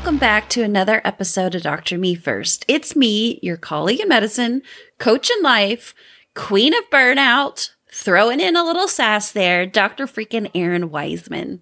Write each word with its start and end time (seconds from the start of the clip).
welcome 0.00 0.16
back 0.16 0.48
to 0.48 0.62
another 0.62 1.02
episode 1.04 1.54
of 1.54 1.60
Dr. 1.60 1.98
Me 1.98 2.14
First. 2.14 2.64
It's 2.66 2.96
me, 2.96 3.38
your 3.42 3.58
colleague 3.58 4.00
in 4.00 4.08
medicine, 4.08 4.62
coach 4.96 5.30
in 5.30 5.42
life, 5.42 5.94
queen 6.34 6.72
of 6.72 6.88
burnout, 6.88 7.72
throwing 7.92 8.40
in 8.40 8.56
a 8.56 8.64
little 8.64 8.88
sass 8.88 9.30
there, 9.30 9.66
Dr. 9.66 10.06
freaking 10.06 10.50
Errin 10.54 10.88
Weisman. 10.88 11.58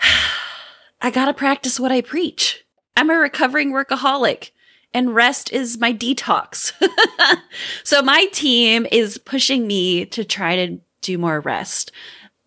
I 1.02 1.10
gotta 1.10 1.34
practice 1.34 1.78
what 1.78 1.92
I 1.92 2.00
preach. 2.00 2.64
I'm 2.96 3.10
a 3.10 3.18
recovering 3.18 3.72
workaholic 3.72 4.52
and 4.94 5.14
rest 5.14 5.52
is 5.52 5.76
my 5.76 5.92
detox. 5.92 6.72
so 7.84 8.00
my 8.00 8.24
team 8.32 8.86
is 8.90 9.18
pushing 9.18 9.66
me 9.66 10.06
to 10.06 10.24
try 10.24 10.56
to 10.56 10.78
do 11.02 11.18
more 11.18 11.40
rest. 11.40 11.92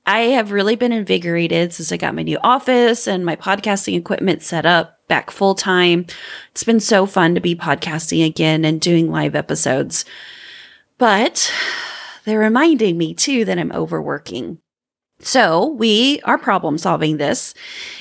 I 0.05 0.19
have 0.19 0.51
really 0.51 0.75
been 0.75 0.91
invigorated 0.91 1.73
since 1.73 1.91
I 1.91 1.97
got 1.97 2.15
my 2.15 2.23
new 2.23 2.39
office 2.43 3.07
and 3.07 3.25
my 3.25 3.35
podcasting 3.35 3.95
equipment 3.95 4.41
set 4.41 4.65
up 4.65 4.99
back 5.07 5.29
full 5.29 5.53
time. 5.53 6.07
It's 6.51 6.63
been 6.63 6.79
so 6.79 7.05
fun 7.05 7.35
to 7.35 7.41
be 7.41 7.55
podcasting 7.55 8.25
again 8.25 8.65
and 8.65 8.81
doing 8.81 9.11
live 9.11 9.35
episodes. 9.35 10.05
But 10.97 11.51
they're 12.25 12.39
reminding 12.39 12.97
me 12.97 13.13
too 13.13 13.45
that 13.45 13.59
I'm 13.59 13.71
overworking. 13.71 14.57
So 15.19 15.67
we 15.67 16.19
are 16.21 16.39
problem 16.39 16.79
solving 16.79 17.17
this. 17.17 17.53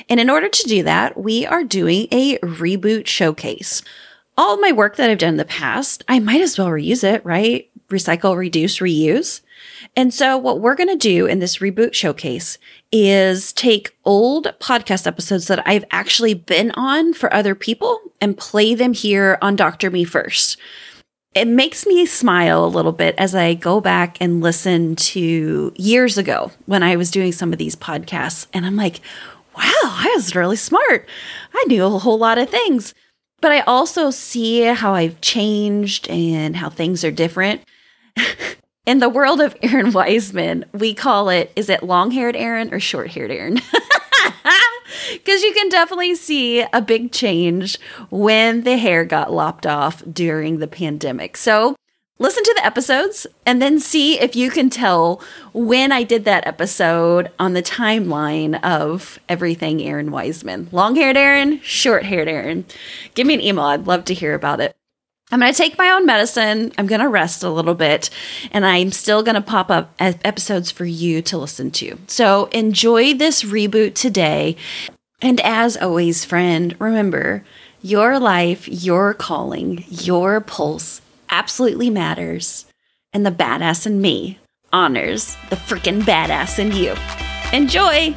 And 0.09 0.19
in 0.19 0.31
order 0.31 0.48
to 0.48 0.69
do 0.69 0.83
that, 0.85 1.19
we 1.19 1.45
are 1.45 1.64
doing 1.64 2.09
a 2.12 2.39
reboot 2.39 3.07
showcase. 3.07 3.83
All 4.39 4.57
my 4.57 4.73
work 4.73 4.97
that 4.97 5.11
I've 5.11 5.19
done 5.19 5.31
in 5.31 5.37
the 5.37 5.45
past, 5.45 6.03
I 6.09 6.19
might 6.19 6.41
as 6.41 6.59
well 6.59 6.69
reuse 6.69 7.05
it, 7.05 7.23
right? 7.27 7.70
Recycle, 7.91 8.37
reduce, 8.39 8.79
reuse. 8.79 9.42
And 9.97 10.12
so 10.12 10.36
what 10.36 10.61
we're 10.61 10.75
going 10.75 10.89
to 10.89 10.97
do 10.97 11.27
in 11.27 11.39
this 11.39 11.59
reboot 11.59 11.95
showcase 11.95 12.59
is 12.92 13.53
take 13.53 13.97
old 14.05 14.53
podcast 14.61 15.06
episodes 15.06 15.47
that 15.48 15.67
I've 15.67 15.84
actually 15.91 16.34
been 16.34 16.70
on 16.73 17.14
for 17.14 17.33
other 17.33 17.55
people 17.55 18.01
and 18.20 18.36
play 18.36 18.75
them 18.75 18.92
here 18.92 19.39
on 19.41 19.56
Dr. 19.56 19.91
Me 19.91 20.05
First. 20.05 20.58
It 21.34 21.47
makes 21.47 21.86
me 21.86 22.06
smile 22.06 22.64
a 22.64 22.67
little 22.67 22.92
bit 22.92 23.14
as 23.17 23.34
I 23.34 23.55
go 23.55 23.81
back 23.81 24.17
and 24.20 24.41
listen 24.41 24.97
to 24.97 25.73
years 25.77 26.19
ago 26.19 26.51
when 26.67 26.83
I 26.83 26.97
was 26.97 27.11
doing 27.11 27.31
some 27.31 27.53
of 27.53 27.58
these 27.58 27.77
podcasts. 27.77 28.48
And 28.53 28.67
I'm 28.67 28.75
like, 28.77 29.01
wow, 29.56 29.62
I 29.83 30.12
was 30.17 30.34
really 30.34 30.56
smart. 30.56 31.08
I 31.55 31.64
knew 31.69 31.84
a 31.84 31.91
whole 31.91 32.19
lot 32.19 32.39
of 32.39 32.51
things. 32.51 32.95
But 33.41 33.53
I 33.53 33.61
also 33.61 34.11
see 34.11 34.62
how 34.62 34.95
I've 34.95 35.20
changed 35.20 36.08
and 36.11 36.56
how 36.56 36.69
things 36.69 37.05
are 37.05 37.11
different. 37.11 37.62
In 38.91 38.98
the 38.98 39.08
world 39.08 39.41
of 39.41 39.55
Errin 39.60 39.92
Weisman, 39.92 40.64
we 40.72 40.94
call 40.94 41.28
it 41.28 41.52
is 41.55 41.69
it 41.69 41.84
long 41.84 42.10
haired 42.10 42.34
Errin 42.34 42.72
or 42.72 42.80
short 42.80 43.12
haired 43.12 43.30
Errin? 43.30 43.62
Because 45.12 45.42
you 45.42 45.52
can 45.52 45.69
definitely 45.69 46.16
see 46.16 46.62
a 46.72 46.83
big 46.83 47.12
change 47.12 47.78
when 48.11 48.64
the 48.64 48.77
hair 48.77 49.05
got 49.05 49.33
lopped 49.33 49.64
off 49.64 50.02
during 50.12 50.58
the 50.58 50.66
pandemic. 50.66 51.36
So 51.36 51.77
listen 52.18 52.42
to 52.42 52.55
the 52.56 52.66
episodes 52.66 53.28
and 53.46 53.62
then 53.62 53.78
see 53.78 54.18
if 54.18 54.34
you 54.34 54.50
can 54.50 54.70
tell 54.70 55.22
when 55.52 55.92
I 55.92 56.02
did 56.02 56.24
that 56.24 56.46
episode 56.46 57.30
on 57.39 57.52
the 57.52 57.62
timeline 57.62 58.61
of 58.64 59.20
everything 59.29 59.79
Errin 59.79 60.11
Weisman. 60.11 60.73
Long 60.73 60.96
haired 60.96 61.17
Errin, 61.17 61.62
short 61.62 62.05
haired 62.05 62.27
Errin. 62.27 62.64
Give 63.14 63.27
me 63.27 63.34
an 63.34 63.40
email. 63.40 63.67
I'd 63.67 63.86
love 63.86 64.05
to 64.06 64.14
hear 64.14 64.34
about 64.34 64.61
it. 64.61 64.74
I'm 65.30 65.39
going 65.39 65.52
to 65.52 65.57
take 65.57 65.79
my 65.79 65.91
own 65.91 66.07
medicine. 66.07 66.73
I'm 66.77 66.86
going 66.86 67.01
to 67.01 67.08
rest 67.08 67.42
a 67.42 67.51
little 67.51 67.74
bit, 67.74 68.11
and 68.51 68.67
I'm 68.67 68.91
still 68.91 69.23
going 69.23 69.36
to 69.36 69.41
pop 69.41 69.70
up 69.70 69.95
episodes 69.98 70.70
for 70.70 70.85
you 70.85 71.23
to 71.23 71.39
listen 71.39 71.70
to. 71.73 71.98
So 72.08 72.46
enjoy 72.46 73.14
this 73.14 73.45
reboot 73.45 73.95
today. 73.95 74.57
And 75.23 75.41
as 75.42 75.77
always, 75.77 76.24
friend, 76.24 76.74
remember 76.80 77.45
your 77.83 78.18
life, 78.18 78.68
your 78.68 79.14
calling, 79.14 79.85
your 79.89 80.41
pulse 80.41 81.01
absolutely 81.29 81.91
matters. 81.91 82.67
And 83.12 83.24
the 83.24 83.30
badass 83.30 83.86
in 83.86 84.01
me 84.01 84.39
honors 84.73 85.36
the 85.48 85.57
freaking 85.57 86.02
badass 86.02 86.58
in 86.58 86.73
you. 86.73 86.95
Enjoy! 87.52 88.14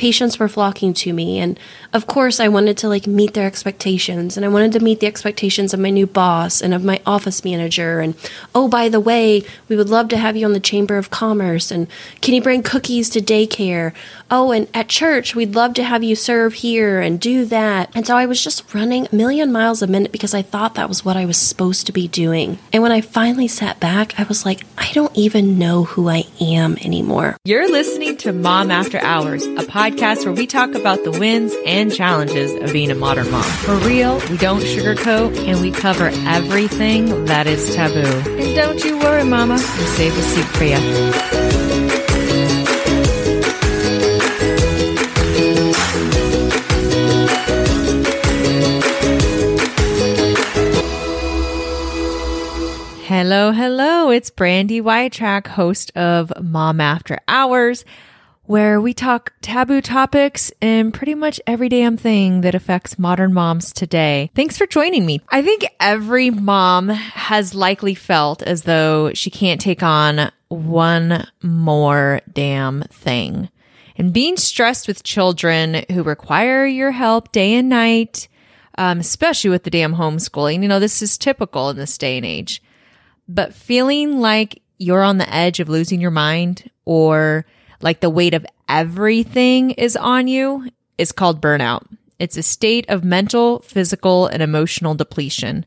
Patients 0.00 0.38
were 0.38 0.48
flocking 0.48 0.94
to 0.94 1.12
me 1.12 1.38
and 1.38 1.60
of 1.92 2.06
course 2.06 2.38
I 2.38 2.48
wanted 2.48 2.76
to 2.78 2.88
like 2.88 3.06
meet 3.06 3.34
their 3.34 3.46
expectations 3.46 4.36
and 4.36 4.46
I 4.46 4.48
wanted 4.48 4.72
to 4.72 4.80
meet 4.80 5.00
the 5.00 5.06
expectations 5.06 5.74
of 5.74 5.80
my 5.80 5.90
new 5.90 6.06
boss 6.06 6.62
and 6.62 6.72
of 6.72 6.84
my 6.84 7.00
office 7.04 7.44
manager 7.44 8.00
and 8.00 8.14
oh 8.54 8.68
by 8.68 8.88
the 8.88 9.00
way 9.00 9.42
we 9.68 9.76
would 9.76 9.88
love 9.88 10.08
to 10.08 10.16
have 10.16 10.36
you 10.36 10.46
on 10.46 10.52
the 10.52 10.60
chamber 10.60 10.96
of 10.98 11.10
commerce 11.10 11.70
and 11.70 11.88
can 12.20 12.34
you 12.34 12.42
bring 12.42 12.62
cookies 12.62 13.10
to 13.10 13.20
daycare? 13.20 13.92
Oh 14.30 14.52
and 14.52 14.68
at 14.72 14.88
church 14.88 15.34
we'd 15.34 15.54
love 15.54 15.74
to 15.74 15.84
have 15.84 16.04
you 16.04 16.14
serve 16.14 16.54
here 16.54 17.00
and 17.00 17.20
do 17.20 17.44
that. 17.46 17.90
And 17.94 18.06
so 18.06 18.16
I 18.16 18.26
was 18.26 18.42
just 18.42 18.72
running 18.72 19.08
a 19.10 19.14
million 19.14 19.50
miles 19.50 19.82
a 19.82 19.86
minute 19.86 20.12
because 20.12 20.34
I 20.34 20.42
thought 20.42 20.76
that 20.76 20.88
was 20.88 21.04
what 21.04 21.16
I 21.16 21.24
was 21.26 21.36
supposed 21.36 21.86
to 21.86 21.92
be 21.92 22.06
doing. 22.06 22.58
And 22.72 22.82
when 22.82 22.92
I 22.92 23.00
finally 23.00 23.48
sat 23.48 23.80
back 23.80 24.18
I 24.18 24.24
was 24.24 24.44
like 24.44 24.62
I 24.78 24.92
don't 24.92 25.16
even 25.16 25.58
know 25.58 25.84
who 25.84 26.08
I 26.08 26.24
am 26.40 26.76
anymore. 26.78 27.36
You're 27.44 27.70
listening 27.70 28.16
to 28.18 28.32
Mom 28.32 28.70
After 28.70 28.98
Hours 28.98 29.44
a 29.44 29.64
podcast 29.64 30.24
where 30.24 30.34
we 30.34 30.46
talk 30.46 30.74
about 30.74 31.02
the 31.04 31.10
wins 31.10 31.52
and 31.66 31.79
challenges 31.88 32.52
of 32.52 32.72
being 32.72 32.90
a 32.90 32.94
modern 32.94 33.30
mom. 33.30 33.44
For 33.44 33.76
real, 33.76 34.20
we 34.28 34.36
don't 34.36 34.60
sugarcoat, 34.60 35.38
and 35.46 35.60
we 35.60 35.70
cover 35.70 36.10
everything 36.26 37.26
that 37.26 37.46
is 37.46 37.74
taboo. 37.74 38.00
And 38.00 38.56
don't 38.56 38.84
you 38.84 38.98
worry, 38.98 39.24
Mama, 39.24 39.54
we 39.54 39.84
saved 39.86 40.18
a 40.18 40.22
seat 40.22 40.44
for 40.44 40.64
you. 40.64 41.40
Hello, 53.06 53.52
hello. 53.52 54.10
It's 54.10 54.30
Brandi 54.30 54.80
Wiatrak, 54.80 55.46
host 55.46 55.96
of 55.96 56.32
Mom 56.42 56.80
After 56.80 57.18
Hours 57.28 57.84
where 58.50 58.80
we 58.80 58.92
talk 58.92 59.32
taboo 59.42 59.80
topics 59.80 60.50
and 60.60 60.92
pretty 60.92 61.14
much 61.14 61.40
every 61.46 61.68
damn 61.68 61.96
thing 61.96 62.40
that 62.40 62.52
affects 62.52 62.98
modern 62.98 63.32
moms 63.32 63.72
today. 63.72 64.28
Thanks 64.34 64.58
for 64.58 64.66
joining 64.66 65.06
me. 65.06 65.20
I 65.28 65.40
think 65.40 65.64
every 65.78 66.30
mom 66.30 66.88
has 66.88 67.54
likely 67.54 67.94
felt 67.94 68.42
as 68.42 68.64
though 68.64 69.12
she 69.14 69.30
can't 69.30 69.60
take 69.60 69.84
on 69.84 70.32
one 70.48 71.28
more 71.44 72.22
damn 72.32 72.82
thing. 72.90 73.50
And 73.94 74.12
being 74.12 74.36
stressed 74.36 74.88
with 74.88 75.04
children 75.04 75.84
who 75.88 76.02
require 76.02 76.66
your 76.66 76.90
help 76.90 77.30
day 77.30 77.54
and 77.54 77.68
night, 77.68 78.26
um, 78.76 78.98
especially 78.98 79.50
with 79.50 79.62
the 79.62 79.70
damn 79.70 79.94
homeschooling, 79.94 80.62
you 80.62 80.68
know, 80.68 80.80
this 80.80 81.02
is 81.02 81.16
typical 81.16 81.70
in 81.70 81.76
this 81.76 81.96
day 81.96 82.16
and 82.16 82.26
age. 82.26 82.60
But 83.28 83.54
feeling 83.54 84.18
like 84.18 84.60
you're 84.76 85.04
on 85.04 85.18
the 85.18 85.32
edge 85.32 85.60
of 85.60 85.68
losing 85.68 86.00
your 86.00 86.10
mind 86.10 86.68
or 86.84 87.46
like 87.80 88.00
the 88.00 88.10
weight 88.10 88.34
of 88.34 88.46
everything 88.68 89.70
is 89.72 89.96
on 89.96 90.28
you 90.28 90.68
is 90.98 91.12
called 91.12 91.40
burnout. 91.40 91.86
It's 92.18 92.36
a 92.36 92.42
state 92.42 92.88
of 92.88 93.02
mental, 93.02 93.60
physical, 93.60 94.26
and 94.26 94.42
emotional 94.42 94.94
depletion. 94.94 95.64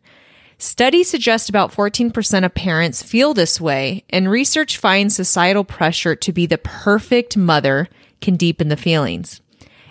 Studies 0.60 1.10
suggest 1.10 1.50
about 1.50 1.74
14% 1.74 2.46
of 2.46 2.54
parents 2.54 3.02
feel 3.02 3.34
this 3.34 3.60
way, 3.60 4.06
and 4.10 4.30
research 4.30 4.78
finds 4.78 5.16
societal 5.16 5.64
pressure 5.64 6.16
to 6.16 6.32
be 6.32 6.46
the 6.46 6.60
perfect 6.60 7.36
mother 7.36 7.90
can 8.22 8.36
deepen 8.36 8.70
the 8.70 8.78
feelings. 8.78 9.42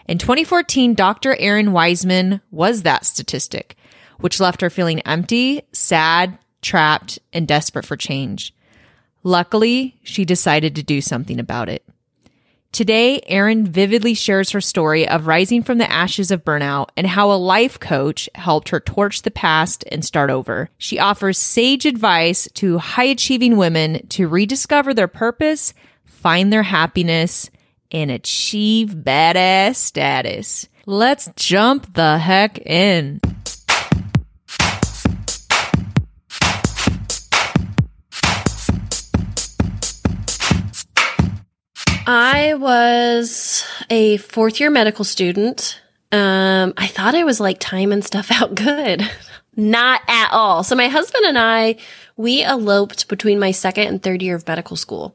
In 0.06 0.18
2014, 0.18 0.94
Dr. 0.94 1.34
Errin 1.34 1.70
Weisman 1.70 2.40
was 2.50 2.82
that 2.82 3.04
statistic, 3.04 3.76
which 4.20 4.40
left 4.40 4.60
her 4.60 4.70
feeling 4.70 5.00
empty, 5.00 5.62
sad, 5.72 6.38
trapped, 6.62 7.18
and 7.32 7.46
desperate 7.46 7.84
for 7.84 7.96
change. 7.96 8.54
Luckily, 9.24 9.98
she 10.02 10.24
decided 10.24 10.74
to 10.76 10.82
do 10.82 11.00
something 11.00 11.38
about 11.38 11.68
it. 11.68 11.84
Today, 12.72 13.20
Errin 13.28 13.68
vividly 13.68 14.14
shares 14.14 14.50
her 14.52 14.60
story 14.62 15.06
of 15.06 15.26
rising 15.26 15.62
from 15.62 15.76
the 15.76 15.90
ashes 15.92 16.30
of 16.30 16.42
burnout 16.42 16.88
and 16.96 17.06
how 17.06 17.30
a 17.30 17.36
life 17.36 17.78
coach 17.78 18.30
helped 18.34 18.70
her 18.70 18.80
torch 18.80 19.20
the 19.20 19.30
past 19.30 19.84
and 19.92 20.02
start 20.02 20.30
over. 20.30 20.70
She 20.78 20.98
offers 20.98 21.36
sage 21.36 21.84
advice 21.84 22.48
to 22.54 22.78
high 22.78 23.04
achieving 23.04 23.58
women 23.58 24.06
to 24.08 24.26
rediscover 24.26 24.94
their 24.94 25.06
purpose, 25.06 25.74
find 26.06 26.50
their 26.50 26.62
happiness, 26.62 27.50
and 27.90 28.10
achieve 28.10 28.94
badass 28.94 29.76
status. 29.76 30.66
Let's 30.86 31.28
jump 31.36 31.92
the 31.92 32.16
heck 32.16 32.58
in. 32.58 33.20
I 42.06 42.54
was 42.54 43.64
a 43.88 44.16
fourth 44.16 44.58
year 44.58 44.70
medical 44.70 45.04
student. 45.04 45.80
Um, 46.10 46.74
I 46.76 46.88
thought 46.88 47.14
I 47.14 47.24
was 47.24 47.40
like 47.40 47.58
timing 47.60 48.02
stuff 48.02 48.30
out 48.42 48.54
good. 48.54 49.08
Not 49.54 50.00
at 50.08 50.30
all. 50.32 50.64
So 50.64 50.74
my 50.74 50.88
husband 50.88 51.24
and 51.26 51.38
I, 51.38 51.76
we 52.16 52.42
eloped 52.42 53.08
between 53.08 53.38
my 53.38 53.50
second 53.50 53.88
and 53.88 54.02
third 54.02 54.22
year 54.22 54.34
of 54.34 54.46
medical 54.46 54.76
school. 54.76 55.14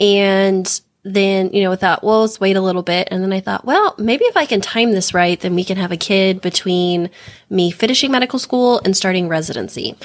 And 0.00 0.80
then, 1.04 1.52
you 1.52 1.62
know, 1.62 1.72
I 1.72 1.76
thought, 1.76 2.04
well, 2.04 2.20
let's 2.22 2.40
wait 2.40 2.56
a 2.56 2.60
little 2.60 2.82
bit. 2.82 3.08
And 3.10 3.22
then 3.22 3.32
I 3.32 3.40
thought, 3.40 3.64
well, 3.64 3.94
maybe 3.98 4.24
if 4.24 4.36
I 4.36 4.46
can 4.46 4.60
time 4.60 4.92
this 4.92 5.12
right, 5.12 5.38
then 5.38 5.54
we 5.54 5.64
can 5.64 5.76
have 5.76 5.92
a 5.92 5.96
kid 5.96 6.40
between 6.40 7.10
me 7.50 7.72
finishing 7.72 8.12
medical 8.12 8.38
school 8.38 8.80
and 8.84 8.96
starting 8.96 9.28
residency. 9.28 9.96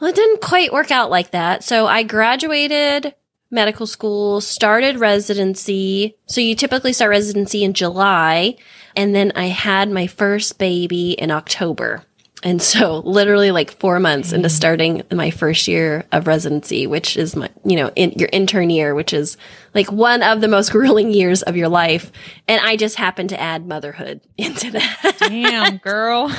Well, 0.00 0.10
it 0.10 0.16
didn't 0.16 0.40
quite 0.40 0.72
work 0.72 0.90
out 0.90 1.08
like 1.08 1.30
that. 1.30 1.62
So 1.62 1.86
I 1.86 2.02
graduated 2.02 3.14
medical 3.54 3.86
school, 3.86 4.40
started 4.40 4.98
residency. 4.98 6.16
So 6.26 6.40
you 6.40 6.54
typically 6.54 6.92
start 6.92 7.10
residency 7.10 7.64
in 7.64 7.72
July. 7.72 8.56
And 8.96 9.14
then 9.14 9.32
I 9.34 9.46
had 9.46 9.90
my 9.90 10.06
first 10.06 10.58
baby 10.58 11.12
in 11.12 11.30
October. 11.30 12.04
And 12.44 12.60
so 12.60 12.98
literally 13.04 13.50
like 13.50 13.78
four 13.80 13.98
months 13.98 14.32
into 14.32 14.48
mm. 14.48 14.52
starting 14.52 15.02
my 15.10 15.30
first 15.30 15.66
year 15.66 16.04
of 16.12 16.26
residency, 16.26 16.86
which 16.86 17.16
is 17.16 17.34
my, 17.34 17.48
you 17.64 17.76
know, 17.76 17.90
in 17.96 18.12
your 18.12 18.28
intern 18.30 18.70
year, 18.70 18.94
which 18.94 19.12
is 19.12 19.36
like 19.74 19.90
one 19.90 20.22
of 20.22 20.40
the 20.40 20.48
most 20.48 20.70
grueling 20.72 21.10
years 21.10 21.42
of 21.42 21.56
your 21.56 21.68
life. 21.68 22.12
And 22.46 22.60
I 22.60 22.76
just 22.76 22.96
happened 22.96 23.30
to 23.30 23.40
add 23.40 23.66
motherhood 23.66 24.20
into 24.36 24.70
that. 24.72 25.16
Damn, 25.18 25.78
girl. 25.78 26.30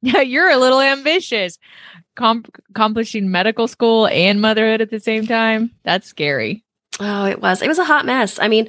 yeah, 0.00 0.22
you're 0.22 0.50
a 0.50 0.58
little 0.58 0.80
ambitious. 0.80 1.58
Com- 2.16 2.44
accomplishing 2.70 3.30
medical 3.30 3.68
school 3.68 4.06
and 4.08 4.40
motherhood 4.40 4.80
at 4.80 4.90
the 4.90 5.00
same 5.00 5.26
time. 5.26 5.70
That's 5.84 6.06
scary. 6.06 6.64
Oh, 7.02 7.24
it 7.24 7.40
was. 7.40 7.62
It 7.62 7.68
was 7.68 7.78
a 7.78 7.84
hot 7.84 8.04
mess. 8.04 8.38
I 8.38 8.48
mean, 8.48 8.68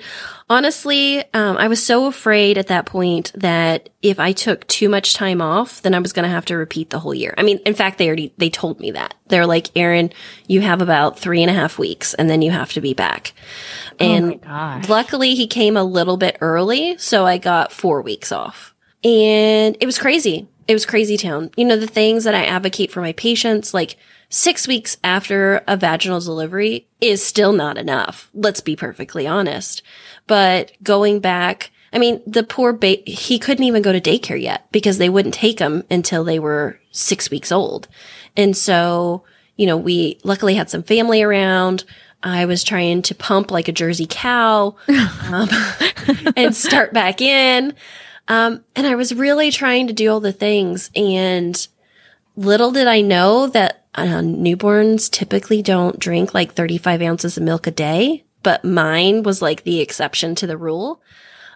honestly, 0.49 1.19
um, 1.33 1.57
I 1.57 1.67
was 1.67 1.83
so 1.83 2.05
afraid 2.05 2.57
at 2.57 2.67
that 2.67 2.85
point 2.85 3.33
that 3.35 3.89
if 4.01 4.21
I 4.21 4.31
took 4.31 4.65
too 4.67 4.87
much 4.87 5.15
time 5.15 5.41
off, 5.41 5.81
then 5.81 5.93
I 5.93 5.99
was 5.99 6.13
going 6.13 6.23
to 6.23 6.29
have 6.29 6.45
to 6.45 6.55
repeat 6.55 6.91
the 6.91 6.99
whole 6.99 7.13
year. 7.13 7.33
I 7.37 7.43
mean, 7.43 7.59
in 7.65 7.73
fact, 7.73 7.97
they 7.97 8.07
already, 8.07 8.33
they 8.37 8.49
told 8.49 8.79
me 8.79 8.91
that. 8.91 9.15
They're 9.27 9.45
like, 9.45 9.73
Errin, 9.75 10.13
you 10.47 10.61
have 10.61 10.81
about 10.81 11.19
three 11.19 11.41
and 11.41 11.51
a 11.51 11.53
half 11.53 11.77
weeks 11.77 12.13
and 12.13 12.29
then 12.29 12.41
you 12.41 12.51
have 12.51 12.71
to 12.73 12.81
be 12.81 12.93
back. 12.93 13.33
And 13.99 14.41
gosh. 14.41 14.87
luckily 14.87 15.35
he 15.35 15.47
came 15.47 15.75
a 15.75 15.83
little 15.83 16.15
bit 16.15 16.37
early. 16.39 16.97
So 16.99 17.25
I 17.25 17.37
got 17.37 17.73
four 17.73 18.01
weeks 18.01 18.31
off 18.31 18.73
and 19.03 19.75
it 19.81 19.85
was 19.85 19.97
crazy. 19.97 20.47
It 20.67 20.73
was 20.73 20.85
crazy 20.85 21.17
town. 21.17 21.51
You 21.57 21.65
know, 21.65 21.77
the 21.77 21.87
things 21.87 22.23
that 22.23 22.35
I 22.35 22.45
advocate 22.45 22.91
for 22.91 23.01
my 23.01 23.13
patients, 23.13 23.73
like 23.73 23.97
six 24.29 24.67
weeks 24.67 24.97
after 25.03 25.63
a 25.67 25.75
vaginal 25.75 26.19
delivery 26.19 26.87
is 27.01 27.25
still 27.25 27.51
not 27.51 27.77
enough. 27.77 28.29
Let's 28.33 28.61
be 28.61 28.75
perfectly 28.75 29.27
honest. 29.27 29.81
But 30.27 30.71
going 30.83 31.19
back, 31.19 31.71
I 31.93 31.99
mean, 31.99 32.21
the 32.25 32.43
poor 32.43 32.71
baby, 32.73 33.11
he 33.11 33.37
couldn't 33.37 33.65
even 33.65 33.81
go 33.81 33.91
to 33.91 33.99
daycare 33.99 34.41
yet 34.41 34.71
because 34.71 34.97
they 34.97 35.09
wouldn't 35.09 35.33
take 35.33 35.59
him 35.59 35.83
until 35.91 36.23
they 36.23 36.39
were 36.39 36.79
six 36.91 37.29
weeks 37.29 37.51
old. 37.51 37.87
And 38.37 38.55
so, 38.55 39.23
you 39.57 39.67
know, 39.67 39.77
we 39.77 40.19
luckily 40.23 40.55
had 40.55 40.69
some 40.69 40.83
family 40.83 41.21
around. 41.21 41.83
I 42.23 42.45
was 42.45 42.63
trying 42.63 43.01
to 43.03 43.15
pump 43.15 43.51
like 43.51 43.67
a 43.67 43.73
Jersey 43.73 44.07
cow 44.09 44.75
um, 44.87 45.49
and 46.37 46.55
start 46.55 46.93
back 46.93 47.19
in. 47.19 47.73
Um, 48.31 48.63
and 48.77 48.87
I 48.87 48.95
was 48.95 49.13
really 49.13 49.51
trying 49.51 49.87
to 49.87 49.93
do 49.93 50.09
all 50.09 50.21
the 50.21 50.31
things. 50.31 50.89
And 50.95 51.67
little 52.37 52.71
did 52.71 52.87
I 52.87 53.01
know 53.01 53.47
that 53.47 53.83
uh, 53.93 54.21
newborns 54.21 55.11
typically 55.11 55.61
don't 55.61 55.99
drink 55.99 56.33
like 56.33 56.53
35 56.53 57.01
ounces 57.01 57.35
of 57.35 57.43
milk 57.43 57.67
a 57.67 57.71
day, 57.71 58.23
but 58.41 58.63
mine 58.63 59.23
was 59.23 59.41
like 59.41 59.63
the 59.63 59.81
exception 59.81 60.33
to 60.35 60.47
the 60.47 60.55
rule. 60.55 61.01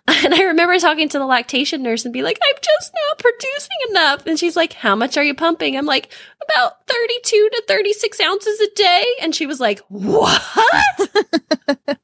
And 0.26 0.34
I 0.34 0.44
remember 0.44 0.78
talking 0.80 1.10
to 1.10 1.20
the 1.20 1.26
lactation 1.26 1.84
nurse 1.84 2.06
and 2.06 2.14
be 2.14 2.24
like, 2.24 2.40
I'm 2.42 2.56
just 2.62 2.94
now 2.94 3.14
producing 3.18 3.78
enough. 3.90 4.26
And 4.26 4.40
she's 4.40 4.56
like, 4.56 4.74
How 4.74 4.96
much 4.96 5.18
are 5.18 5.24
you 5.24 5.34
pumping? 5.34 5.76
I'm 5.76 5.86
like, 5.86 6.12
About 6.44 6.86
32 6.88 7.50
to 7.52 7.64
36 7.68 8.20
ounces 8.22 8.60
a 8.60 8.68
day. 8.76 9.06
And 9.22 9.36
she 9.36 9.46
was 9.46 9.60
like, 9.60 9.80
What? 9.88 10.42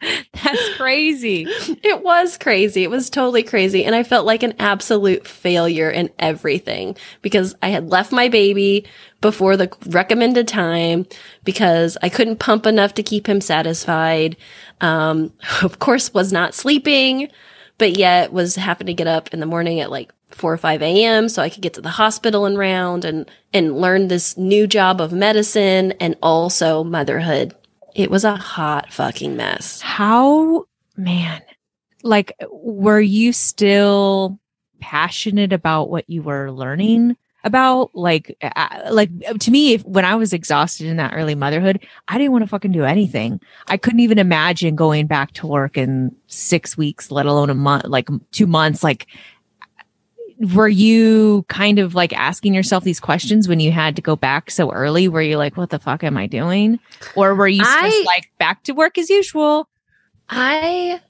That's 0.44 0.77
crazy. 0.77 1.45
It 1.83 2.03
was 2.03 2.38
crazy. 2.38 2.83
It 2.83 2.89
was 2.89 3.09
totally 3.09 3.44
crazy. 3.44 3.86
And 3.86 3.95
I 3.95 4.04
felt 4.04 4.25
like 4.25 4.44
an 4.44 4.56
absolute 4.59 5.27
failure 5.27 5.89
in 5.89 6.09
everything 6.18 6.97
because 7.21 7.56
I 7.62 7.69
had 7.69 7.89
left 7.89 8.12
my 8.12 8.30
baby 8.30 8.86
before 9.21 9.56
the 9.56 9.71
recommended 9.88 10.47
time 10.47 11.06
because 11.44 11.97
I 12.01 12.09
couldn't 12.09 12.39
pump 12.39 12.65
enough 12.65 12.95
to 12.95 13.04
keep 13.04 13.27
him 13.27 13.42
satisfied. 13.42 14.36
Um, 14.81 15.31
of 15.62 15.80
course, 15.80 16.13
was 16.13 16.33
not 16.33 16.56
sleeping, 16.56 17.30
but 17.81 17.98
yet 17.98 18.31
was 18.31 18.57
having 18.57 18.86
to 18.86 18.94
get 18.94 19.07
up 19.07 19.33
in 19.33 19.39
the 19.39 19.45
morning 19.48 19.80
at 19.80 19.89
like 19.89 20.13
4 20.30 20.54
or 20.54 20.57
5 20.57 20.83
a.m. 20.83 21.28
so 21.28 21.42
I 21.42 21.50
could 21.50 21.63
get 21.63 21.74
to 21.74 21.81
the 21.81 21.89
hospital 21.89 22.45
and 22.45 22.56
round 22.56 23.06
and, 23.06 23.28
and 23.54 23.75
learn 23.75 24.07
this 24.07 24.38
new 24.38 24.68
job 24.68 25.01
of 25.01 25.12
medicine 25.12 25.94
and 25.94 26.16
also 26.22 26.83
motherhood. 26.83 27.56
It 27.95 28.12
was 28.12 28.24
a 28.24 28.36
hot 28.36 28.94
fucking 28.94 29.36
mess. 29.36 29.81
How, 29.81 30.68
man, 30.95 31.42
like, 32.04 32.33
were 32.51 33.01
you 33.01 33.33
still 33.33 34.39
passionate 34.80 35.51
about 35.51 35.89
what 35.89 36.07
you 36.07 36.22
were 36.22 36.51
learning 36.51 37.18
about? 37.43 37.91
Like, 37.95 38.38
uh, 38.41 38.89
like 38.91 39.09
to 39.39 39.51
me, 39.51 39.73
if, 39.73 39.85
when 39.85 40.05
I 40.05 40.15
was 40.15 40.33
exhausted 40.33 40.88
in 40.88 40.97
that 40.97 41.13
early 41.15 41.35
motherhood, 41.35 41.85
I 42.07 42.17
didn't 42.17 42.31
want 42.31 42.43
to 42.43 42.47
fucking 42.47 42.71
do 42.71 42.83
anything. 42.83 43.39
I 43.67 43.77
couldn't 43.77 43.99
even 44.01 44.19
imagine 44.19 44.75
going 44.75 45.07
back 45.07 45.31
to 45.33 45.47
work 45.47 45.77
in 45.77 46.15
six 46.27 46.77
weeks, 46.77 47.11
let 47.11 47.25
alone 47.25 47.49
a 47.49 47.55
month, 47.55 47.85
like 47.85 48.09
two 48.31 48.47
months. 48.47 48.83
Like, 48.83 49.07
were 50.55 50.67
you 50.67 51.45
kind 51.49 51.77
of 51.77 51.93
like 51.93 52.13
asking 52.13 52.53
yourself 52.53 52.83
these 52.83 52.99
questions 52.99 53.47
when 53.47 53.59
you 53.59 53.71
had 53.71 53.95
to 53.95 54.01
go 54.01 54.15
back 54.15 54.49
so 54.49 54.71
early? 54.71 55.07
Were 55.07 55.21
you 55.21 55.37
like, 55.37 55.55
what 55.55 55.69
the 55.69 55.79
fuck 55.79 56.03
am 56.03 56.17
I 56.17 56.27
doing? 56.27 56.79
Or 57.15 57.35
were 57.35 57.47
you 57.47 57.63
I- 57.63 57.89
just 57.89 58.06
like 58.06 58.31
back 58.39 58.63
to 58.63 58.73
work 58.73 58.97
as 58.97 59.09
usual? 59.09 59.68
I 60.30 61.01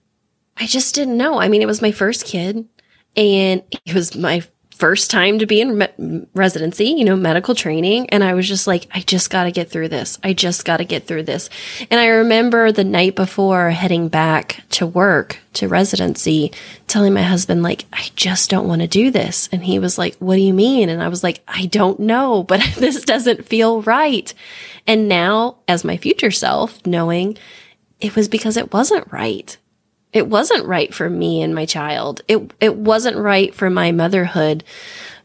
I 0.58 0.66
just 0.66 0.96
didn't 0.96 1.18
know. 1.18 1.40
I 1.40 1.48
mean, 1.48 1.62
it 1.62 1.68
was 1.68 1.82
my 1.82 1.92
first 1.92 2.26
kid 2.26 2.68
and 3.16 3.64
it 3.86 3.94
was 3.94 4.16
my 4.16 4.44
first 4.82 5.12
time 5.12 5.38
to 5.38 5.46
be 5.46 5.62
in 5.62 5.78
me- 5.78 6.26
residency, 6.34 6.86
you 6.86 7.06
know, 7.06 7.16
medical 7.16 7.54
training. 7.54 8.10
And 8.10 8.24
I 8.24 8.34
was 8.34 8.48
just 8.48 8.66
like, 8.66 8.88
I 8.92 9.02
just 9.02 9.30
got 9.30 9.44
to 9.44 9.52
get 9.52 9.70
through 9.70 9.90
this. 9.90 10.18
I 10.24 10.34
just 10.34 10.66
got 10.66 10.78
to 10.78 10.86
get 10.86 11.06
through 11.06 11.22
this. 11.22 11.52
And 11.92 12.00
I 12.00 12.08
remember 12.08 12.72
the 12.72 12.84
night 12.84 13.16
before 13.16 13.70
heading 13.70 14.08
back 14.08 14.64
to 14.72 14.88
work 14.88 15.38
to 15.54 15.68
residency, 15.68 16.52
telling 16.88 17.14
my 17.14 17.22
husband, 17.22 17.62
like, 17.62 17.86
I 17.94 18.10
just 18.16 18.50
don't 18.50 18.68
want 18.68 18.82
to 18.82 18.88
do 18.88 19.12
this. 19.12 19.50
And 19.52 19.64
he 19.64 19.78
was 19.78 20.00
like, 20.00 20.16
what 20.16 20.34
do 20.34 20.42
you 20.42 20.54
mean? 20.54 20.90
And 20.90 21.04
I 21.04 21.10
was 21.10 21.24
like, 21.24 21.44
I 21.48 21.68
don't 21.68 22.00
know, 22.00 22.42
but 22.48 22.60
this 22.76 23.04
doesn't 23.04 23.46
feel 23.46 23.84
right. 23.84 24.34
And 24.88 25.08
now 25.08 25.58
as 25.68 25.84
my 25.84 25.98
future 25.98 26.32
self, 26.32 26.84
knowing 26.88 27.38
it 28.00 28.16
was 28.16 28.28
because 28.28 28.58
it 28.58 28.74
wasn't 28.74 29.14
right. 29.14 29.56
It 30.14 30.28
wasn't 30.28 30.66
right 30.66 30.94
for 30.94 31.10
me 31.10 31.42
and 31.42 31.56
my 31.56 31.66
child. 31.66 32.22
It 32.28 32.52
it 32.60 32.76
wasn't 32.76 33.18
right 33.18 33.54
for 33.54 33.70
my 33.70 33.92
motherhood, 33.92 34.64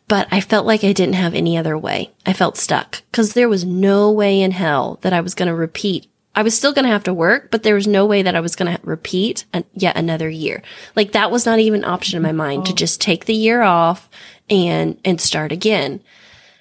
but 0.08 0.28
I 0.30 0.40
felt 0.40 0.66
like 0.66 0.84
I 0.84 0.92
didn't 0.92 1.14
have 1.14 1.34
any 1.34 1.56
other 1.56 1.76
way. 1.76 2.12
I 2.24 2.32
felt 2.32 2.56
stuck 2.56 3.02
cuz 3.12 3.32
there 3.32 3.48
was 3.48 3.64
no 3.64 4.10
way 4.10 4.40
in 4.40 4.52
hell 4.52 4.98
that 5.02 5.12
I 5.12 5.20
was 5.20 5.34
going 5.34 5.48
to 5.48 5.54
repeat. 5.54 6.06
I 6.34 6.42
was 6.42 6.54
still 6.54 6.74
going 6.74 6.84
to 6.84 6.90
have 6.90 7.04
to 7.04 7.14
work, 7.14 7.50
but 7.50 7.62
there 7.62 7.74
was 7.74 7.86
no 7.86 8.04
way 8.04 8.20
that 8.22 8.36
I 8.36 8.40
was 8.40 8.56
going 8.56 8.70
to 8.70 8.80
repeat 8.84 9.46
an, 9.54 9.64
yet 9.72 9.96
another 9.96 10.28
year. 10.28 10.62
Like 10.94 11.12
that 11.12 11.30
was 11.30 11.46
not 11.46 11.60
even 11.60 11.82
an 11.82 11.90
option 11.90 12.18
in 12.18 12.22
my 12.22 12.32
mind 12.32 12.66
to 12.66 12.72
oh. 12.72 12.74
just 12.74 13.00
take 13.00 13.24
the 13.24 13.34
year 13.34 13.62
off 13.62 14.08
and 14.50 15.00
and 15.04 15.20
start 15.20 15.50
again. 15.50 16.02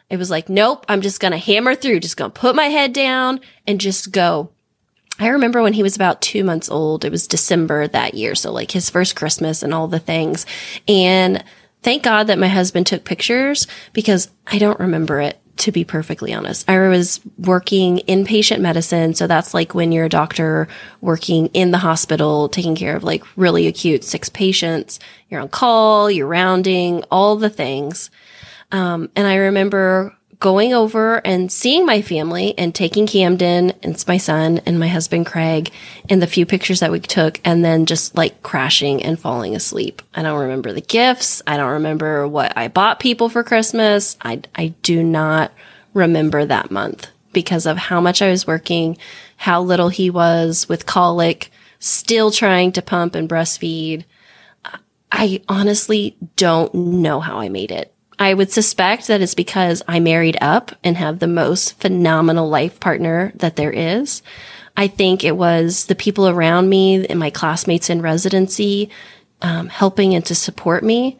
It 0.10 0.18
was 0.18 0.30
like, 0.30 0.50
nope, 0.50 0.86
I'm 0.88 1.02
just 1.02 1.20
going 1.20 1.32
to 1.32 1.38
hammer 1.38 1.76
through, 1.76 2.00
just 2.00 2.18
going 2.18 2.32
to 2.32 2.40
put 2.40 2.56
my 2.56 2.68
head 2.68 2.94
down 2.94 3.40
and 3.68 3.82
just 3.82 4.12
go. 4.12 4.52
I 5.20 5.30
remember 5.30 5.62
when 5.62 5.74
he 5.74 5.84
was 5.84 5.96
about 5.96 6.22
two 6.22 6.44
months 6.44 6.70
old, 6.70 7.06
it 7.06 7.12
was 7.12 7.28
December 7.28 7.88
that 7.88 8.16
year. 8.16 8.36
So 8.36 8.52
like 8.52 8.72
his 8.72 8.90
first 8.90 9.16
Christmas 9.16 9.64
and 9.64 9.74
all 9.74 9.88
the 9.88 10.00
things. 10.00 10.46
And 10.88 11.44
thank 11.84 12.04
God 12.04 12.28
that 12.28 12.40
my 12.40 12.48
husband 12.48 12.88
took 12.88 13.06
pictures 13.06 13.68
because 13.94 14.30
I 14.48 14.58
don't 14.58 14.80
remember 14.80 15.22
it 15.22 15.40
to 15.58 15.72
be 15.72 15.86
perfectly 15.86 16.34
honest. 16.34 16.70
I 16.70 16.90
was 16.90 17.22
working 17.38 18.00
inpatient 18.08 18.60
medicine. 18.60 19.14
So 19.14 19.26
that's 19.26 19.54
like 19.54 19.74
when 19.74 19.94
you're 19.94 20.06
a 20.06 20.10
doctor 20.10 20.68
working 21.00 21.48
in 21.48 21.72
the 21.72 21.78
hospital, 21.78 22.50
taking 22.50 22.76
care 22.76 22.96
of 22.96 23.04
like 23.04 23.24
really 23.38 23.68
acute 23.68 24.04
sick 24.04 24.32
patients. 24.34 25.00
You're 25.30 25.40
on 25.40 25.50
call, 25.50 26.12
you're 26.12 26.28
rounding, 26.28 27.04
all 27.10 27.38
the 27.38 27.50
things. 27.50 28.10
Um, 28.72 29.10
and 29.16 29.26
I 29.26 29.36
remember 29.36 30.16
going 30.40 30.74
over 30.74 31.26
and 31.26 31.52
seeing 31.52 31.86
my 31.86 32.02
family 32.02 32.58
and 32.58 32.74
taking 32.74 33.08
Camden 33.08 33.72
and 33.84 33.94
it's 33.94 34.08
my 34.08 34.18
son 34.18 34.60
and 34.66 34.80
my 34.80 34.88
husband 34.88 35.26
Craig 35.26 35.72
and 36.10 36.22
the 36.22 36.28
few 36.28 36.46
pictures 36.46 36.80
that 36.80 36.92
we 36.92 37.00
took 37.00 37.40
and 37.46 37.64
then 37.64 37.86
just 37.86 38.16
like 38.16 38.42
crashing 38.44 39.04
and 39.04 39.20
falling 39.20 39.56
asleep. 39.56 40.02
I 40.14 40.24
don't 40.24 40.40
remember 40.40 40.74
the 40.74 40.82
gifts. 40.82 41.42
I 41.48 41.58
don't 41.58 41.74
remember 41.74 42.28
what 42.28 42.58
I 42.58 42.68
bought 42.68 43.00
people 43.00 43.30
for 43.30 43.44
Christmas. 43.44 44.18
I, 44.22 44.42
I 44.56 44.68
do 44.82 45.04
not 45.04 45.52
remember 45.94 46.46
that 46.46 46.72
month 46.72 47.08
because 47.32 47.66
of 47.66 47.78
how 47.78 48.02
much 48.02 48.22
I 48.22 48.30
was 48.30 48.48
working, 48.48 48.98
how 49.38 49.62
little 49.62 49.90
he 49.90 50.10
was 50.10 50.68
with 50.68 50.86
colic, 50.86 51.52
still 51.80 52.32
trying 52.32 52.72
to 52.74 52.82
pump 52.82 53.16
and 53.16 53.30
breastfeed. 53.30 54.06
I 55.12 55.42
honestly 55.48 56.18
don't 56.36 56.74
know 56.74 57.22
how 57.22 57.40
I 57.40 57.48
made 57.48 57.72
it. 57.72 57.95
I 58.18 58.34
would 58.34 58.52
suspect 58.52 59.08
that 59.08 59.22
it's 59.22 59.36
because 59.36 59.84
I 59.88 60.00
married 60.00 60.38
up 60.42 60.72
and 60.84 60.98
have 60.98 61.20
the 61.20 61.28
most 61.28 61.80
phenomenal 61.80 62.48
life 62.48 62.80
partner 62.80 63.32
that 63.36 63.56
there 63.56 63.72
is. 63.72 64.22
I 64.78 64.88
think 64.88 65.24
it 65.24 65.38
was 65.38 65.86
the 65.86 65.96
people 65.96 66.28
around 66.28 66.70
me 66.70 67.06
and 67.08 67.20
my 67.20 67.30
classmates 67.30 67.90
in 67.90 68.02
residency 68.02 68.90
um, 69.42 69.68
helping 69.68 70.16
and 70.16 70.26
to 70.26 70.36
support 70.36 70.84
me. 70.84 71.18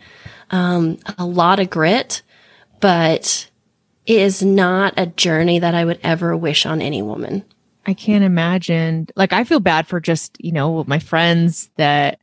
Um, 0.52 1.00
a 1.18 1.26
lot 1.26 1.60
of 1.60 1.70
grit, 1.70 2.22
but 2.80 3.50
it 4.06 4.20
is 4.22 4.44
not 4.44 4.94
a 4.98 5.08
journey 5.08 5.60
that 5.60 5.76
I 5.76 5.86
would 5.86 6.00
ever 6.04 6.36
wish 6.38 6.66
on 6.66 6.82
any 6.82 7.02
woman. 7.02 7.44
I 7.86 7.94
can't 7.94 8.24
imagine. 8.24 9.08
Like, 9.16 9.34
I 9.34 9.44
feel 9.44 9.60
bad 9.60 9.88
for 9.88 10.00
just, 10.00 10.38
you 10.44 10.52
know, 10.52 10.84
my 10.86 11.00
friends 11.00 11.70
that 11.78 12.20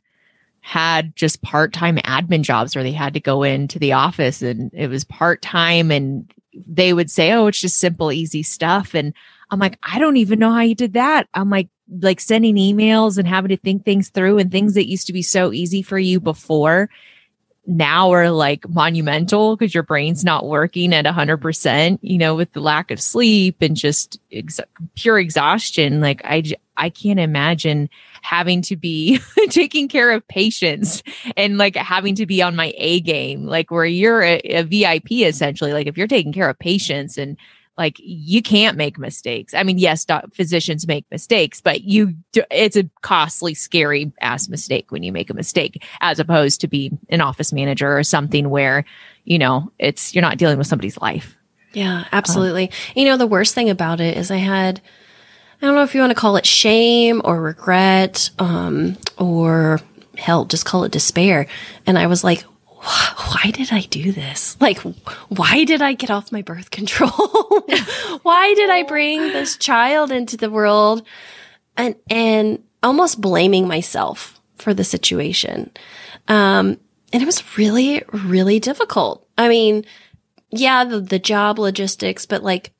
had 0.63 1.13
just 1.15 1.41
part 1.41 1.73
time 1.73 1.97
admin 1.97 2.41
jobs 2.41 2.73
where 2.73 2.83
they 2.85 2.93
had 2.93 3.13
to 3.13 3.19
go 3.19 3.43
into 3.43 3.77
the 3.77 3.91
office 3.91 4.41
and 4.41 4.71
it 4.73 4.87
was 4.87 5.03
part 5.03 5.41
time 5.41 5.91
and 5.91 6.33
they 6.67 6.93
would 6.93 7.11
say, 7.11 7.33
Oh, 7.33 7.47
it's 7.47 7.59
just 7.59 7.79
simple, 7.79 8.13
easy 8.13 8.43
stuff. 8.43 8.95
And 8.95 9.13
I'm 9.51 9.59
like, 9.59 9.77
I 9.83 9.99
don't 9.99 10.17
even 10.17 10.39
know 10.39 10.53
how 10.53 10.61
you 10.61 10.73
did 10.73 10.93
that. 10.93 11.27
I'm 11.33 11.49
like, 11.49 11.67
like 11.99 12.21
sending 12.21 12.55
emails 12.55 13.17
and 13.17 13.27
having 13.27 13.49
to 13.49 13.57
think 13.57 13.83
things 13.83 14.07
through 14.07 14.39
and 14.39 14.51
things 14.51 14.73
that 14.75 14.87
used 14.87 15.05
to 15.07 15.13
be 15.13 15.21
so 15.21 15.51
easy 15.51 15.81
for 15.81 15.99
you 15.99 16.21
before 16.21 16.89
now 17.65 18.11
are 18.11 18.29
like 18.29 18.67
monumental 18.69 19.55
because 19.55 19.73
your 19.73 19.83
brain's 19.83 20.23
not 20.23 20.47
working 20.47 20.93
at 20.93 21.05
100%, 21.05 21.99
you 22.01 22.17
know, 22.17 22.35
with 22.35 22.51
the 22.53 22.61
lack 22.61 22.89
of 22.89 23.01
sleep 23.01 23.57
and 23.61 23.75
just 23.75 24.19
ex- 24.31 24.59
pure 24.95 25.19
exhaustion. 25.19 26.01
Like, 26.01 26.21
I, 26.25 26.43
I 26.77 26.89
can't 26.89 27.19
imagine 27.19 27.89
having 28.21 28.61
to 28.63 28.75
be 28.75 29.19
taking 29.49 29.87
care 29.87 30.11
of 30.11 30.27
patients 30.27 31.03
and 31.37 31.57
like 31.57 31.75
having 31.75 32.15
to 32.15 32.25
be 32.25 32.41
on 32.41 32.55
my 32.55 32.73
A 32.77 32.99
game, 33.01 33.45
like 33.45 33.71
where 33.71 33.85
you're 33.85 34.23
a, 34.23 34.39
a 34.39 34.63
VIP 34.63 35.11
essentially. 35.11 35.73
Like, 35.73 35.87
if 35.87 35.97
you're 35.97 36.07
taking 36.07 36.33
care 36.33 36.49
of 36.49 36.57
patients 36.59 37.17
and 37.17 37.37
like 37.77 37.95
you 37.99 38.41
can't 38.41 38.77
make 38.77 38.99
mistakes. 38.99 39.53
I 39.53 39.63
mean, 39.63 39.77
yes, 39.77 40.05
physicians 40.33 40.87
make 40.87 41.05
mistakes, 41.09 41.59
but 41.59 41.83
you 41.83 42.15
it's 42.51 42.75
a 42.75 42.89
costly, 43.01 43.53
scary 43.53 44.11
ass 44.21 44.47
mistake 44.47 44.91
when 44.91 45.03
you 45.03 45.11
make 45.11 45.29
a 45.29 45.33
mistake, 45.33 45.83
as 45.99 46.19
opposed 46.19 46.61
to 46.61 46.67
be 46.67 46.91
an 47.09 47.21
office 47.21 47.51
manager 47.51 47.97
or 47.97 48.03
something 48.03 48.49
where 48.49 48.85
you 49.25 49.39
know 49.39 49.71
it's 49.79 50.13
you're 50.13 50.21
not 50.21 50.37
dealing 50.37 50.57
with 50.57 50.67
somebody's 50.67 50.97
life. 50.99 51.35
Yeah, 51.73 52.05
absolutely. 52.11 52.65
Um, 52.69 52.75
you 52.95 53.05
know, 53.05 53.17
the 53.17 53.25
worst 53.25 53.55
thing 53.55 53.71
about 53.71 53.99
it 53.99 54.17
is 54.17 54.29
I 54.29 54.37
had 54.37 54.79
I 55.63 55.65
don't 55.65 55.75
know 55.75 55.83
if 55.83 55.95
you 55.95 56.01
want 56.01 56.11
to 56.11 56.15
call 56.15 56.35
it 56.35 56.45
shame 56.45 57.21
or 57.23 57.39
regret, 57.39 58.31
um, 58.37 58.97
or 59.17 59.79
hell, 60.17 60.43
just 60.43 60.65
call 60.65 60.83
it 60.83 60.91
despair. 60.91 61.47
And 61.87 61.97
I 61.97 62.07
was 62.07 62.21
like, 62.21 62.41
why 62.41 63.49
did 63.53 63.71
I 63.71 63.79
do 63.89 64.11
this? 64.11 64.57
Like, 64.59 64.79
why 65.29 65.63
did 65.63 65.81
I 65.81 65.93
get 65.93 66.11
off 66.11 66.33
my 66.33 66.41
birth 66.41 66.69
control? 66.69 67.11
why 68.23 68.53
did 68.55 68.69
I 68.69 68.83
bring 68.83 69.21
this 69.21 69.55
child 69.55 70.11
into 70.11 70.35
the 70.35 70.49
world? 70.49 71.07
And, 71.77 71.95
and 72.09 72.61
almost 72.83 73.21
blaming 73.21 73.65
myself 73.65 74.41
for 74.57 74.73
the 74.73 74.83
situation. 74.83 75.71
Um, 76.27 76.77
and 77.13 77.23
it 77.23 77.25
was 77.25 77.57
really, 77.57 78.03
really 78.11 78.59
difficult. 78.59 79.25
I 79.37 79.47
mean, 79.47 79.85
yeah, 80.49 80.83
the, 80.83 80.99
the 80.99 81.19
job 81.19 81.57
logistics, 81.57 82.25
but 82.25 82.43
like, 82.43 82.73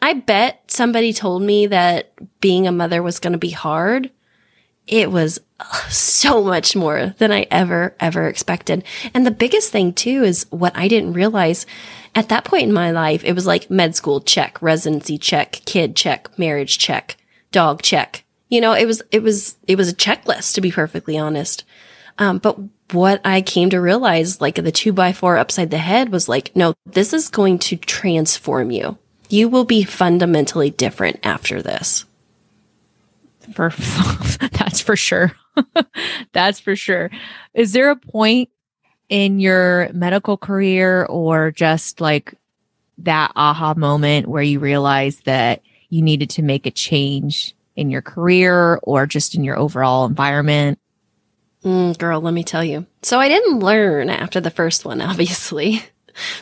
I 0.00 0.14
bet 0.14 0.70
somebody 0.70 1.12
told 1.12 1.42
me 1.42 1.66
that 1.66 2.12
being 2.40 2.66
a 2.66 2.72
mother 2.72 3.02
was 3.02 3.18
going 3.18 3.32
to 3.32 3.38
be 3.38 3.50
hard 3.50 4.10
it 4.88 5.12
was 5.12 5.38
so 5.88 6.42
much 6.42 6.74
more 6.74 7.14
than 7.18 7.30
I 7.30 7.46
ever, 7.50 7.94
ever 8.00 8.26
expected. 8.26 8.84
And 9.14 9.24
the 9.24 9.30
biggest 9.30 9.70
thing 9.70 9.92
too 9.92 10.24
is 10.24 10.46
what 10.50 10.76
I 10.76 10.88
didn't 10.88 11.12
realize 11.12 11.66
at 12.14 12.30
that 12.30 12.44
point 12.44 12.64
in 12.64 12.72
my 12.72 12.90
life, 12.90 13.22
it 13.22 13.34
was 13.34 13.46
like 13.46 13.70
med 13.70 13.94
school 13.94 14.20
check, 14.20 14.60
residency 14.62 15.18
check, 15.18 15.60
kid 15.66 15.94
check, 15.94 16.36
marriage 16.38 16.78
check, 16.78 17.16
dog 17.52 17.82
check. 17.82 18.24
You 18.48 18.62
know, 18.62 18.72
it 18.72 18.86
was, 18.86 19.02
it 19.12 19.22
was, 19.22 19.58
it 19.66 19.76
was 19.76 19.90
a 19.90 19.94
checklist 19.94 20.54
to 20.54 20.62
be 20.62 20.72
perfectly 20.72 21.18
honest. 21.18 21.64
Um, 22.16 22.38
but 22.38 22.58
what 22.92 23.20
I 23.24 23.42
came 23.42 23.70
to 23.70 23.80
realize, 23.80 24.40
like 24.40 24.54
the 24.54 24.72
two 24.72 24.92
by 24.92 25.12
four 25.12 25.36
upside 25.36 25.70
the 25.70 25.78
head 25.78 26.10
was 26.10 26.28
like, 26.28 26.56
no, 26.56 26.74
this 26.86 27.12
is 27.12 27.28
going 27.28 27.58
to 27.60 27.76
transform 27.76 28.70
you. 28.70 28.96
You 29.28 29.48
will 29.48 29.64
be 29.64 29.82
fundamentally 29.82 30.70
different 30.70 31.20
after 31.22 31.60
this 31.62 32.04
for 33.54 33.70
that's 34.52 34.80
for 34.80 34.96
sure. 34.96 35.32
that's 36.32 36.60
for 36.60 36.76
sure. 36.76 37.10
Is 37.54 37.72
there 37.72 37.90
a 37.90 37.96
point 37.96 38.50
in 39.08 39.40
your 39.40 39.90
medical 39.92 40.36
career 40.36 41.04
or 41.06 41.50
just 41.50 42.00
like 42.00 42.34
that 42.98 43.32
aha 43.36 43.74
moment 43.74 44.26
where 44.26 44.42
you 44.42 44.58
realized 44.58 45.24
that 45.24 45.62
you 45.88 46.02
needed 46.02 46.30
to 46.30 46.42
make 46.42 46.66
a 46.66 46.70
change 46.70 47.54
in 47.76 47.90
your 47.90 48.02
career 48.02 48.78
or 48.82 49.06
just 49.06 49.34
in 49.34 49.44
your 49.44 49.56
overall 49.56 50.04
environment? 50.04 50.78
Mm, 51.64 51.96
girl, 51.98 52.20
let 52.20 52.34
me 52.34 52.44
tell 52.44 52.64
you. 52.64 52.86
So 53.02 53.18
I 53.18 53.28
didn't 53.28 53.60
learn 53.60 54.10
after 54.10 54.40
the 54.40 54.50
first 54.50 54.84
one, 54.84 55.00
obviously. 55.00 55.82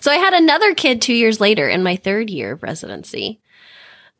So 0.01 0.11
I 0.11 0.17
had 0.17 0.35
another 0.35 0.75
kid 0.75 1.03
two 1.03 1.15
years 1.15 1.41
later 1.41 1.69
in 1.69 1.83
my 1.83 1.97
third 1.97 2.31
year 2.31 2.53
of 2.53 2.63
residency. 2.63 3.41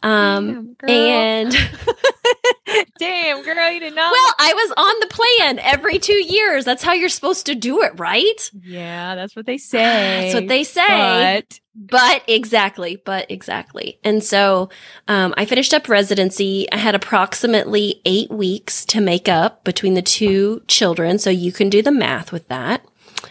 Um, 0.03 0.77
Damn, 0.87 0.91
and 0.91 1.53
Damn, 2.99 3.43
girl, 3.43 3.71
you 3.71 3.81
did 3.81 3.95
not. 3.95 4.13
Well, 4.13 4.35
I 4.39 4.53
was 4.53 4.73
on 4.77 5.01
the 5.01 5.07
plan 5.07 5.59
every 5.59 5.99
two 5.99 6.13
years. 6.13 6.65
That's 6.65 6.83
how 6.83 6.93
you're 6.93 7.09
supposed 7.09 7.47
to 7.47 7.55
do 7.55 7.83
it, 7.83 7.99
right? 7.99 8.51
Yeah, 8.63 9.15
that's 9.15 9.35
what 9.35 9.47
they 9.47 9.59
say. 9.59 9.79
That's 9.79 10.35
what 10.35 10.49
they 10.49 10.65
say. 10.65 10.87
But, 10.87 11.61
but 11.75 12.23
exactly, 12.29 12.97
but 13.05 13.31
exactly. 13.31 13.99
And 14.05 14.23
so, 14.23 14.69
um, 15.09 15.35
I 15.37 15.45
finished 15.45 15.75
up 15.75 15.89
residency. 15.89 16.71
I 16.73 16.77
had 16.77 16.95
approximately 16.95 18.01
eight 18.05 18.31
weeks 18.31 18.85
to 18.87 19.01
make 19.01 19.29
up 19.29 19.65
between 19.65 19.95
the 19.95 20.03
two 20.03 20.63
children. 20.69 21.19
So 21.19 21.31
you 21.31 21.53
can 21.53 21.71
do 21.71 21.83
the 21.83 21.93
math 21.93 22.33
with 22.33 22.49
that. 22.49 22.85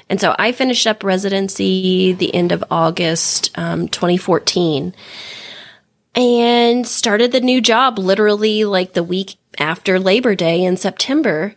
And 0.10 0.22
so 0.22 0.36
I 0.38 0.52
finished 0.52 0.86
up 0.86 1.04
residency 1.04 2.14
the 2.14 2.34
end 2.34 2.52
of 2.52 2.64
August, 2.70 3.52
um, 3.58 3.88
2014 3.88 4.94
and 6.16 6.88
started 6.88 7.32
the 7.32 7.42
new 7.42 7.62
job 7.62 8.00
literally 8.00 8.64
like 8.64 8.94
the 8.94 9.04
week 9.04 9.36
after 9.60 10.00
Labor 10.00 10.34
Day 10.34 10.64
in 10.64 10.78
September. 10.78 11.56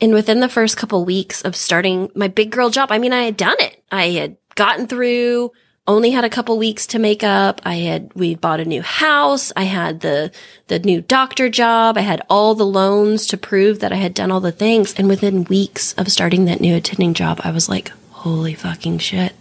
And 0.00 0.12
within 0.12 0.40
the 0.40 0.48
first 0.48 0.76
couple 0.76 1.04
weeks 1.04 1.42
of 1.42 1.56
starting 1.56 2.10
my 2.14 2.28
big 2.28 2.50
girl 2.50 2.70
job, 2.70 2.92
I 2.92 2.98
mean, 2.98 3.12
I 3.12 3.24
had 3.24 3.36
done 3.36 3.56
it. 3.58 3.82
I 3.90 4.10
had 4.10 4.36
gotten 4.54 4.86
through, 4.86 5.52
only 5.88 6.10
had 6.10 6.24
a 6.24 6.30
couple 6.30 6.58
weeks 6.58 6.86
to 6.88 6.98
make 6.98 7.22
up. 7.22 7.60
I 7.64 7.76
had, 7.76 8.10
we 8.14 8.34
bought 8.34 8.60
a 8.60 8.64
new 8.64 8.82
house. 8.82 9.52
I 9.56 9.64
had 9.64 10.00
the, 10.00 10.32
the 10.66 10.78
new 10.80 11.00
doctor 11.00 11.48
job. 11.48 11.96
I 11.96 12.00
had 12.00 12.22
all 12.28 12.54
the 12.54 12.66
loans 12.66 13.26
to 13.28 13.36
prove 13.36 13.80
that 13.80 13.92
I 13.92 13.96
had 13.96 14.14
done 14.14 14.30
all 14.30 14.40
the 14.40 14.52
things. 14.52 14.94
And 14.94 15.08
within 15.08 15.44
weeks 15.44 15.92
of 15.94 16.10
starting 16.10 16.46
that 16.46 16.60
new 16.60 16.74
attending 16.74 17.14
job, 17.14 17.40
I 17.44 17.52
was 17.52 17.68
like, 17.68 17.92
holy 18.10 18.54
fucking 18.54 18.98
shit. 18.98 19.34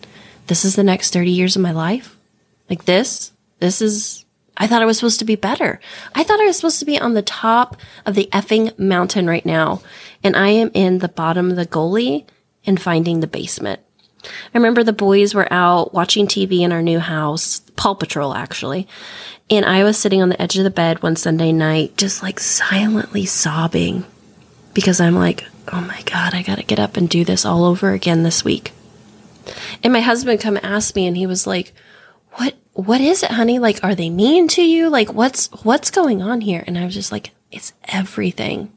This 0.48 0.64
is 0.64 0.76
the 0.76 0.84
next 0.84 1.14
30 1.14 1.32
years 1.32 1.56
of 1.56 1.62
my 1.62 1.72
life. 1.72 2.16
Like 2.70 2.86
this, 2.86 3.32
this 3.60 3.82
is 3.82 4.26
I 4.58 4.68
thought 4.68 4.82
I 4.82 4.86
was 4.86 4.98
supposed 4.98 5.20
to 5.20 5.26
be 5.26 5.36
better. 5.36 5.80
I 6.14 6.24
thought 6.24 6.40
I 6.40 6.46
was 6.46 6.56
supposed 6.56 6.80
to 6.80 6.86
be 6.86 7.00
on 7.00 7.14
the 7.14 7.22
top 7.22 7.78
of 8.06 8.16
the 8.16 8.30
effing 8.32 8.78
mountain 8.80 9.28
right 9.28 9.46
now. 9.46 9.82
And 10.24 10.36
I 10.36 10.50
am 10.50 10.72
in 10.74 11.00
the 11.00 11.10
bottom 11.10 11.50
of 11.50 11.58
the 11.58 11.66
gully 11.66 12.26
and 12.66 12.82
finding 12.82 13.20
the 13.20 13.28
basement. 13.28 13.82
I 14.54 14.58
remember 14.58 14.84
the 14.84 14.94
boys 14.94 15.34
were 15.34 15.52
out 15.52 15.94
watching 15.94 16.28
TV 16.28 16.62
in 16.62 16.72
our 16.72 16.82
new 16.82 17.00
house, 17.00 17.62
Paw 17.76 17.94
Patrol 17.94 18.34
actually. 18.34 18.88
And 19.50 19.66
I 19.66 19.84
was 19.84 19.98
sitting 19.98 20.22
on 20.22 20.30
the 20.30 20.42
edge 20.42 20.58
of 20.58 20.64
the 20.64 20.70
bed 20.70 21.04
one 21.04 21.16
Sunday 21.16 21.52
night, 21.52 21.98
just 21.98 22.24
like 22.24 22.40
silently 22.40 23.26
sobbing 23.26 24.06
because 24.74 25.00
I'm 25.00 25.16
like, 25.16 25.46
oh 25.72 25.82
my 25.82 26.02
God, 26.04 26.34
I 26.34 26.42
got 26.42 26.58
to 26.58 26.64
get 26.64 26.80
up 26.80 26.98
and 26.98 27.10
do 27.10 27.24
this 27.24 27.46
all 27.46 27.66
over 27.66 27.92
again 27.92 28.24
this 28.24 28.44
week. 28.44 28.72
And 29.84 29.94
my 29.94 30.02
husband 30.02 30.40
come 30.40 30.60
ask 30.64 30.96
me 30.96 31.06
and 31.06 31.16
he 31.16 31.28
was 31.28 31.46
like, 31.46 31.74
what 32.34 32.56
what 32.76 33.00
is 33.00 33.24
it, 33.24 33.32
honey? 33.32 33.58
Like, 33.58 33.82
are 33.84 33.96
they 33.96 34.10
mean 34.10 34.50
to 34.50 34.62
you? 34.62 34.90
Like, 34.90 35.14
what's, 35.14 35.48
what's 35.64 35.90
going 35.90 36.22
on 36.22 36.42
here? 36.42 36.62
And 36.68 36.78
I 36.78 36.84
was 36.84 36.94
just 36.94 37.10
like, 37.10 37.32
it's 37.50 37.72
everything. 37.88 38.70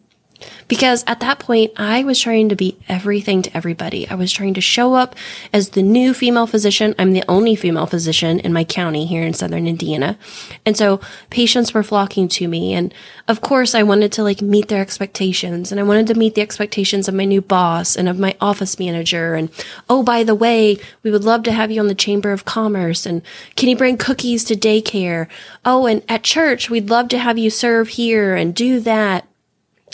Because 0.68 1.04
at 1.07 1.21
that 1.21 1.38
point, 1.38 1.73
I 1.76 2.04
was 2.04 2.21
trying 2.21 2.49
to 2.49 2.57
be 2.57 2.78
everything 2.88 3.42
to 3.42 3.57
everybody. 3.57 4.09
I 4.09 4.14
was 4.14 4.33
trying 4.33 4.54
to 4.54 4.61
show 4.61 4.95
up 4.95 5.16
as 5.52 5.71
the 5.71 5.83
new 5.83 6.14
female 6.14 6.47
physician. 6.47 6.95
I'm 6.99 7.12
the 7.12 7.25
only 7.28 7.57
female 7.57 7.87
physician 7.87 8.38
in 8.40 8.52
my 8.52 8.64
county 8.64 9.07
here 9.07 9.23
in 9.23 9.35
Southern 9.35 9.66
Indiana. 9.66 10.18
And 10.64 10.76
so 10.76 11.00
patients 11.30 11.75
were 11.75 11.83
flocking 11.83 12.28
to 12.28 12.49
me. 12.49 12.75
And 12.75 12.92
of 13.26 13.40
course, 13.40 13.75
I 13.75 13.83
wanted 13.83 14.12
to 14.12 14.23
like 14.23 14.42
meet 14.42 14.68
their 14.68 14.83
expectations 14.83 15.73
and 15.73 15.80
I 15.80 15.85
wanted 15.85 16.07
to 16.09 16.14
meet 16.14 16.35
the 16.35 16.42
expectations 16.42 17.09
of 17.09 17.14
my 17.14 17.25
new 17.25 17.40
boss 17.40 17.97
and 17.97 18.09
of 18.09 18.18
my 18.18 18.37
office 18.40 18.78
manager. 18.78 19.35
And 19.35 19.50
oh, 19.88 20.02
by 20.02 20.23
the 20.23 20.35
way, 20.35 20.78
we 21.02 21.11
would 21.11 21.25
love 21.25 21.42
to 21.45 21.52
have 21.52 21.71
you 21.71 21.80
on 21.80 21.88
the 21.88 21.95
Chamber 21.95 22.33
of 22.33 22.45
Commerce. 22.45 23.07
And 23.07 23.23
can 23.57 23.68
you 23.68 23.76
bring 23.76 23.97
cookies 23.97 24.45
to 24.45 24.54
daycare? 24.54 25.28
Oh, 25.64 25.87
and 25.87 26.02
at 26.09 26.23
church, 26.23 26.71
we'd 26.71 26.90
love 26.90 27.09
to 27.09 27.18
have 27.18 27.38
you 27.38 27.50
serve 27.50 27.88
here 27.88 28.35
and 28.35 28.54
do 28.54 28.80
that. 28.80 29.27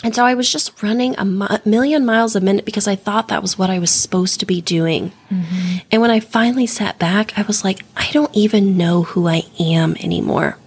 And 0.03 0.13
so 0.13 0.25
I 0.25 0.35
was 0.35 0.51
just 0.51 0.83
running 0.83 1.15
a 1.17 1.25
mi- 1.25 1.47
million 1.65 2.05
miles 2.05 2.35
a 2.35 2.41
minute 2.41 2.65
because 2.65 2.87
I 2.87 2.95
thought 2.95 3.29
that 3.29 3.41
was 3.41 3.57
what 3.57 3.69
I 3.69 3.79
was 3.79 3.91
supposed 3.91 4.39
to 4.39 4.45
be 4.45 4.61
doing. 4.61 5.11
Mm-hmm. 5.31 5.77
And 5.91 6.01
when 6.01 6.11
I 6.11 6.19
finally 6.19 6.67
sat 6.67 6.99
back, 6.99 7.37
I 7.37 7.43
was 7.43 7.63
like, 7.63 7.83
I 7.95 8.11
don't 8.11 8.35
even 8.35 8.77
know 8.77 9.03
who 9.03 9.27
I 9.27 9.43
am 9.59 9.95
anymore. 9.97 10.57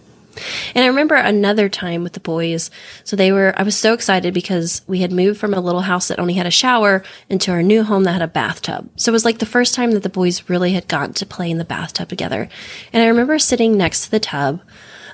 And 0.75 0.85
I 0.85 0.89
remember 0.89 1.15
another 1.15 1.69
time 1.69 2.03
with 2.03 2.13
the 2.13 2.21
boys. 2.21 2.71
So 3.05 3.17
they 3.17 3.33
were, 3.33 3.55
I 3.57 3.63
was 3.63 3.77
so 3.77 3.93
excited 3.93 4.35
because 4.35 4.83
we 4.87 5.01
had 5.01 5.13
moved 5.13 5.41
from 5.41 5.55
a 5.55 5.61
little 5.61 5.83
house 5.83 6.09
that 6.09 6.19
only 6.19 6.35
had 6.35 6.47
a 6.47 6.51
shower 6.51 7.03
into 7.29 7.51
our 7.51 7.63
new 7.63 7.83
home 7.85 8.05
that 8.05 8.13
had 8.13 8.23
a 8.23 8.29
bathtub. 8.29 8.89
So 8.97 9.11
it 9.11 9.13
was 9.13 9.25
like 9.25 9.39
the 9.39 9.47
first 9.47 9.75
time 9.75 9.93
that 9.93 10.03
the 10.03 10.09
boys 10.09 10.49
really 10.49 10.73
had 10.73 10.89
gotten 10.89 11.15
to 11.15 11.27
play 11.27 11.51
in 11.51 11.59
the 11.59 11.65
bathtub 11.65 12.09
together. 12.09 12.49
And 12.93 13.03
I 13.03 13.07
remember 13.07 13.39
sitting 13.39 13.77
next 13.77 14.05
to 14.05 14.11
the 14.11 14.21
tub, 14.21 14.61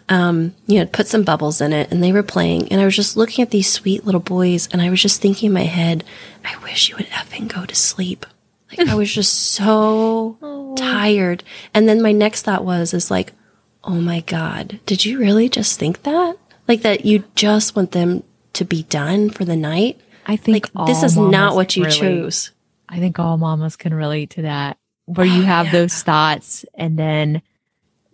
um, 0.08 0.54
you 0.66 0.78
know, 0.80 0.86
put 0.86 1.06
some 1.06 1.22
bubbles 1.22 1.60
in 1.60 1.72
it 1.72 1.90
and 1.90 2.02
they 2.02 2.12
were 2.12 2.22
playing. 2.22 2.70
And 2.70 2.80
I 2.80 2.84
was 2.84 2.96
just 2.96 3.16
looking 3.16 3.42
at 3.42 3.50
these 3.50 3.70
sweet 3.70 4.04
little 4.04 4.20
boys 4.20 4.68
and 4.72 4.82
I 4.82 4.90
was 4.90 5.00
just 5.00 5.20
thinking 5.22 5.46
in 5.48 5.52
my 5.54 5.62
head, 5.64 6.04
I 6.44 6.56
wish 6.62 6.88
you 6.88 6.96
would 6.96 7.06
effing 7.06 7.48
go 7.48 7.64
to 7.64 7.74
sleep. 7.74 8.26
Like 8.76 8.88
I 8.88 8.94
was 8.94 9.12
just 9.12 9.32
so 9.52 10.74
tired. 10.76 11.42
And 11.72 11.88
then 11.88 12.02
my 12.02 12.12
next 12.12 12.42
thought 12.42 12.64
was, 12.64 12.92
is 12.92 13.10
like, 13.10 13.32
oh 13.82 13.94
my 13.94 14.20
God, 14.20 14.80
did 14.86 15.04
you 15.04 15.18
really 15.18 15.48
just 15.48 15.78
think 15.78 16.02
that? 16.02 16.36
Like 16.68 16.82
that 16.82 17.04
you 17.04 17.24
just 17.34 17.76
want 17.76 17.92
them 17.92 18.22
to 18.54 18.64
be 18.64 18.82
done 18.84 19.30
for 19.30 19.44
the 19.44 19.56
night? 19.56 20.00
I 20.26 20.36
think 20.36 20.70
Like 20.74 20.86
this 20.86 21.02
is 21.02 21.16
not 21.16 21.54
what 21.54 21.76
you 21.76 21.88
chose. 21.90 22.50
I 22.88 22.98
think 22.98 23.18
all 23.18 23.36
mamas 23.36 23.76
can 23.76 23.92
relate 23.92 24.30
to 24.30 24.42
that, 24.42 24.78
where 25.06 25.26
you 25.26 25.42
Oh, 25.42 25.46
have 25.46 25.66
yeah. 25.66 25.72
those 25.72 26.02
thoughts 26.02 26.64
and 26.74 26.98
then 26.98 27.42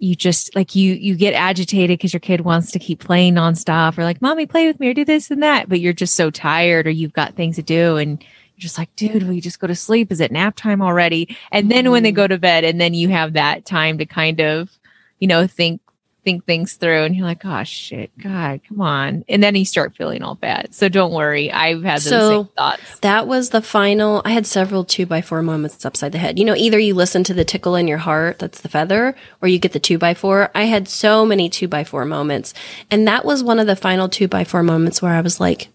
you 0.00 0.16
just 0.16 0.56
like 0.56 0.74
you 0.74 0.94
you 0.94 1.14
get 1.14 1.34
agitated 1.34 1.98
because 1.98 2.12
your 2.12 2.20
kid 2.20 2.40
wants 2.40 2.72
to 2.72 2.78
keep 2.78 3.00
playing 3.00 3.34
nonstop 3.34 3.98
or 3.98 4.04
like, 4.04 4.22
mommy, 4.22 4.46
play 4.46 4.66
with 4.66 4.80
me 4.80 4.88
or 4.88 4.94
do 4.94 5.04
this 5.04 5.30
and 5.30 5.42
that, 5.42 5.68
but 5.68 5.78
you're 5.80 5.92
just 5.92 6.14
so 6.14 6.30
tired 6.30 6.86
or 6.86 6.90
you've 6.90 7.12
got 7.12 7.34
things 7.34 7.56
to 7.56 7.62
do 7.62 7.96
and 7.98 8.22
you're 8.22 8.62
just 8.62 8.78
like, 8.78 8.94
dude, 8.96 9.22
will 9.22 9.34
you 9.34 9.42
just 9.42 9.60
go 9.60 9.66
to 9.66 9.74
sleep? 9.74 10.10
Is 10.10 10.20
it 10.20 10.32
nap 10.32 10.56
time 10.56 10.80
already? 10.80 11.36
And 11.52 11.70
then 11.70 11.90
when 11.90 12.02
they 12.02 12.12
Mhm. 12.12 12.16
go 12.16 12.26
to 12.26 12.38
bed 12.38 12.64
and 12.64 12.80
then 12.80 12.94
you 12.94 13.10
have 13.10 13.34
that 13.34 13.66
time 13.66 13.98
to 13.98 14.06
kind 14.06 14.40
of, 14.40 14.70
you 15.18 15.28
know, 15.28 15.46
think 15.46 15.80
think 16.24 16.44
things 16.44 16.74
through 16.74 17.04
and 17.04 17.16
you're 17.16 17.24
like, 17.26 17.44
oh 17.44 17.64
shit, 17.64 18.10
God, 18.18 18.60
come 18.68 18.80
on. 18.80 19.24
And 19.28 19.42
then 19.42 19.54
you 19.54 19.64
start 19.64 19.96
feeling 19.96 20.22
all 20.22 20.34
bad. 20.34 20.74
So 20.74 20.88
don't 20.88 21.12
worry. 21.12 21.50
I've 21.50 21.82
had 21.82 21.96
those 21.96 22.04
So- 22.04 22.30
same 22.44 22.48
thoughts. 22.56 22.82
That 23.00 23.26
was 23.26 23.50
the 23.50 23.62
final. 23.62 24.22
I 24.24 24.30
had 24.32 24.46
several 24.46 24.84
two 24.84 25.06
by 25.06 25.20
four 25.22 25.42
moments 25.42 25.84
upside 25.84 26.12
the 26.12 26.18
head. 26.18 26.38
You 26.38 26.44
know, 26.44 26.54
either 26.54 26.78
you 26.78 26.94
listen 26.94 27.24
to 27.24 27.34
the 27.34 27.44
tickle 27.44 27.74
in 27.74 27.88
your 27.88 27.98
heart, 27.98 28.38
that's 28.38 28.60
the 28.60 28.68
feather, 28.68 29.14
or 29.42 29.48
you 29.48 29.58
get 29.58 29.72
the 29.72 29.80
two 29.80 29.98
by 29.98 30.14
four. 30.14 30.50
I 30.54 30.64
had 30.64 30.88
so 30.88 31.26
many 31.26 31.48
two 31.48 31.68
by 31.68 31.84
four 31.84 32.04
moments. 32.04 32.54
And 32.90 33.06
that 33.08 33.24
was 33.24 33.42
one 33.42 33.58
of 33.58 33.66
the 33.66 33.76
final 33.76 34.08
two 34.08 34.28
by 34.28 34.44
four 34.44 34.62
moments 34.62 35.02
where 35.02 35.12
I 35.14 35.20
was 35.20 35.40
like, 35.40 35.68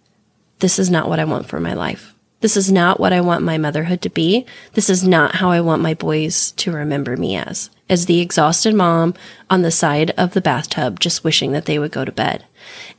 this 0.60 0.80
is 0.80 0.90
not 0.90 1.10
what 1.10 1.20
I 1.20 1.26
want 1.26 1.48
for 1.48 1.60
my 1.60 1.74
life. 1.74 2.15
This 2.42 2.58
is 2.58 2.72
not 2.72 3.00
what 3.00 3.14
I 3.14 3.22
want 3.22 3.44
my 3.44 3.58
motherhood 3.58 4.02
to 4.04 4.10
be. 4.10 4.46
This 4.74 4.90
is 4.90 5.08
not 5.08 5.36
how 5.36 5.50
I 5.52 5.62
want 5.62 5.82
my 5.82 5.94
boys 5.94 6.52
to 6.54 6.72
remember 6.72 7.18
me 7.18 7.36
as. 7.36 7.70
As 7.90 8.06
the 8.06 8.20
exhausted 8.20 8.74
mom 8.74 9.14
on 9.50 9.62
the 9.62 9.72
side 9.72 10.12
of 10.12 10.34
the 10.34 10.42
bathtub, 10.42 11.00
just 11.00 11.24
wishing 11.24 11.52
that 11.54 11.66
they 11.66 11.80
would 11.80 11.92
go 11.92 12.06
to 12.06 12.12
bed. 12.12 12.46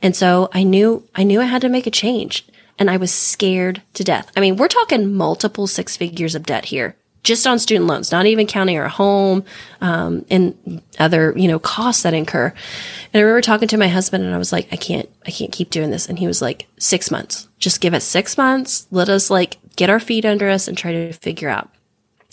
And 0.01 0.15
so 0.15 0.49
I 0.53 0.63
knew, 0.63 1.07
I 1.15 1.23
knew 1.23 1.41
I 1.41 1.45
had 1.45 1.61
to 1.61 1.69
make 1.69 1.87
a 1.87 1.91
change 1.91 2.45
and 2.79 2.89
I 2.89 2.97
was 2.97 3.13
scared 3.13 3.81
to 3.93 4.03
death. 4.03 4.31
I 4.35 4.39
mean, 4.39 4.55
we're 4.55 4.67
talking 4.67 5.13
multiple 5.13 5.67
six 5.67 5.97
figures 5.97 6.35
of 6.35 6.45
debt 6.45 6.65
here, 6.65 6.95
just 7.23 7.47
on 7.47 7.59
student 7.59 7.87
loans, 7.87 8.11
not 8.11 8.25
even 8.25 8.47
counting 8.47 8.77
our 8.77 8.87
home, 8.87 9.43
um, 9.81 10.25
and 10.29 10.81
other, 10.99 11.33
you 11.35 11.47
know, 11.47 11.59
costs 11.59 12.03
that 12.03 12.13
incur. 12.13 12.47
And 12.47 13.19
I 13.19 13.23
remember 13.23 13.41
talking 13.41 13.67
to 13.69 13.77
my 13.77 13.87
husband 13.87 14.23
and 14.23 14.33
I 14.33 14.37
was 14.37 14.51
like, 14.51 14.67
I 14.71 14.75
can't, 14.75 15.09
I 15.25 15.31
can't 15.31 15.51
keep 15.51 15.69
doing 15.69 15.91
this. 15.91 16.07
And 16.07 16.19
he 16.19 16.27
was 16.27 16.41
like, 16.41 16.67
six 16.77 17.09
months, 17.11 17.46
just 17.59 17.81
give 17.81 17.93
it 17.93 18.01
six 18.01 18.37
months. 18.37 18.87
Let 18.91 19.09
us 19.09 19.29
like 19.29 19.57
get 19.75 19.89
our 19.89 19.99
feet 19.99 20.25
under 20.25 20.49
us 20.49 20.67
and 20.67 20.77
try 20.77 20.91
to 20.91 21.13
figure 21.13 21.49
out. 21.49 21.69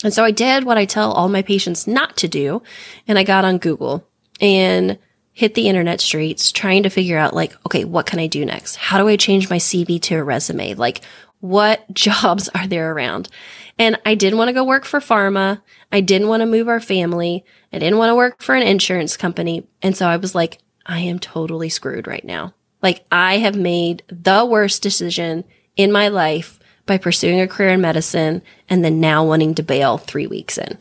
And 0.03 0.13
so 0.13 0.23
I 0.23 0.31
did 0.31 0.65
what 0.65 0.77
I 0.77 0.85
tell 0.85 1.11
all 1.11 1.29
my 1.29 1.41
patients 1.41 1.87
not 1.87 2.17
to 2.17 2.27
do. 2.27 2.61
And 3.07 3.17
I 3.17 3.23
got 3.23 3.45
on 3.45 3.57
Google 3.57 4.07
and 4.41 4.97
hit 5.31 5.55
the 5.55 5.67
internet 5.67 5.99
streets 6.01 6.51
trying 6.51 6.83
to 6.83 6.89
figure 6.89 7.17
out 7.17 7.33
like, 7.33 7.55
okay, 7.65 7.85
what 7.85 8.05
can 8.05 8.19
I 8.19 8.27
do 8.27 8.45
next? 8.45 8.75
How 8.75 8.97
do 8.97 9.07
I 9.07 9.17
change 9.17 9.49
my 9.49 9.57
CV 9.57 10.01
to 10.03 10.15
a 10.15 10.23
resume? 10.23 10.75
Like, 10.75 11.01
what 11.39 11.85
jobs 11.93 12.49
are 12.49 12.67
there 12.67 12.91
around? 12.91 13.29
And 13.77 13.99
I 14.05 14.15
didn't 14.15 14.37
want 14.37 14.49
to 14.49 14.53
go 14.53 14.63
work 14.63 14.85
for 14.85 14.99
pharma. 14.99 15.61
I 15.91 16.01
didn't 16.01 16.29
want 16.29 16.41
to 16.41 16.45
move 16.45 16.69
our 16.69 16.79
family. 16.79 17.43
I 17.73 17.79
didn't 17.79 17.97
want 17.97 18.09
to 18.11 18.15
work 18.15 18.41
for 18.41 18.55
an 18.55 18.63
insurance 18.63 19.17
company. 19.17 19.67
And 19.81 19.95
so 19.95 20.07
I 20.07 20.17
was 20.17 20.33
like, 20.33 20.59
I 20.85 20.99
am 20.99 21.19
totally 21.19 21.69
screwed 21.69 22.07
right 22.07 22.23
now. 22.23 22.53
Like 22.85 23.03
I 23.11 23.39
have 23.39 23.55
made 23.55 24.03
the 24.09 24.45
worst 24.45 24.83
decision 24.83 25.43
in 25.75 25.91
my 25.91 26.09
life 26.09 26.59
by 26.85 26.99
pursuing 26.99 27.41
a 27.41 27.47
career 27.47 27.69
in 27.69 27.81
medicine 27.81 28.43
and 28.69 28.85
then 28.85 28.99
now 28.99 29.25
wanting 29.25 29.55
to 29.55 29.63
bail 29.63 29.97
three 29.97 30.27
weeks 30.27 30.59
in. 30.59 30.77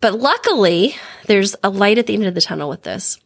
But 0.00 0.18
luckily, 0.18 0.96
there's 1.26 1.54
a 1.62 1.68
light 1.68 1.98
at 1.98 2.06
the 2.06 2.14
end 2.14 2.24
of 2.24 2.34
the 2.34 2.40
tunnel 2.40 2.70
with 2.70 2.84
this. 2.84 3.20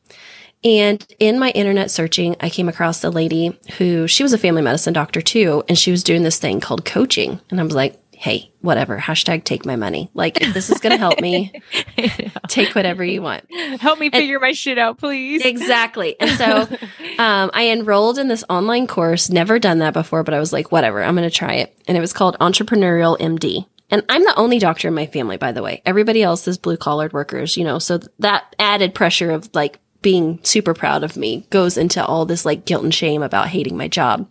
And 0.64 1.06
in 1.20 1.38
my 1.38 1.50
internet 1.50 1.92
searching, 1.92 2.34
I 2.40 2.50
came 2.50 2.68
across 2.68 3.04
a 3.04 3.10
lady 3.10 3.56
who 3.78 4.08
she 4.08 4.24
was 4.24 4.32
a 4.32 4.38
family 4.38 4.62
medicine 4.62 4.92
doctor 4.92 5.22
too, 5.22 5.62
and 5.68 5.78
she 5.78 5.92
was 5.92 6.02
doing 6.02 6.24
this 6.24 6.40
thing 6.40 6.58
called 6.58 6.84
coaching. 6.84 7.38
And 7.50 7.60
I 7.60 7.62
was 7.62 7.76
like, 7.76 7.96
hey, 8.26 8.50
whatever, 8.60 8.98
hashtag 8.98 9.44
take 9.44 9.64
my 9.64 9.76
money. 9.76 10.10
Like, 10.12 10.42
if 10.42 10.52
this 10.52 10.68
is 10.68 10.80
going 10.80 10.90
to 10.90 10.98
help 10.98 11.20
me, 11.20 11.62
take 12.48 12.74
whatever 12.74 13.04
you 13.04 13.22
want. 13.22 13.44
Help 13.80 14.00
me 14.00 14.10
figure 14.10 14.40
my 14.40 14.50
shit 14.50 14.78
out, 14.78 14.98
please. 14.98 15.44
Exactly. 15.44 16.18
And 16.18 16.32
so 16.32 16.62
um, 17.22 17.52
I 17.54 17.68
enrolled 17.70 18.18
in 18.18 18.26
this 18.26 18.42
online 18.50 18.88
course, 18.88 19.30
never 19.30 19.60
done 19.60 19.78
that 19.78 19.92
before, 19.92 20.24
but 20.24 20.34
I 20.34 20.40
was 20.40 20.52
like, 20.52 20.72
whatever, 20.72 21.04
I'm 21.04 21.14
going 21.14 21.30
to 21.30 21.32
try 21.32 21.54
it. 21.54 21.80
And 21.86 21.96
it 21.96 22.00
was 22.00 22.12
called 22.12 22.36
Entrepreneurial 22.40 23.16
MD. 23.20 23.64
And 23.90 24.02
I'm 24.08 24.24
the 24.24 24.34
only 24.36 24.58
doctor 24.58 24.88
in 24.88 24.94
my 24.94 25.06
family, 25.06 25.36
by 25.36 25.52
the 25.52 25.62
way. 25.62 25.80
Everybody 25.86 26.24
else 26.24 26.48
is 26.48 26.58
blue 26.58 26.76
collared 26.76 27.12
workers, 27.12 27.56
you 27.56 27.62
know, 27.62 27.78
so 27.78 28.00
that 28.18 28.56
added 28.58 28.92
pressure 28.92 29.30
of 29.30 29.48
like 29.54 29.78
being 30.02 30.40
super 30.42 30.74
proud 30.74 31.04
of 31.04 31.16
me 31.16 31.46
goes 31.50 31.76
into 31.76 32.04
all 32.04 32.26
this 32.26 32.44
like 32.44 32.64
guilt 32.64 32.82
and 32.82 32.92
shame 32.92 33.22
about 33.22 33.46
hating 33.46 33.76
my 33.76 33.86
job. 33.86 34.28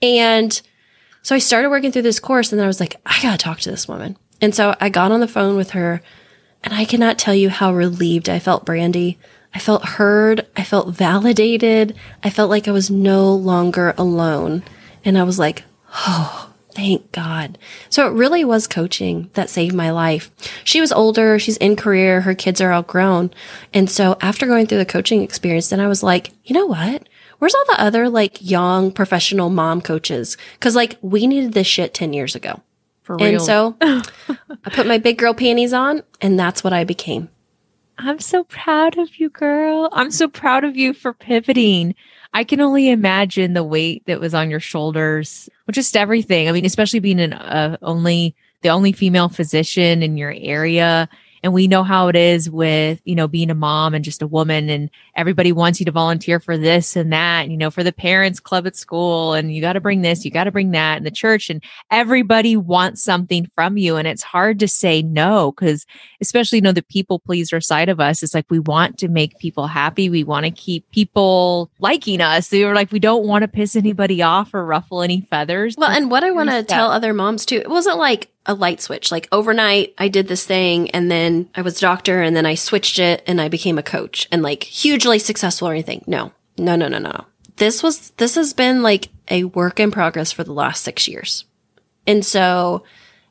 And 0.00 0.62
so 1.26 1.34
I 1.34 1.40
started 1.40 1.70
working 1.70 1.90
through 1.90 2.02
this 2.02 2.20
course 2.20 2.52
and 2.52 2.58
then 2.60 2.66
I 2.66 2.68
was 2.68 2.78
like, 2.78 2.94
I 3.04 3.20
gotta 3.20 3.36
talk 3.36 3.58
to 3.58 3.70
this 3.72 3.88
woman. 3.88 4.16
And 4.40 4.54
so 4.54 4.76
I 4.80 4.90
got 4.90 5.10
on 5.10 5.18
the 5.18 5.26
phone 5.26 5.56
with 5.56 5.70
her 5.70 6.00
and 6.62 6.72
I 6.72 6.84
cannot 6.84 7.18
tell 7.18 7.34
you 7.34 7.50
how 7.50 7.74
relieved 7.74 8.28
I 8.28 8.38
felt, 8.38 8.64
Brandi. 8.64 9.16
I 9.52 9.58
felt 9.58 9.84
heard. 9.84 10.46
I 10.56 10.62
felt 10.62 10.94
validated. 10.94 11.96
I 12.22 12.30
felt 12.30 12.48
like 12.48 12.68
I 12.68 12.70
was 12.70 12.92
no 12.92 13.34
longer 13.34 13.92
alone. 13.98 14.62
And 15.04 15.18
I 15.18 15.24
was 15.24 15.36
like, 15.36 15.64
oh, 16.06 16.52
thank 16.70 17.10
God. 17.10 17.58
So 17.90 18.06
it 18.06 18.12
really 18.12 18.44
was 18.44 18.68
coaching 18.68 19.28
that 19.32 19.50
saved 19.50 19.74
my 19.74 19.90
life. 19.90 20.30
She 20.62 20.80
was 20.80 20.92
older. 20.92 21.40
She's 21.40 21.56
in 21.56 21.74
career. 21.74 22.20
Her 22.20 22.36
kids 22.36 22.60
are 22.60 22.72
outgrown. 22.72 23.32
And 23.74 23.90
so 23.90 24.16
after 24.20 24.46
going 24.46 24.68
through 24.68 24.78
the 24.78 24.86
coaching 24.86 25.22
experience, 25.22 25.70
then 25.70 25.80
I 25.80 25.88
was 25.88 26.04
like, 26.04 26.30
you 26.44 26.54
know 26.54 26.66
what? 26.66 27.08
Where's 27.38 27.54
all 27.54 27.64
the 27.66 27.80
other 27.80 28.08
like 28.08 28.38
young 28.40 28.92
professional 28.92 29.50
mom 29.50 29.80
coaches? 29.80 30.36
Cause 30.60 30.74
like 30.74 30.98
we 31.02 31.26
needed 31.26 31.52
this 31.52 31.66
shit 31.66 31.94
10 31.94 32.12
years 32.12 32.34
ago. 32.34 32.60
For 33.02 33.16
real. 33.16 33.26
And 33.26 33.42
so 33.42 33.76
I 33.80 34.70
put 34.72 34.86
my 34.86 34.98
big 34.98 35.18
girl 35.18 35.34
panties 35.34 35.72
on 35.72 36.02
and 36.20 36.38
that's 36.38 36.64
what 36.64 36.72
I 36.72 36.84
became. 36.84 37.28
I'm 37.98 38.20
so 38.20 38.44
proud 38.44 38.98
of 38.98 39.16
you, 39.16 39.30
girl. 39.30 39.88
I'm 39.92 40.10
so 40.10 40.28
proud 40.28 40.64
of 40.64 40.76
you 40.76 40.92
for 40.92 41.14
pivoting. 41.14 41.94
I 42.34 42.44
can 42.44 42.60
only 42.60 42.90
imagine 42.90 43.54
the 43.54 43.64
weight 43.64 44.04
that 44.06 44.20
was 44.20 44.34
on 44.34 44.50
your 44.50 44.60
shoulders, 44.60 45.48
just 45.70 45.96
everything. 45.96 46.48
I 46.48 46.52
mean, 46.52 46.66
especially 46.66 47.00
being 47.00 47.20
an 47.20 47.32
uh, 47.32 47.78
only 47.80 48.34
the 48.62 48.68
only 48.68 48.92
female 48.92 49.28
physician 49.28 50.02
in 50.02 50.16
your 50.16 50.34
area. 50.36 51.08
And 51.46 51.54
we 51.54 51.68
know 51.68 51.84
how 51.84 52.08
it 52.08 52.16
is 52.16 52.50
with, 52.50 53.00
you 53.04 53.14
know, 53.14 53.28
being 53.28 53.52
a 53.52 53.54
mom 53.54 53.94
and 53.94 54.04
just 54.04 54.20
a 54.20 54.26
woman 54.26 54.68
and 54.68 54.90
everybody 55.14 55.52
wants 55.52 55.78
you 55.78 55.86
to 55.86 55.92
volunteer 55.92 56.40
for 56.40 56.58
this 56.58 56.96
and 56.96 57.12
that, 57.12 57.48
you 57.48 57.56
know, 57.56 57.70
for 57.70 57.84
the 57.84 57.92
parents 57.92 58.40
club 58.40 58.66
at 58.66 58.74
school 58.74 59.32
and 59.32 59.54
you 59.54 59.60
got 59.60 59.74
to 59.74 59.80
bring 59.80 60.02
this, 60.02 60.24
you 60.24 60.32
got 60.32 60.44
to 60.44 60.50
bring 60.50 60.72
that 60.72 60.96
and 60.96 61.06
the 61.06 61.10
church 61.12 61.48
and 61.48 61.62
everybody 61.92 62.56
wants 62.56 63.00
something 63.00 63.48
from 63.54 63.76
you. 63.76 63.94
And 63.94 64.08
it's 64.08 64.24
hard 64.24 64.58
to 64.58 64.66
say 64.66 65.02
no 65.02 65.52
because 65.52 65.86
especially, 66.20 66.58
you 66.58 66.62
know, 66.62 66.72
the 66.72 66.82
people 66.82 67.20
pleaser 67.20 67.60
side 67.60 67.88
of 67.88 68.00
us 68.00 68.24
is 68.24 68.34
like, 68.34 68.46
we 68.50 68.58
want 68.58 68.98
to 68.98 69.06
make 69.06 69.38
people 69.38 69.68
happy. 69.68 70.10
We 70.10 70.24
want 70.24 70.46
to 70.46 70.50
keep 70.50 70.90
people 70.90 71.70
liking 71.78 72.20
us. 72.20 72.48
They 72.48 72.64
were 72.64 72.74
like, 72.74 72.90
we 72.90 72.98
don't 72.98 73.24
want 73.24 73.42
to 73.42 73.48
piss 73.48 73.76
anybody 73.76 74.20
off 74.20 74.52
or 74.52 74.66
ruffle 74.66 75.00
any 75.00 75.20
feathers. 75.20 75.76
Well, 75.78 75.92
and 75.92 76.10
what 76.10 76.24
I 76.24 76.32
want 76.32 76.50
to 76.50 76.64
tell 76.64 76.90
other 76.90 77.14
moms 77.14 77.46
too, 77.46 77.58
it 77.58 77.70
wasn't 77.70 77.98
like 77.98 78.32
a 78.46 78.54
light 78.54 78.80
switch. 78.80 79.10
Like 79.10 79.28
overnight, 79.32 79.94
I 79.98 80.08
did 80.08 80.28
this 80.28 80.46
thing 80.46 80.90
and 80.92 81.10
then 81.10 81.50
I 81.54 81.62
was 81.62 81.80
doctor 81.80 82.22
and 82.22 82.34
then 82.34 82.46
I 82.46 82.54
switched 82.54 82.98
it 82.98 83.22
and 83.26 83.40
I 83.40 83.48
became 83.48 83.78
a 83.78 83.82
coach 83.82 84.28
and 84.32 84.42
like 84.42 84.62
hugely 84.62 85.18
successful 85.18 85.68
or 85.68 85.72
anything. 85.72 86.04
No, 86.06 86.32
no, 86.56 86.76
no, 86.76 86.88
no, 86.88 86.98
no. 86.98 87.26
This 87.56 87.82
was, 87.82 88.10
this 88.10 88.36
has 88.36 88.52
been 88.52 88.82
like 88.82 89.08
a 89.28 89.44
work 89.44 89.80
in 89.80 89.90
progress 89.90 90.32
for 90.32 90.44
the 90.44 90.52
last 90.52 90.84
six 90.84 91.08
years. 91.08 91.44
And 92.06 92.24
so 92.24 92.84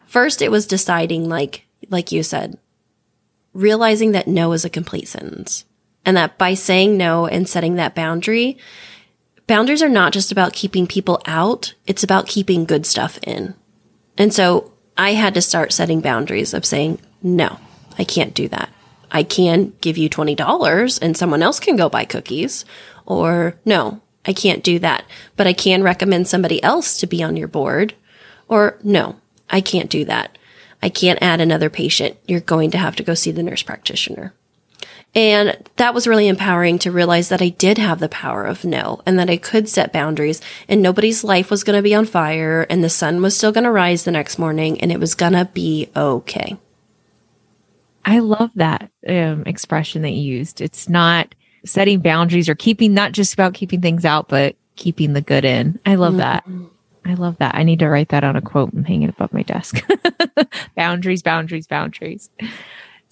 first 0.06 0.41
it 0.41 0.51
was 0.51 0.67
deciding 0.67 1.30
like, 1.30 1.65
like 1.89 2.12
you 2.12 2.23
said, 2.23 2.58
realizing 3.54 4.12
that 4.12 4.28
no 4.28 4.51
is 4.51 4.65
a 4.65 4.69
complete 4.69 5.08
sentence 5.08 5.65
and 6.06 6.17
that 6.17 6.38
by 6.38 6.54
saying 6.54 6.97
no 6.97 7.25
and 7.25 7.47
setting 7.47 7.75
that 7.75 7.95
boundary, 7.95 8.58
boundaries 9.47 9.82
are 9.82 9.89
not 9.89 10.12
just 10.12 10.32
about 10.32 10.54
keeping 10.54 10.88
people 10.88 11.21
out, 11.25 11.73
it's 11.88 12.04
about 12.04 12.28
keeping 12.28 12.65
good 12.65 12.86
stuff 12.86 13.17
in. 13.23 13.56
And 14.17 14.34
so 14.34 14.73
I 14.97 15.13
had 15.13 15.34
to 15.34 15.41
start 15.41 15.73
setting 15.73 16.01
boundaries 16.01 16.53
of 16.53 16.65
saying, 16.65 16.99
no, 17.21 17.60
I 17.97 18.03
can't 18.03 18.34
do 18.34 18.47
that. 18.49 18.69
I 19.12 19.23
can 19.23 19.73
give 19.81 19.97
you 19.97 20.10
$20 20.10 20.99
and 21.01 21.15
someone 21.15 21.41
else 21.41 21.60
can 21.60 21.75
go 21.75 21.89
buy 21.89 22.05
cookies. 22.05 22.65
Or 23.05 23.58
no, 23.65 24.01
I 24.25 24.34
can't 24.34 24.63
do 24.63 24.79
that, 24.79 25.05
but 25.36 25.47
I 25.47 25.53
can 25.53 25.84
recommend 25.84 26.27
somebody 26.27 26.62
else 26.63 26.97
to 26.97 27.08
be 27.08 27.21
on 27.21 27.38
your 27.38 27.47
board. 27.47 27.93
Or 28.47 28.77
no, 28.84 29.17
I 29.49 29.62
can't 29.62 29.89
do 29.89 30.05
that. 30.05 30.38
I 30.81 30.89
can't 30.89 31.21
add 31.21 31.41
another 31.41 31.69
patient. 31.69 32.17
You're 32.27 32.41
going 32.41 32.71
to 32.71 32.77
have 32.77 32.95
to 32.97 33.03
go 33.03 33.13
see 33.13 33.31
the 33.31 33.43
nurse 33.43 33.63
practitioner. 33.63 34.34
And 35.15 35.58
that 35.78 35.93
was 35.93 36.08
really 36.08 36.28
empowering 36.28 36.78
to 36.80 36.91
realize 36.91 37.30
that 37.30 37.41
I 37.41 37.49
did 37.49 37.78
have 37.78 37.99
the 37.99 38.10
power 38.10 38.43
of 38.43 38.65
no 38.65 39.01
and 39.06 39.17
that 39.17 39.30
I 39.30 39.38
could 39.38 39.69
set 39.69 39.93
boundaries 39.93 40.41
and 40.67 40.82
nobody's 40.82 41.23
life 41.23 41.49
was 41.49 41.63
going 41.63 41.78
to 41.78 41.82
be 41.82 41.95
on 41.95 42.06
fire 42.06 42.67
and 42.69 42.84
the 42.84 42.89
sun 42.89 43.21
was 43.21 43.36
still 43.36 43.54
going 43.54 43.63
to 43.63 43.71
rise 43.71 44.04
the 44.04 44.12
next 44.12 44.38
morning 44.38 44.82
and 44.82 44.91
it 44.91 44.99
was 44.99 45.15
going 45.15 45.32
to 45.32 45.45
be 45.45 45.89
okay. 45.95 46.58
I 48.04 48.19
love 48.19 48.51
that 48.56 48.91
um, 49.08 49.43
expression 49.45 50.01
that 50.01 50.12
you 50.12 50.38
used. 50.38 50.60
It's 50.60 50.89
not 50.89 51.34
setting 51.65 52.01
boundaries 52.01 52.49
or 52.49 52.56
keeping, 52.56 52.93
not 52.93 53.13
just 53.13 53.34
about 53.34 53.54
keeping 53.54 53.82
things 53.82 54.06
out, 54.06 54.28
but 54.28 54.56
keeping 54.75 55.13
the 55.13 55.21
good 55.21 55.45
in. 55.45 55.80
I 55.86 55.95
love 55.95 56.15
mm-hmm. 56.15 56.19
that. 56.19 56.45
I 57.06 57.13
love 57.13 57.38
that. 57.38 57.56
I 57.56 57.63
need 57.63 57.80
to 57.80 57.89
write 57.89 58.10
that 58.10 58.23
on 58.23 58.36
a 58.36 58.41
quote 58.41 58.73
and 58.73 58.86
hang 58.86 59.04
it 59.04 59.10
above 59.10 59.32
my 59.32 59.43
desk. 59.43 59.82
boundaries, 60.75 61.21
boundaries, 61.21 61.67
boundaries. 61.67 62.30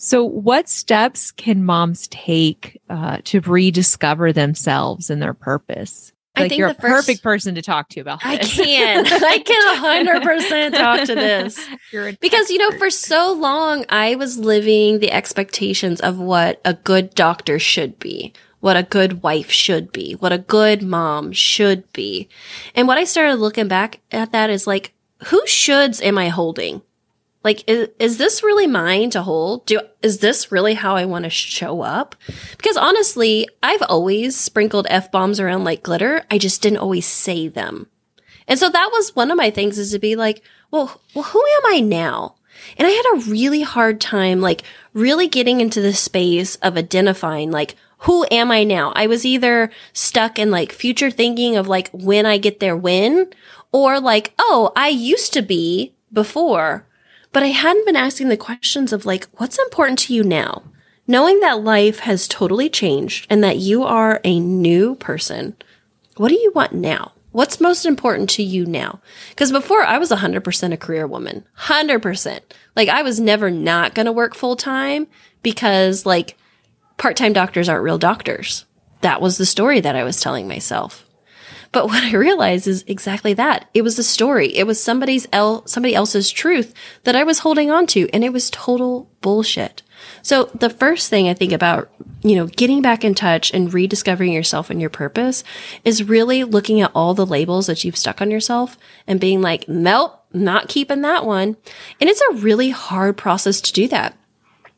So, 0.03 0.25
what 0.25 0.67
steps 0.67 1.31
can 1.31 1.63
moms 1.63 2.09
take 2.09 2.77
uh, 2.89 3.19
to 3.23 3.39
rediscover 3.39 4.33
themselves 4.33 5.09
and 5.09 5.21
their 5.21 5.33
purpose? 5.33 6.11
I 6.35 6.49
think 6.49 6.59
you're 6.59 6.67
a 6.67 6.73
first, 6.73 6.81
perfect 6.81 7.23
person 7.23 7.55
to 7.55 7.61
talk 7.61 7.87
to 7.91 8.01
about 8.01 8.21
this. 8.21 8.59
I 8.59 8.63
can. 8.63 9.05
I 9.07 9.37
can 9.37 10.21
100% 10.21 10.77
talk 10.77 11.07
to 11.07 11.15
this. 11.15 11.57
because, 12.19 12.49
you 12.49 12.57
know, 12.57 12.77
for 12.77 12.89
so 12.89 13.31
long, 13.31 13.85
I 13.87 14.15
was 14.15 14.37
living 14.37 14.99
the 14.99 15.13
expectations 15.13 16.01
of 16.01 16.19
what 16.19 16.59
a 16.65 16.73
good 16.73 17.15
doctor 17.15 17.57
should 17.57 17.97
be, 17.97 18.33
what 18.59 18.75
a 18.75 18.83
good 18.83 19.23
wife 19.23 19.51
should 19.51 19.93
be, 19.93 20.15
what 20.15 20.33
a 20.33 20.37
good 20.37 20.83
mom 20.83 21.31
should 21.31 21.89
be. 21.93 22.27
And 22.75 22.89
what 22.89 22.97
I 22.97 23.05
started 23.05 23.35
looking 23.35 23.69
back 23.69 24.01
at 24.11 24.33
that 24.33 24.49
is 24.49 24.67
like, 24.67 24.93
who 25.27 25.41
shoulds 25.45 26.03
am 26.03 26.17
I 26.17 26.27
holding? 26.27 26.81
Like, 27.43 27.63
is, 27.67 27.89
is 27.99 28.17
this 28.17 28.41
really 28.41 28.67
mine 28.67 29.09
to 29.11 29.21
hold? 29.21 29.65
Do, 29.65 29.81
is 30.01 30.19
this 30.19 30.51
really 30.51 30.75
how 30.75 30.95
I 30.95 31.05
want 31.05 31.23
to 31.23 31.29
show 31.29 31.81
up? 31.81 32.15
Because 32.57 32.77
honestly, 32.77 33.47
I've 33.61 33.83
always 33.83 34.37
sprinkled 34.37 34.87
F 34.89 35.11
bombs 35.11 35.39
around 35.39 35.63
like 35.63 35.83
glitter. 35.83 36.23
I 36.31 36.37
just 36.37 36.61
didn't 36.61 36.79
always 36.79 37.05
say 37.05 37.49
them. 37.49 37.87
And 38.47 38.59
so 38.59 38.69
that 38.69 38.89
was 38.91 39.15
one 39.15 39.31
of 39.31 39.37
my 39.37 39.49
things 39.49 39.77
is 39.77 39.91
to 39.91 39.99
be 39.99 40.15
like, 40.15 40.41
well, 40.71 41.01
well, 41.13 41.25
who 41.25 41.39
am 41.39 41.75
I 41.75 41.79
now? 41.81 42.35
And 42.77 42.87
I 42.87 42.91
had 42.91 43.05
a 43.13 43.29
really 43.29 43.61
hard 43.61 43.99
time, 43.99 44.41
like 44.41 44.63
really 44.93 45.27
getting 45.27 45.59
into 45.59 45.81
the 45.81 45.93
space 45.93 46.55
of 46.57 46.77
identifying, 46.77 47.51
like, 47.51 47.75
who 47.99 48.25
am 48.31 48.51
I 48.51 48.63
now? 48.63 48.91
I 48.95 49.07
was 49.07 49.25
either 49.25 49.71
stuck 49.93 50.37
in 50.37 50.51
like 50.51 50.71
future 50.71 51.09
thinking 51.09 51.55
of 51.55 51.67
like 51.67 51.89
when 51.91 52.25
I 52.25 52.37
get 52.37 52.59
there, 52.59 52.75
when, 52.75 53.31
or 53.71 53.99
like, 53.99 54.33
oh, 54.37 54.71
I 54.75 54.89
used 54.89 55.33
to 55.33 55.41
be 55.41 55.93
before 56.11 56.85
but 57.33 57.43
I 57.43 57.47
hadn't 57.47 57.85
been 57.85 57.95
asking 57.95 58.29
the 58.29 58.37
questions 58.37 58.93
of 58.93 59.05
like, 59.05 59.27
what's 59.33 59.59
important 59.59 59.99
to 59.99 60.13
you 60.13 60.23
now? 60.23 60.63
Knowing 61.05 61.41
that 61.41 61.63
life 61.63 61.99
has 61.99 62.27
totally 62.27 62.69
changed 62.69 63.27
and 63.29 63.43
that 63.43 63.57
you 63.57 63.83
are 63.83 64.21
a 64.23 64.39
new 64.39 64.95
person, 64.95 65.55
what 66.15 66.29
do 66.29 66.35
you 66.35 66.51
want 66.55 66.73
now? 66.73 67.11
What's 67.31 67.59
most 67.59 67.85
important 67.85 68.29
to 68.31 68.43
you 68.43 68.65
now? 68.65 69.01
Because 69.29 69.51
before 69.51 69.81
I 69.81 69.97
was 69.97 70.11
100% 70.11 70.71
a 70.71 70.77
career 70.77 71.07
woman, 71.07 71.43
100%. 71.57 72.39
Like 72.75 72.89
I 72.89 73.01
was 73.01 73.19
never 73.19 73.49
not 73.49 73.95
going 73.95 74.05
to 74.05 74.11
work 74.11 74.35
full 74.35 74.55
time 74.55 75.07
because 75.41 76.05
like 76.05 76.37
part 76.97 77.17
time 77.17 77.33
doctors 77.33 77.67
aren't 77.67 77.83
real 77.83 77.97
doctors. 77.97 78.65
That 79.01 79.19
was 79.19 79.37
the 79.37 79.47
story 79.47 79.81
that 79.81 79.95
I 79.95 80.03
was 80.03 80.21
telling 80.21 80.47
myself. 80.47 81.02
But 81.73 81.87
what 81.87 82.03
I 82.03 82.13
realized 82.15 82.67
is 82.67 82.85
exactly 82.87 83.33
that. 83.33 83.67
It 83.73 83.81
was 83.81 83.99
a 83.99 84.03
story. 84.03 84.55
It 84.55 84.65
was 84.65 84.81
somebody's 84.81 85.27
el- 85.33 85.67
somebody 85.67 85.95
else's 85.95 86.31
truth 86.31 86.73
that 87.03 87.15
I 87.15 87.23
was 87.23 87.39
holding 87.39 87.71
on 87.71 87.87
to 87.87 88.07
and 88.13 88.23
it 88.23 88.31
was 88.31 88.49
total 88.51 89.09
bullshit. 89.21 89.81
So 90.21 90.45
the 90.53 90.69
first 90.69 91.09
thing 91.09 91.27
I 91.27 91.33
think 91.33 91.51
about, 91.51 91.89
you 92.21 92.35
know, 92.35 92.45
getting 92.47 92.81
back 92.81 93.03
in 93.03 93.15
touch 93.15 93.53
and 93.53 93.73
rediscovering 93.73 94.31
yourself 94.31 94.69
and 94.69 94.79
your 94.79 94.89
purpose 94.89 95.43
is 95.83 96.03
really 96.03 96.43
looking 96.43 96.79
at 96.79 96.91
all 96.93 97.13
the 97.13 97.25
labels 97.25 97.67
that 97.67 97.83
you've 97.83 97.97
stuck 97.97 98.21
on 98.21 98.29
yourself 98.29 98.77
and 99.07 99.19
being 99.19 99.41
like, 99.41 99.67
nope, 99.67 100.23
not 100.31 100.67
keeping 100.67 101.01
that 101.01 101.25
one. 101.25 101.57
And 101.99 102.09
it's 102.09 102.21
a 102.21 102.35
really 102.35 102.69
hard 102.69 103.17
process 103.17 103.61
to 103.61 103.73
do 103.73 103.87
that 103.87 104.15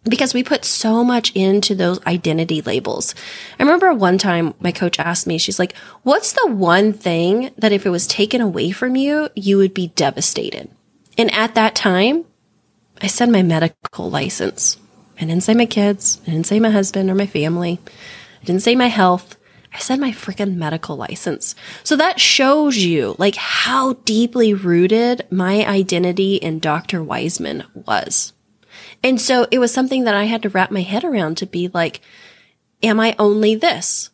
because 0.07 0.33
we 0.33 0.43
put 0.43 0.63
so 0.63 1.03
much 1.03 1.31
into 1.35 1.75
those 1.75 2.03
identity 2.05 2.61
labels. 2.61 3.15
I 3.59 3.63
remember 3.63 3.93
one 3.93 4.17
time 4.17 4.53
my 4.59 4.71
coach 4.71 4.99
asked 4.99 5.27
me, 5.27 5.37
she's 5.37 5.59
like, 5.59 5.75
what's 6.03 6.33
the 6.33 6.47
one 6.51 6.93
thing 6.93 7.51
that 7.57 7.71
if 7.71 7.85
it 7.85 7.89
was 7.89 8.07
taken 8.07 8.39
away 8.39 8.71
from 8.71 8.95
you, 8.95 9.29
you 9.35 9.57
would 9.57 9.73
be 9.73 9.87
devastated? 9.87 10.69
And 11.17 11.33
at 11.33 11.55
that 11.55 11.75
time, 11.75 12.25
I 13.01 13.07
said 13.07 13.29
my 13.29 13.41
medical 13.41 14.09
license. 14.09 14.77
I 15.17 15.21
didn't 15.21 15.43
say 15.43 15.53
my 15.53 15.65
kids. 15.65 16.19
I 16.27 16.31
didn't 16.31 16.47
say 16.47 16.59
my 16.59 16.69
husband 16.69 17.09
or 17.09 17.15
my 17.15 17.25
family. 17.25 17.79
I 18.41 18.45
didn't 18.45 18.61
say 18.61 18.75
my 18.75 18.87
health. 18.87 19.37
I 19.73 19.79
said 19.79 19.99
my 19.99 20.11
freaking 20.11 20.55
medical 20.55 20.95
license. 20.95 21.55
So 21.83 21.95
that 21.97 22.19
shows 22.19 22.77
you 22.77 23.15
like 23.17 23.35
how 23.35 23.93
deeply 24.05 24.53
rooted 24.53 25.25
my 25.31 25.65
identity 25.65 26.35
in 26.35 26.59
Dr. 26.59 26.99
Weisman 27.01 27.65
was. 27.85 28.33
And 29.05 29.21
so 29.21 29.45
it 29.51 29.59
was 29.59 29.71
something 29.71 30.05
that 30.05 30.15
I 30.15 30.23
had 30.23 30.41
to 30.41 30.49
wrap 30.49 30.71
my 30.71 30.81
head 30.81 31.03
around 31.03 31.37
to 31.37 31.45
be 31.45 31.67
like, 31.67 32.01
am 32.81 32.99
I 32.99 33.15
only 33.19 33.53
this? 33.53 34.09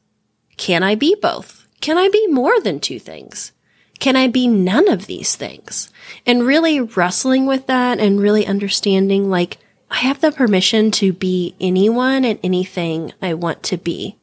Can 0.57 0.83
I 0.83 0.95
be 0.95 1.15
both? 1.15 1.65
Can 1.79 1.97
I 1.97 2.09
be 2.09 2.27
more 2.27 2.59
than 2.59 2.81
two 2.81 2.99
things? 2.99 3.53
Can 3.99 4.17
I 4.17 4.27
be 4.27 4.49
none 4.49 4.89
of 4.89 5.05
these 5.05 5.37
things? 5.37 5.89
And 6.25 6.45
really 6.45 6.81
wrestling 6.81 7.45
with 7.45 7.67
that 7.67 7.99
and 7.99 8.19
really 8.19 8.45
understanding 8.45 9.29
like, 9.29 9.59
I 9.89 9.99
have 9.99 10.19
the 10.19 10.29
permission 10.29 10.91
to 10.91 11.13
be 11.13 11.55
anyone 11.61 12.25
and 12.25 12.37
anything 12.43 13.13
I 13.21 13.33
want 13.33 13.63
to 13.63 13.77
be, 13.77 14.17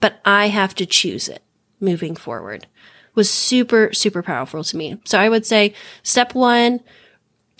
but 0.00 0.20
I 0.24 0.48
have 0.48 0.74
to 0.76 0.86
choose 0.86 1.28
it 1.28 1.42
moving 1.78 2.16
forward 2.16 2.66
was 3.14 3.30
super, 3.30 3.92
super 3.92 4.22
powerful 4.22 4.64
to 4.64 4.76
me. 4.76 5.00
So 5.04 5.18
I 5.18 5.28
would 5.28 5.44
say 5.44 5.74
step 6.02 6.34
one, 6.34 6.80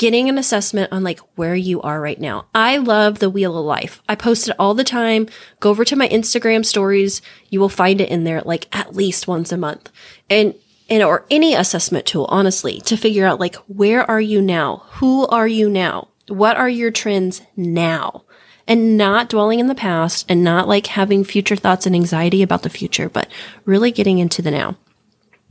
getting 0.03 0.29
an 0.29 0.37
assessment 0.37 0.91
on 0.91 1.05
like 1.05 1.21
where 1.37 1.55
you 1.55 1.81
are 1.83 2.01
right 2.01 2.21
now. 2.21 2.45
I 2.53 2.77
love 2.79 3.21
the 3.21 3.31
wheel 3.31 3.57
of 3.57 3.65
life. 3.65 4.03
I 4.09 4.17
post 4.17 4.49
it 4.49 4.57
all 4.59 4.75
the 4.75 4.83
time. 4.83 5.29
Go 5.61 5.71
over 5.71 5.85
to 5.85 5.95
my 5.95 6.09
Instagram 6.09 6.67
stories. 6.67 7.23
You 7.51 7.61
will 7.61 7.69
find 7.69 8.01
it 8.01 8.09
in 8.09 8.25
there 8.25 8.41
like 8.41 8.67
at 8.75 8.97
least 8.97 9.29
once 9.29 9.53
a 9.53 9.57
month. 9.57 9.93
And 10.29 10.57
and 10.91 11.05
or 11.05 11.25
any 11.31 11.55
assessment 11.55 12.05
tool, 12.05 12.27
honestly, 12.31 12.81
to 12.81 12.97
figure 12.97 13.25
out 13.25 13.39
like 13.39 13.55
where 13.69 14.03
are 14.11 14.21
you 14.21 14.43
now? 14.43 14.83
Who 14.95 15.25
are 15.29 15.47
you 15.47 15.71
now? 15.71 16.09
What 16.27 16.57
are 16.57 16.69
your 16.69 16.91
trends 16.91 17.43
now? 17.55 18.25
And 18.67 18.99
not 18.99 19.29
dwelling 19.29 19.61
in 19.61 19.69
the 19.69 19.75
past 19.77 20.27
and 20.29 20.43
not 20.43 20.67
like 20.67 20.89
having 20.89 21.23
future 21.23 21.55
thoughts 21.55 21.87
and 21.87 21.95
anxiety 21.95 22.43
about 22.43 22.65
the 22.65 22.71
future, 22.71 23.09
but 23.09 23.29
really 23.65 23.93
getting 23.93 24.19
into 24.19 24.43
the 24.43 24.51
now. 24.51 24.77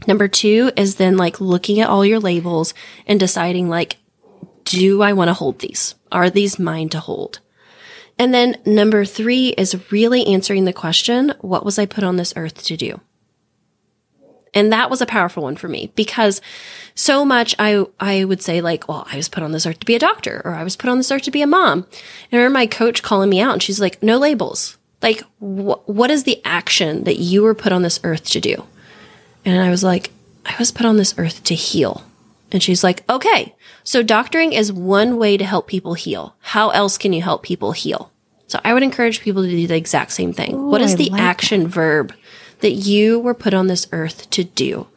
Number 0.07 0.27
two 0.27 0.71
is 0.75 0.95
then 0.95 1.15
like 1.15 1.39
looking 1.39 1.79
at 1.79 1.87
all 1.87 2.05
your 2.05 2.19
labels 2.19 2.73
and 3.07 3.17
deciding 3.17 3.69
like, 3.69 3.95
do 4.71 5.01
I 5.01 5.13
want 5.13 5.27
to 5.27 5.33
hold 5.33 5.59
these? 5.59 5.95
Are 6.11 6.29
these 6.29 6.57
mine 6.57 6.89
to 6.89 6.99
hold? 6.99 7.39
And 8.17 8.33
then 8.33 8.57
number 8.65 9.03
three 9.05 9.49
is 9.49 9.91
really 9.91 10.25
answering 10.27 10.65
the 10.65 10.73
question, 10.73 11.33
what 11.41 11.65
was 11.65 11.77
I 11.77 11.85
put 11.85 12.03
on 12.03 12.15
this 12.15 12.33
earth 12.35 12.63
to 12.65 12.77
do? 12.77 13.01
And 14.53 14.71
that 14.71 14.89
was 14.89 15.01
a 15.01 15.05
powerful 15.05 15.43
one 15.43 15.55
for 15.55 15.69
me 15.69 15.91
because 15.95 16.41
so 16.93 17.23
much 17.23 17.55
I, 17.57 17.85
I 17.99 18.25
would 18.25 18.41
say 18.41 18.61
like, 18.61 18.87
well, 18.87 19.07
I 19.09 19.15
was 19.15 19.29
put 19.29 19.43
on 19.43 19.53
this 19.53 19.65
earth 19.65 19.79
to 19.79 19.85
be 19.85 19.95
a 19.95 19.99
doctor 19.99 20.41
or 20.43 20.53
I 20.53 20.63
was 20.63 20.75
put 20.75 20.89
on 20.89 20.97
this 20.97 21.11
earth 21.11 21.23
to 21.23 21.31
be 21.31 21.41
a 21.41 21.47
mom. 21.47 21.79
And 21.79 22.33
I 22.33 22.37
remember 22.37 22.59
my 22.59 22.67
coach 22.67 23.01
calling 23.01 23.29
me 23.29 23.39
out 23.39 23.53
and 23.53 23.63
she's 23.63 23.79
like, 23.79 24.03
no 24.03 24.17
labels. 24.17 24.77
Like, 25.01 25.21
wh- 25.39 25.87
what 25.87 26.11
is 26.11 26.25
the 26.25 26.41
action 26.43 27.05
that 27.05 27.17
you 27.17 27.43
were 27.43 27.55
put 27.55 27.71
on 27.71 27.81
this 27.81 27.99
earth 28.03 28.25
to 28.31 28.41
do? 28.41 28.65
And 29.45 29.61
I 29.61 29.69
was 29.69 29.83
like, 29.83 30.11
I 30.45 30.53
was 30.59 30.71
put 30.71 30.85
on 30.85 30.97
this 30.97 31.15
earth 31.17 31.43
to 31.45 31.55
heal. 31.55 32.03
And 32.51 32.61
she's 32.61 32.83
like, 32.83 33.09
okay, 33.09 33.55
so 33.83 34.03
doctoring 34.03 34.53
is 34.53 34.73
one 34.73 35.17
way 35.17 35.37
to 35.37 35.45
help 35.45 35.67
people 35.67 35.93
heal. 35.93 36.35
How 36.41 36.69
else 36.69 36.97
can 36.97 37.13
you 37.13 37.21
help 37.21 37.43
people 37.43 37.71
heal? 37.71 38.11
So 38.47 38.59
I 38.65 38.73
would 38.73 38.83
encourage 38.83 39.21
people 39.21 39.43
to 39.43 39.49
do 39.49 39.67
the 39.67 39.77
exact 39.77 40.11
same 40.11 40.33
thing. 40.33 40.55
Ooh, 40.55 40.69
what 40.69 40.81
is 40.81 40.97
the 40.97 41.09
like 41.09 41.21
action 41.21 41.63
that. 41.63 41.69
verb 41.69 42.13
that 42.59 42.71
you 42.71 43.19
were 43.19 43.33
put 43.33 43.53
on 43.53 43.67
this 43.67 43.87
earth 43.93 44.29
to 44.31 44.43
do? 44.43 44.87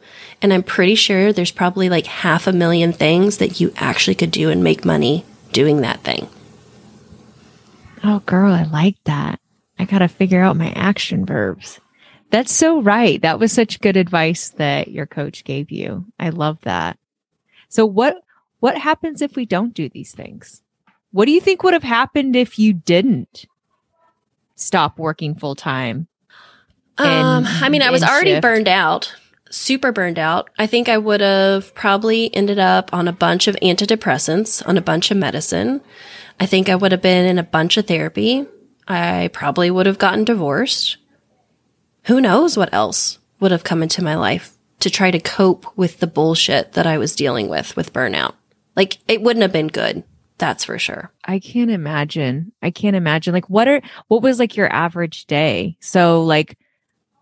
And 0.41 0.51
I'm 0.51 0.63
pretty 0.63 0.95
sure 0.95 1.31
there's 1.31 1.51
probably 1.51 1.87
like 1.89 2.05
half 2.05 2.47
a 2.47 2.51
million 2.51 2.91
things 2.91 3.37
that 3.37 3.61
you 3.61 3.71
actually 3.77 4.15
could 4.15 4.31
do 4.31 4.49
and 4.49 4.63
make 4.63 4.83
money 4.83 5.23
doing 5.53 5.81
that 5.81 6.01
thing. 6.01 6.27
Oh, 8.03 8.19
girl, 8.19 8.53
I 8.53 8.63
like 8.63 8.97
that. 9.05 9.39
I 9.79 9.85
got 9.85 9.99
to 9.99 10.07
figure 10.07 10.41
out 10.41 10.57
my 10.57 10.71
action 10.71 11.25
verbs. 11.25 11.79
That's 12.29 12.53
so 12.53 12.81
right. 12.81 13.21
That 13.21 13.39
was 13.39 13.51
such 13.51 13.79
good 13.79 13.97
advice 13.97 14.49
that 14.57 14.89
your 14.89 15.05
coach 15.05 15.43
gave 15.43 15.71
you. 15.71 16.05
I 16.19 16.29
love 16.29 16.59
that. 16.63 16.99
So 17.75 17.85
what 17.85 18.23
what 18.61 18.77
happens 18.77 19.21
if 19.21 19.35
we 19.35 19.45
don't 19.45 19.73
do 19.73 19.89
these 19.89 20.13
things? 20.13 20.61
What 21.11 21.25
do 21.25 21.33
you 21.33 21.41
think 21.41 21.61
would 21.61 21.73
have 21.73 21.83
happened 21.83 22.33
if 22.33 22.57
you 22.57 22.71
didn't 22.71 23.47
stop 24.55 24.97
working 24.97 25.35
full 25.35 25.55
time? 25.55 26.07
Um, 26.97 27.43
I 27.45 27.67
mean, 27.67 27.81
I 27.81 27.91
was 27.91 28.01
already 28.01 28.31
shift? 28.31 28.43
burned 28.43 28.69
out, 28.69 29.13
super 29.49 29.91
burned 29.91 30.17
out. 30.17 30.49
I 30.57 30.67
think 30.67 30.87
I 30.87 30.97
would 30.97 31.19
have 31.19 31.75
probably 31.75 32.33
ended 32.33 32.59
up 32.59 32.93
on 32.93 33.09
a 33.09 33.11
bunch 33.11 33.49
of 33.49 33.57
antidepressants, 33.57 34.65
on 34.65 34.77
a 34.77 34.81
bunch 34.81 35.11
of 35.11 35.17
medicine. 35.17 35.81
I 36.39 36.45
think 36.45 36.69
I 36.69 36.75
would 36.75 36.93
have 36.93 37.01
been 37.01 37.25
in 37.25 37.37
a 37.37 37.43
bunch 37.43 37.75
of 37.75 37.87
therapy. 37.87 38.45
I 38.87 39.31
probably 39.33 39.69
would 39.69 39.85
have 39.85 39.99
gotten 39.99 40.23
divorced. 40.23 40.95
Who 42.03 42.21
knows 42.21 42.55
what 42.55 42.73
else 42.73 43.19
would 43.41 43.51
have 43.51 43.65
come 43.65 43.83
into 43.83 44.01
my 44.01 44.15
life 44.15 44.54
to 44.79 44.89
try 44.89 45.11
to 45.11 45.19
cope 45.19 45.65
with 45.77 45.99
the 45.99 46.07
bullshit 46.07 46.73
that 46.73 46.87
I 46.87 46.97
was 46.97 47.15
dealing 47.15 47.47
with 47.47 47.75
with 47.75 47.93
burnout. 47.93 48.33
Like 48.75 48.97
it 49.07 49.21
wouldn't 49.21 49.41
have 49.41 49.53
been 49.53 49.67
good. 49.67 50.03
That's 50.37 50.65
for 50.65 50.77
sure. 50.77 51.11
I 51.23 51.39
can't 51.39 51.71
imagine. 51.71 52.51
I 52.61 52.71
can't 52.71 52.95
imagine. 52.95 53.33
Like 53.33 53.49
what 53.49 53.67
are 53.67 53.81
what 54.07 54.21
was 54.21 54.39
like 54.39 54.57
your 54.57 54.71
average 54.71 55.25
day? 55.25 55.77
So 55.79 56.23
like 56.23 56.57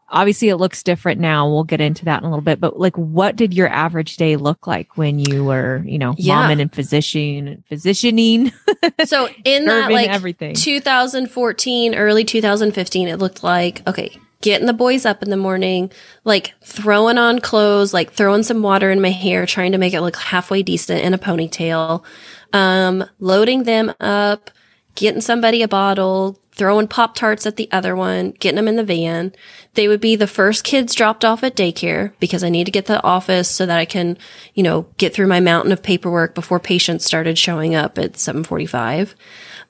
obviously 0.10 0.50
it 0.50 0.58
looks 0.58 0.84
different 0.84 1.20
now. 1.20 1.50
We'll 1.50 1.64
get 1.64 1.82
into 1.82 2.06
that 2.06 2.22
in 2.22 2.26
a 2.26 2.30
little 2.30 2.44
bit, 2.44 2.60
but 2.60 2.80
like 2.80 2.98
what 2.98 3.36
did 3.36 3.54
your 3.54 3.68
average 3.68 4.18
day 4.18 4.36
look 4.36 4.66
like 4.68 4.98
when 4.98 5.20
you 5.20 5.44
were, 5.44 5.84
you 5.86 5.98
know, 5.98 6.14
yeah. 6.18 6.48
mom 6.48 6.60
and 6.60 6.74
physician 6.74 7.64
physicianing? 7.70 8.54
so 9.06 9.28
in 9.44 9.66
that 9.66 9.92
like 9.92 10.10
everything. 10.10 10.56
2014, 10.56 11.96
early 11.96 12.24
2015, 12.24 13.08
it 13.08 13.18
looked 13.18 13.44
like, 13.44 13.86
okay, 13.88 14.18
getting 14.44 14.68
the 14.68 14.74
boys 14.74 15.06
up 15.06 15.24
in 15.24 15.30
the 15.30 15.38
morning, 15.38 15.90
like 16.26 16.54
throwing 16.62 17.18
on 17.18 17.40
clothes, 17.40 17.94
like 17.94 18.12
throwing 18.12 18.44
some 18.44 18.62
water 18.62 18.92
in 18.92 19.02
my 19.02 19.10
hair, 19.10 19.46
trying 19.46 19.72
to 19.72 19.78
make 19.78 19.94
it 19.94 20.02
look 20.02 20.18
halfway 20.18 20.62
decent 20.62 21.02
in 21.02 21.14
a 21.14 21.18
ponytail, 21.18 22.04
um, 22.52 23.06
loading 23.20 23.64
them 23.64 23.94
up, 24.02 24.52
getting 24.96 25.22
somebody 25.22 25.62
a 25.62 25.68
bottle, 25.68 26.38
throwing 26.52 26.90
Pop 26.90 27.16
Tarts 27.16 27.46
at 27.46 27.56
the 27.56 27.72
other 27.72 27.96
one, 27.96 28.32
getting 28.32 28.58
them 28.58 28.68
in 28.68 28.76
the 28.76 28.84
van. 28.84 29.32
They 29.76 29.88
would 29.88 30.02
be 30.02 30.18
the 30.18 30.28
first 30.28 30.66
kids 30.66 30.94
dropped 30.94 31.24
off 31.24 31.42
at 31.42 31.56
daycare 31.56 32.12
because 32.20 32.44
I 32.44 32.50
need 32.50 32.66
to 32.66 32.72
get 32.72 32.86
the 32.86 33.02
office 33.02 33.50
so 33.50 33.66
that 33.66 33.80
I 33.80 33.86
can, 33.86 34.18
you 34.56 34.62
know, 34.62 34.88
get 34.98 35.14
through 35.14 35.28
my 35.28 35.40
mountain 35.40 35.72
of 35.72 35.82
paperwork 35.82 36.36
before 36.36 36.60
patients 36.60 37.06
started 37.06 37.38
showing 37.38 37.76
up 37.76 37.98
at 37.98 38.18
745. 38.18 39.16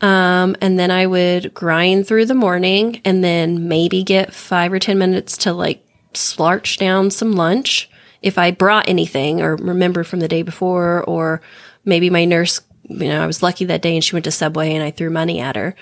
Um, 0.04 0.58
and 0.60 0.78
then 0.78 0.92
I 0.92 1.08
would 1.08 1.54
grind 1.54 2.08
through 2.08 2.26
the 2.26 2.36
morning 2.36 3.02
and 3.06 3.24
then 3.24 3.70
maybe 3.70 4.04
get 4.04 4.34
five 4.34 4.74
or 4.74 4.78
10 4.78 4.98
minutes 4.98 5.38
to 5.40 5.54
like 5.54 5.84
slarch 6.14 6.78
down 6.78 7.10
some 7.10 7.32
lunch 7.32 7.90
if 8.22 8.38
I 8.38 8.52
brought 8.52 8.90
anything 8.90 9.42
or 9.42 9.56
remember 9.56 10.04
from 10.04 10.20
the 10.20 10.28
day 10.28 10.42
before, 10.42 11.04
or 11.06 11.42
maybe 11.86 12.10
my 12.10 12.26
nurse 12.26 12.62
you 12.90 13.08
know, 13.08 13.24
I 13.24 13.28
was 13.28 13.42
lucky 13.42 13.64
that 13.66 13.82
day 13.82 13.96
and 13.96 14.04
she 14.04 14.14
went 14.14 14.26
to 14.26 14.32
Subway 14.32 14.74
and 14.74 14.84
I 14.84 14.92
threw 14.92 15.10
money 15.10 15.40
at 15.40 15.56
her. 15.56 15.74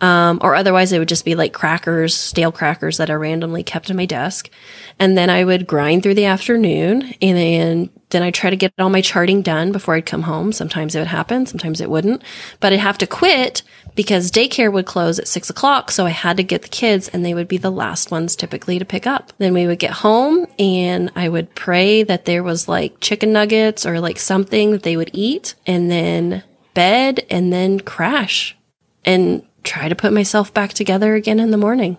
Um, 0.00 0.40
or 0.42 0.56
otherwise 0.56 0.92
it 0.92 0.98
would 0.98 1.08
just 1.08 1.24
be 1.24 1.36
like 1.36 1.52
crackers, 1.52 2.16
stale 2.16 2.50
crackers 2.50 2.96
that 2.96 3.10
are 3.10 3.18
randomly 3.18 3.62
kept 3.62 3.90
in 3.90 3.96
my 3.96 4.06
desk. 4.06 4.50
And 4.98 5.16
then 5.16 5.30
I 5.30 5.44
would 5.44 5.68
grind 5.68 6.02
through 6.02 6.14
the 6.14 6.24
afternoon 6.24 7.14
and 7.22 7.38
then, 7.38 7.90
then 8.10 8.22
I 8.22 8.30
try 8.30 8.50
to 8.50 8.56
get 8.56 8.72
all 8.78 8.90
my 8.90 9.00
charting 9.00 9.42
done 9.42 9.72
before 9.72 9.94
I'd 9.94 10.06
come 10.06 10.22
home. 10.22 10.52
Sometimes 10.52 10.94
it 10.94 10.98
would 10.98 11.08
happen, 11.08 11.46
sometimes 11.46 11.80
it 11.80 11.90
wouldn't, 11.90 12.22
but 12.60 12.72
I'd 12.72 12.80
have 12.80 12.98
to 12.98 13.06
quit 13.06 13.62
because 13.94 14.30
daycare 14.30 14.72
would 14.72 14.86
close 14.86 15.18
at 15.18 15.28
six 15.28 15.50
o'clock. 15.50 15.90
So 15.90 16.06
I 16.06 16.10
had 16.10 16.36
to 16.38 16.42
get 16.42 16.62
the 16.62 16.68
kids 16.68 17.08
and 17.08 17.24
they 17.24 17.34
would 17.34 17.48
be 17.48 17.58
the 17.58 17.70
last 17.70 18.10
ones 18.10 18.36
typically 18.36 18.78
to 18.78 18.84
pick 18.84 19.06
up. 19.06 19.32
Then 19.38 19.52
we 19.52 19.66
would 19.66 19.78
get 19.78 19.90
home 19.90 20.46
and 20.58 21.10
I 21.16 21.28
would 21.28 21.54
pray 21.54 22.02
that 22.04 22.24
there 22.24 22.42
was 22.42 22.68
like 22.68 23.00
chicken 23.00 23.32
nuggets 23.32 23.84
or 23.84 24.00
like 24.00 24.18
something 24.18 24.70
that 24.70 24.84
they 24.84 24.96
would 24.96 25.10
eat 25.12 25.54
and 25.66 25.90
then 25.90 26.44
bed 26.74 27.26
and 27.30 27.52
then 27.52 27.80
crash 27.80 28.56
and 29.04 29.42
try 29.64 29.88
to 29.88 29.94
put 29.94 30.12
myself 30.12 30.54
back 30.54 30.72
together 30.72 31.14
again 31.14 31.40
in 31.40 31.50
the 31.50 31.56
morning. 31.56 31.98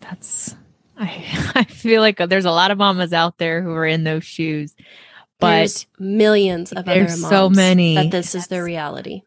That's 0.00 0.56
I 1.00 1.52
I 1.56 1.64
feel 1.64 2.00
like 2.00 2.18
there's 2.18 2.44
a 2.44 2.50
lot 2.50 2.70
of 2.70 2.78
mamas 2.78 3.12
out 3.12 3.38
there 3.38 3.62
who 3.62 3.72
are 3.72 3.86
in 3.86 4.04
those 4.04 4.24
shoes. 4.24 4.74
But 5.40 5.56
there's 5.56 5.86
millions 5.98 6.70
of 6.70 6.86
other 6.86 7.00
moms 7.00 7.28
so 7.28 7.48
many 7.48 7.94
that 7.94 8.10
this 8.10 8.34
is 8.34 8.48
their 8.48 8.62
reality. 8.62 9.22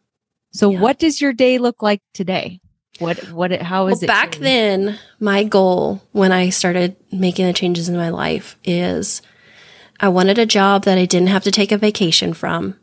So 0.51 0.69
yeah. 0.69 0.79
what 0.79 0.99
does 0.99 1.19
your 1.19 1.33
day 1.33 1.57
look 1.57 1.81
like 1.81 2.01
today? 2.13 2.62
What 2.99 3.17
what 3.31 3.51
how 3.62 3.88
is 3.88 3.97
well, 3.97 4.03
it? 4.03 4.07
Back 4.07 4.33
changed? 4.33 4.45
then, 4.45 4.99
my 5.19 5.43
goal 5.43 6.03
when 6.12 6.31
I 6.31 6.49
started 6.49 6.95
making 7.12 7.47
the 7.47 7.53
changes 7.53 7.89
in 7.89 7.97
my 7.97 8.09
life 8.09 8.57
is 8.63 9.23
I 9.99 10.09
wanted 10.09 10.38
a 10.38 10.45
job 10.45 10.83
that 10.83 10.99
I 10.99 11.05
didn't 11.05 11.29
have 11.29 11.43
to 11.43 11.51
take 11.51 11.71
a 11.71 11.77
vacation 11.77 12.36
from 12.36 12.77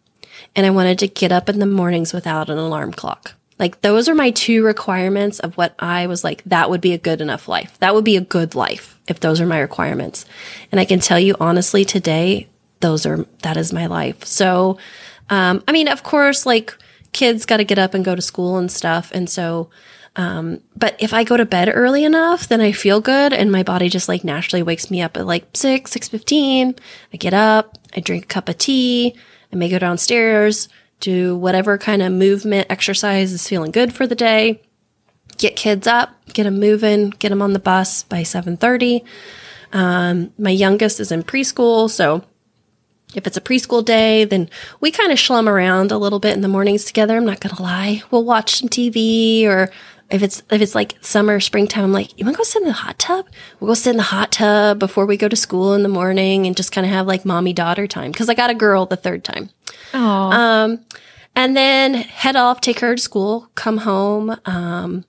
and 0.56 0.66
I 0.66 0.70
wanted 0.70 0.98
to 1.00 1.08
get 1.08 1.30
up 1.30 1.48
in 1.48 1.60
the 1.60 1.66
mornings 1.66 2.12
without 2.12 2.50
an 2.50 2.58
alarm 2.58 2.92
clock. 2.92 3.34
Like 3.60 3.82
those 3.82 4.08
are 4.08 4.14
my 4.14 4.30
two 4.30 4.64
requirements 4.64 5.38
of 5.38 5.56
what 5.56 5.74
I 5.78 6.08
was 6.08 6.24
like, 6.24 6.42
that 6.44 6.70
would 6.70 6.80
be 6.80 6.94
a 6.94 6.98
good 6.98 7.20
enough 7.20 7.46
life. 7.46 7.78
That 7.78 7.94
would 7.94 8.04
be 8.04 8.16
a 8.16 8.22
good 8.22 8.54
life 8.54 8.98
if 9.06 9.20
those 9.20 9.40
are 9.40 9.46
my 9.46 9.60
requirements. 9.60 10.24
And 10.72 10.80
I 10.80 10.86
can 10.86 10.98
tell 10.98 11.20
you 11.20 11.36
honestly 11.38 11.84
today, 11.84 12.48
those 12.80 13.04
are, 13.04 13.26
that 13.42 13.58
is 13.58 13.72
my 13.72 13.86
life. 13.86 14.24
So, 14.24 14.78
um, 15.28 15.62
I 15.68 15.72
mean, 15.72 15.86
of 15.86 16.02
course, 16.02 16.46
like 16.46 16.74
kids 17.12 17.44
got 17.44 17.58
to 17.58 17.64
get 17.64 17.78
up 17.78 17.92
and 17.92 18.04
go 18.04 18.14
to 18.14 18.22
school 18.22 18.56
and 18.56 18.72
stuff. 18.72 19.12
And 19.12 19.28
so, 19.28 19.68
um, 20.16 20.60
but 20.74 20.96
if 20.98 21.12
I 21.12 21.22
go 21.22 21.36
to 21.36 21.44
bed 21.44 21.70
early 21.72 22.04
enough, 22.04 22.48
then 22.48 22.60
I 22.60 22.72
feel 22.72 23.00
good 23.00 23.32
and 23.32 23.52
my 23.52 23.62
body 23.62 23.88
just 23.88 24.08
like 24.08 24.24
naturally 24.24 24.62
wakes 24.62 24.90
me 24.90 25.02
up 25.02 25.16
at 25.16 25.26
like 25.26 25.46
six, 25.54 25.92
six 25.92 26.08
fifteen. 26.08 26.74
I 27.12 27.16
get 27.16 27.34
up, 27.34 27.78
I 27.94 28.00
drink 28.00 28.24
a 28.24 28.26
cup 28.26 28.48
of 28.48 28.58
tea, 28.58 29.14
I 29.52 29.56
may 29.56 29.68
go 29.68 29.78
downstairs, 29.78 30.68
do 31.00 31.36
whatever 31.36 31.78
kind 31.78 32.02
of 32.02 32.12
movement 32.12 32.66
exercise 32.70 33.32
is 33.32 33.48
feeling 33.48 33.70
good 33.70 33.92
for 33.92 34.06
the 34.06 34.14
day, 34.14 34.62
get 35.38 35.56
kids 35.56 35.86
up, 35.86 36.10
get 36.32 36.44
them 36.44 36.60
moving, 36.60 37.10
get 37.10 37.30
them 37.30 37.42
on 37.42 37.52
the 37.52 37.58
bus 37.58 38.02
by 38.04 38.22
7.30. 38.22 39.04
Um, 39.72 40.32
my 40.38 40.50
youngest 40.50 41.00
is 41.00 41.10
in 41.10 41.22
preschool, 41.22 41.88
so 41.88 42.24
if 43.14 43.26
it's 43.26 43.36
a 43.36 43.40
preschool 43.40 43.84
day, 43.84 44.24
then 44.24 44.48
we 44.80 44.90
kind 44.90 45.10
of 45.10 45.18
schlum 45.18 45.48
around 45.48 45.90
a 45.90 45.98
little 45.98 46.20
bit 46.20 46.34
in 46.34 46.42
the 46.42 46.48
mornings 46.48 46.84
together. 46.84 47.16
I'm 47.16 47.24
not 47.24 47.40
going 47.40 47.56
to 47.56 47.62
lie. 47.62 48.02
We'll 48.10 48.24
watch 48.24 48.56
some 48.56 48.68
TV 48.68 49.44
or 49.46 49.70
if 50.10 50.22
it's 50.22 50.42
if 50.50 50.60
it's 50.60 50.74
like 50.74 50.96
summer, 51.00 51.40
springtime, 51.40 51.84
I'm 51.84 51.92
like, 51.92 52.18
you 52.18 52.24
want 52.24 52.36
to 52.36 52.38
go 52.38 52.44
sit 52.44 52.62
in 52.62 52.68
the 52.68 52.74
hot 52.74 52.98
tub? 52.98 53.26
We'll 53.58 53.68
go 53.68 53.74
sit 53.74 53.90
in 53.90 53.96
the 53.96 54.02
hot 54.02 54.32
tub 54.32 54.78
before 54.78 55.06
we 55.06 55.16
go 55.16 55.28
to 55.28 55.36
school 55.36 55.74
in 55.74 55.82
the 55.82 55.88
morning 55.88 56.46
and 56.46 56.56
just 56.56 56.72
kind 56.72 56.86
of 56.86 56.92
have 56.92 57.06
like 57.06 57.24
mommy 57.24 57.52
daughter 57.52 57.86
time 57.86 58.12
because 58.12 58.28
I 58.28 58.34
got 58.34 58.50
a 58.50 58.54
girl 58.54 58.86
the 58.86 58.96
third 58.96 59.24
time. 59.24 59.50
Aww. 59.92 60.32
Um, 60.32 60.84
and 61.36 61.56
then 61.56 61.94
head 61.94 62.36
off, 62.36 62.60
take 62.60 62.80
her 62.80 62.96
to 62.96 63.00
school, 63.00 63.50
come 63.54 63.78
home. 63.78 64.36
Um, 64.44 65.04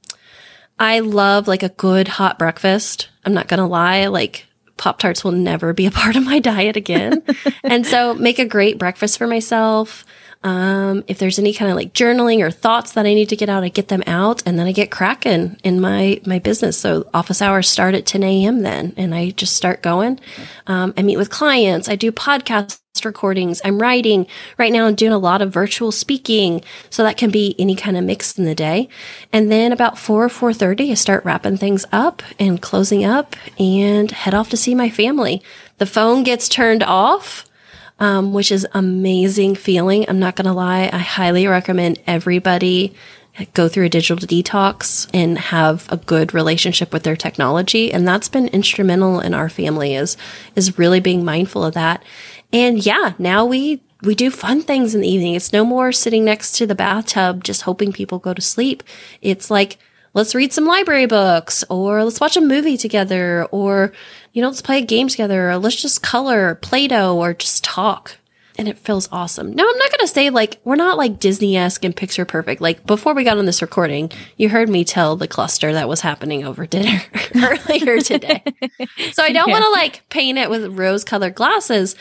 I 0.80 1.00
love 1.00 1.48
like 1.48 1.64
a 1.64 1.70
good 1.70 2.08
hot 2.08 2.38
breakfast. 2.38 3.10
I'm 3.26 3.34
not 3.34 3.48
gonna 3.48 3.68
lie, 3.68 4.08
like 4.08 4.46
Pop 4.78 4.98
Tarts 5.00 5.24
will 5.24 5.32
never 5.32 5.74
be 5.74 5.86
a 5.86 5.92
part 5.92 6.16
of 6.16 6.24
my 6.24 6.40
diet 6.40 6.76
again. 6.76 7.24
and 7.64 7.86
so 7.86 8.14
make 8.14 8.40
a 8.40 8.46
great 8.46 8.78
breakfast 8.78 9.18
for 9.18 9.28
myself. 9.28 10.06
Um, 10.43 11.04
if 11.08 11.19
there's 11.19 11.38
any 11.38 11.54
kind 11.54 11.69
of 11.69 11.77
like 11.77 11.93
journaling 11.93 12.39
or 12.39 12.49
thoughts 12.49 12.93
that 12.93 13.06
I 13.06 13.13
need 13.13 13.30
to 13.30 13.36
get 13.36 13.49
out, 13.49 13.63
I 13.63 13.69
get 13.69 13.89
them 13.89 14.04
out 14.08 14.41
and 14.45 14.58
then 14.58 14.65
I 14.65 14.71
get 14.71 14.89
cracking 14.89 15.58
in 15.63 15.80
my, 15.80 16.19
my 16.25 16.39
business. 16.39 16.77
So 16.77 17.08
office 17.13 17.41
hours 17.41 17.69
start 17.69 17.93
at 17.93 18.06
10 18.08 18.23
a.m. 18.23 18.62
then 18.62 18.93
and 18.97 19.13
I 19.13 19.32
just 19.32 19.56
start 19.56 19.84
going. 19.84 20.19
Um, 20.65 20.93
I 20.97 21.04
meet 21.04 21.17
with 21.17 21.30
clients. 21.30 21.88
I 21.88 21.95
do 21.95 22.12
podcast 22.12 22.80
recordings. 23.06 23.62
I'm 23.63 23.80
writing 23.80 24.27
right 24.58 24.71
now. 24.71 24.86
I'm 24.86 24.95
doing 24.95 25.13
a 25.13 25.17
lot 25.17 25.41
of 25.41 25.54
virtual 25.54 25.91
speaking. 25.91 26.63
So 26.89 27.04
that 27.04 27.17
can 27.17 27.30
be 27.30 27.56
any 27.58 27.75
kind 27.75 27.95
of 27.95 28.04
mix 28.04 28.38
in 28.38 28.45
the 28.45 28.56
day. 28.56 28.89
And 29.32 29.51
then 29.51 29.71
about 29.71 29.97
four 29.97 30.25
or 30.25 30.30
4.30, 30.30 30.91
I 30.91 30.93
start 30.95 31.23
wrapping 31.23 31.58
things 31.58 31.86
up 31.91 32.21
and 32.39 32.62
closing 32.62 33.06
up 33.06 33.36
and 33.60 34.12
head 34.12 34.34
off 34.34 34.49
to 34.49 34.58
see 34.58 34.75
my 34.75 34.89
family. 34.89 35.41
The 35.77 35.86
phone 35.86 36.23
gets 36.23 36.49
turned 36.49 36.84
off 36.84 37.45
um, 38.02 38.34
which 38.34 38.52
is 38.52 38.68
amazing 38.74 39.56
feeling. 39.56 40.06
I'm 40.10 40.20
not 40.20 40.36
going 40.36 40.48
to 40.48 40.54
lie. 40.54 40.90
I 40.92 40.98
highly 40.98 41.46
recommend 41.48 42.02
everybody 42.08 42.94
go 43.54 43.70
through 43.70 43.86
a 43.86 43.90
digital 43.90 44.28
detox 44.28 45.08
and 45.14 45.38
have 45.38 45.88
a 45.90 45.98
good 45.98 46.34
relationship 46.34 46.92
with 46.92 47.04
their 47.04 47.16
technology. 47.16 47.94
And 47.94 48.06
that's 48.06 48.28
been 48.28 48.48
instrumental 48.48 49.22
in 49.22 49.34
our 49.34 49.48
family 49.50 49.94
is, 49.96 50.18
is 50.56 50.78
really 50.78 51.00
being 51.00 51.24
mindful 51.24 51.64
of 51.64 51.76
that. 51.76 52.04
And 52.52 52.84
yeah, 52.84 53.14
now 53.20 53.46
we, 53.46 53.82
we 54.02 54.16
do 54.16 54.32
fun 54.32 54.62
things 54.64 54.94
in 54.96 55.02
the 55.02 55.08
evening. 55.08 55.36
It's 55.36 55.54
no 55.54 55.64
more 55.64 55.92
sitting 55.92 56.26
next 56.26 56.54
to 56.54 56.66
the 56.66 56.76
bathtub, 56.76 57.44
just 57.44 57.62
hoping 57.62 57.94
people 57.94 58.20
go 58.20 58.34
to 58.34 58.42
sleep. 58.42 58.84
It's 59.22 59.50
like, 59.52 59.78
let's 60.13 60.36
read 60.36 60.54
some 60.54 60.65
library 60.65 61.06
books 61.06 61.63
or 61.69 62.04
let's 62.04 62.19
watch 62.19 62.38
a 62.38 62.41
movie 62.41 62.78
together 62.78 63.45
or, 63.52 63.93
you 64.34 64.41
know, 64.41 64.47
let's 64.50 64.62
play 64.62 64.80
a 64.80 64.86
game 64.86 65.08
together 65.08 65.50
or 65.50 65.58
let's 65.58 65.82
just 65.82 66.02
color 66.04 66.56
Play 66.56 66.88
Doh 66.88 67.17
or 67.17 67.34
just 67.34 67.63
talk. 67.63 68.17
and 68.58 68.67
it 68.67 68.78
feels 68.78 69.08
awesome. 69.12 69.54
Now, 69.54 69.63
I'm 69.63 69.78
not 69.78 69.91
going 69.91 70.02
to 70.02 70.08
say 70.08 70.30
like 70.30 70.60
we're 70.65 70.76
not 70.76 70.97
like 70.97 71.19
Disney 71.19 71.56
esque 71.58 71.86
and 71.86 71.95
picture 71.95 72.26
perfect. 72.26 72.62
Like 72.62 72.86
before 72.86 73.13
we 73.13 73.24
got 73.24 73.38
on 73.38 73.45
this 73.45 73.62
recording, 73.62 74.12
you 74.38 74.50
heard 74.50 74.69
me 74.69 74.84
tell 74.84 75.15
the 75.15 75.28
cluster 75.28 75.74
that 75.74 75.88
was 75.88 76.02
happening 76.02 76.43
over 76.43 76.65
dinner 76.67 77.02
earlier 77.36 78.00
today. 78.02 78.43
so 79.13 79.24
I 79.24 79.32
don't 79.32 79.50
want 79.50 79.63
to 79.63 79.71
like 79.71 80.08
paint 80.10 80.38
it 80.38 80.50
with 80.50 80.78
rose 80.78 81.04
colored 81.04 81.36
glasses 81.36 81.95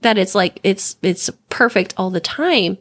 that 0.00 0.18
it's 0.18 0.34
like 0.34 0.60
it's 0.62 0.96
it's 1.02 1.30
perfect 1.48 1.94
all 1.96 2.10
the 2.10 2.20
time. 2.20 2.76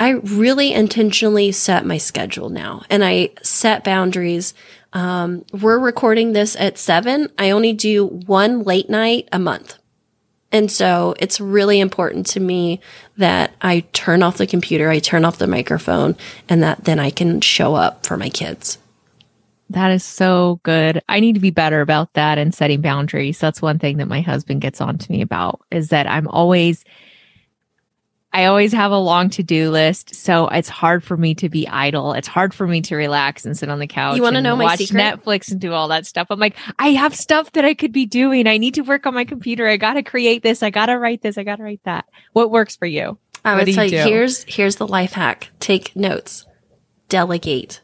I 0.00 0.12
really 0.12 0.72
intentionally 0.72 1.52
set 1.52 1.84
my 1.84 1.98
schedule 1.98 2.48
now 2.48 2.82
and 2.88 3.04
I 3.04 3.30
set 3.42 3.84
boundaries. 3.84 4.54
Um, 4.94 5.44
we're 5.52 5.78
recording 5.78 6.32
this 6.32 6.56
at 6.56 6.78
seven. 6.78 7.28
I 7.38 7.50
only 7.50 7.74
do 7.74 8.06
one 8.06 8.62
late 8.62 8.88
night 8.88 9.28
a 9.30 9.38
month. 9.38 9.76
And 10.50 10.72
so 10.72 11.14
it's 11.20 11.38
really 11.38 11.78
important 11.80 12.26
to 12.28 12.40
me 12.40 12.80
that 13.18 13.52
I 13.60 13.80
turn 13.92 14.22
off 14.22 14.38
the 14.38 14.46
computer, 14.46 14.88
I 14.88 14.98
turn 15.00 15.24
off 15.26 15.38
the 15.38 15.46
microphone, 15.46 16.16
and 16.48 16.62
that 16.62 16.84
then 16.84 16.98
I 16.98 17.10
can 17.10 17.42
show 17.42 17.74
up 17.74 18.04
for 18.04 18.16
my 18.16 18.30
kids. 18.30 18.78
That 19.68 19.92
is 19.92 20.02
so 20.02 20.58
good. 20.64 21.02
I 21.08 21.20
need 21.20 21.34
to 21.34 21.40
be 21.40 21.50
better 21.50 21.82
about 21.82 22.14
that 22.14 22.38
and 22.38 22.52
setting 22.52 22.80
boundaries. 22.80 23.38
That's 23.38 23.62
one 23.62 23.78
thing 23.78 23.98
that 23.98 24.08
my 24.08 24.22
husband 24.22 24.62
gets 24.62 24.80
on 24.80 24.98
to 24.98 25.12
me 25.12 25.20
about 25.20 25.60
is 25.70 25.90
that 25.90 26.08
I'm 26.08 26.26
always 26.26 26.84
I 28.32 28.44
always 28.44 28.72
have 28.72 28.92
a 28.92 28.98
long 28.98 29.28
to-do 29.30 29.70
list, 29.70 30.14
so 30.14 30.46
it's 30.48 30.68
hard 30.68 31.02
for 31.02 31.16
me 31.16 31.34
to 31.34 31.48
be 31.48 31.66
idle. 31.66 32.12
It's 32.12 32.28
hard 32.28 32.54
for 32.54 32.66
me 32.66 32.80
to 32.82 32.94
relax 32.94 33.44
and 33.44 33.58
sit 33.58 33.68
on 33.68 33.80
the 33.80 33.88
couch. 33.88 34.16
You 34.16 34.22
wanna 34.22 34.40
know 34.40 34.54
my 34.54 34.64
watch 34.64 34.78
secret? 34.78 35.00
Netflix 35.00 35.50
and 35.50 35.60
do 35.60 35.72
all 35.72 35.88
that 35.88 36.06
stuff. 36.06 36.28
I'm 36.30 36.38
like, 36.38 36.56
I 36.78 36.88
have 36.92 37.14
stuff 37.14 37.50
that 37.52 37.64
I 37.64 37.74
could 37.74 37.92
be 37.92 38.06
doing. 38.06 38.46
I 38.46 38.56
need 38.56 38.74
to 38.74 38.82
work 38.82 39.04
on 39.04 39.14
my 39.14 39.24
computer. 39.24 39.66
I 39.66 39.76
got 39.76 39.94
to 39.94 40.02
create 40.04 40.44
this. 40.44 40.62
I 40.62 40.70
got 40.70 40.86
to 40.86 40.98
write 40.98 41.22
this. 41.22 41.38
I 41.38 41.42
got 41.42 41.56
to 41.56 41.64
write 41.64 41.80
that. 41.84 42.04
What 42.32 42.52
works 42.52 42.76
for 42.76 42.86
you? 42.86 43.18
I 43.44 43.56
would 43.56 43.64
do 43.64 43.72
you 43.72 43.82
you, 43.82 43.98
here's 43.98 44.44
here's 44.44 44.76
the 44.76 44.86
life 44.86 45.12
hack. 45.12 45.48
Take 45.58 45.96
notes. 45.96 46.46
Delegate 47.08 47.80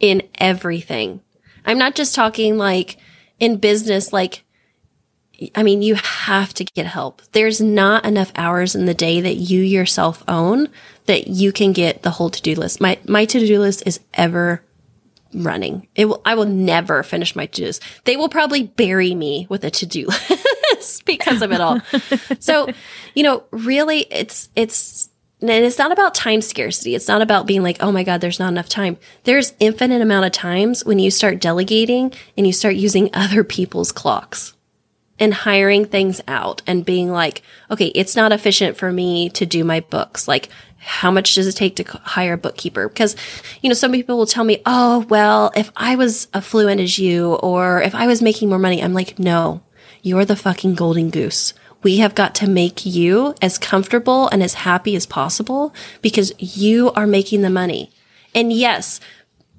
in 0.00 0.22
everything. 0.36 1.20
I'm 1.64 1.78
not 1.78 1.94
just 1.94 2.14
talking 2.14 2.56
like 2.56 2.96
in 3.38 3.58
business, 3.58 4.12
like 4.12 4.44
I 5.54 5.62
mean, 5.62 5.82
you 5.82 5.94
have 5.94 6.52
to 6.54 6.64
get 6.64 6.86
help. 6.86 7.22
There's 7.32 7.60
not 7.60 8.04
enough 8.04 8.32
hours 8.36 8.74
in 8.74 8.84
the 8.84 8.94
day 8.94 9.20
that 9.20 9.36
you 9.36 9.62
yourself 9.62 10.22
own 10.28 10.68
that 11.06 11.28
you 11.28 11.50
can 11.50 11.72
get 11.72 12.02
the 12.02 12.10
whole 12.10 12.30
to-do 12.30 12.54
list. 12.54 12.80
My 12.80 12.98
my 13.06 13.24
to-do 13.24 13.58
list 13.58 13.82
is 13.86 14.00
ever 14.14 14.62
running. 15.32 15.88
It 15.94 16.06
will 16.06 16.20
I 16.24 16.34
will 16.34 16.46
never 16.46 17.02
finish 17.02 17.34
my 17.34 17.46
to-dos. 17.46 17.80
They 18.04 18.16
will 18.16 18.28
probably 18.28 18.64
bury 18.64 19.14
me 19.14 19.46
with 19.48 19.64
a 19.64 19.70
to-do 19.70 20.08
list 20.74 21.06
because 21.06 21.40
of 21.40 21.52
it 21.52 21.60
all. 21.60 21.80
so, 22.38 22.68
you 23.14 23.22
know, 23.22 23.44
really 23.50 24.00
it's 24.10 24.50
it's 24.54 25.08
and 25.40 25.50
it's 25.50 25.78
not 25.78 25.90
about 25.90 26.14
time 26.14 26.42
scarcity. 26.42 26.94
It's 26.94 27.08
not 27.08 27.22
about 27.22 27.46
being 27.46 27.62
like, 27.62 27.78
oh 27.80 27.90
my 27.90 28.04
God, 28.04 28.20
there's 28.20 28.38
not 28.38 28.48
enough 28.50 28.68
time. 28.68 28.98
There's 29.24 29.54
infinite 29.58 30.02
amount 30.02 30.26
of 30.26 30.32
times 30.32 30.84
when 30.84 30.98
you 30.98 31.10
start 31.10 31.40
delegating 31.40 32.12
and 32.36 32.46
you 32.46 32.52
start 32.52 32.74
using 32.74 33.08
other 33.14 33.42
people's 33.42 33.90
clocks 33.90 34.52
and 35.20 35.34
hiring 35.34 35.84
things 35.84 36.20
out 36.26 36.62
and 36.66 36.84
being 36.84 37.10
like, 37.10 37.42
okay, 37.70 37.88
it's 37.94 38.16
not 38.16 38.32
efficient 38.32 38.76
for 38.76 38.90
me 38.90 39.28
to 39.30 39.46
do 39.46 39.62
my 39.62 39.80
books. 39.80 40.26
Like, 40.26 40.48
how 40.78 41.10
much 41.10 41.34
does 41.34 41.46
it 41.46 41.52
take 41.52 41.76
to 41.76 41.84
hire 41.84 42.32
a 42.32 42.38
bookkeeper? 42.38 42.88
Because, 42.88 43.14
you 43.60 43.68
know, 43.68 43.74
some 43.74 43.92
people 43.92 44.16
will 44.16 44.26
tell 44.26 44.44
me, 44.44 44.62
oh, 44.64 45.06
well, 45.10 45.52
if 45.54 45.70
I 45.76 45.94
was 45.94 46.26
affluent 46.32 46.80
as 46.80 46.98
you 46.98 47.34
or 47.34 47.82
if 47.82 47.94
I 47.94 48.06
was 48.06 48.22
making 48.22 48.48
more 48.48 48.58
money, 48.58 48.82
I'm 48.82 48.94
like, 48.94 49.18
no, 49.18 49.62
you're 50.02 50.24
the 50.24 50.36
fucking 50.36 50.74
golden 50.74 51.10
goose. 51.10 51.52
We 51.82 51.98
have 51.98 52.14
got 52.14 52.34
to 52.36 52.48
make 52.48 52.86
you 52.86 53.34
as 53.42 53.58
comfortable 53.58 54.28
and 54.28 54.42
as 54.42 54.54
happy 54.54 54.96
as 54.96 55.06
possible 55.06 55.74
because 56.00 56.32
you 56.38 56.92
are 56.92 57.06
making 57.06 57.42
the 57.42 57.50
money. 57.50 57.90
And 58.34 58.52
yes, 58.52 59.00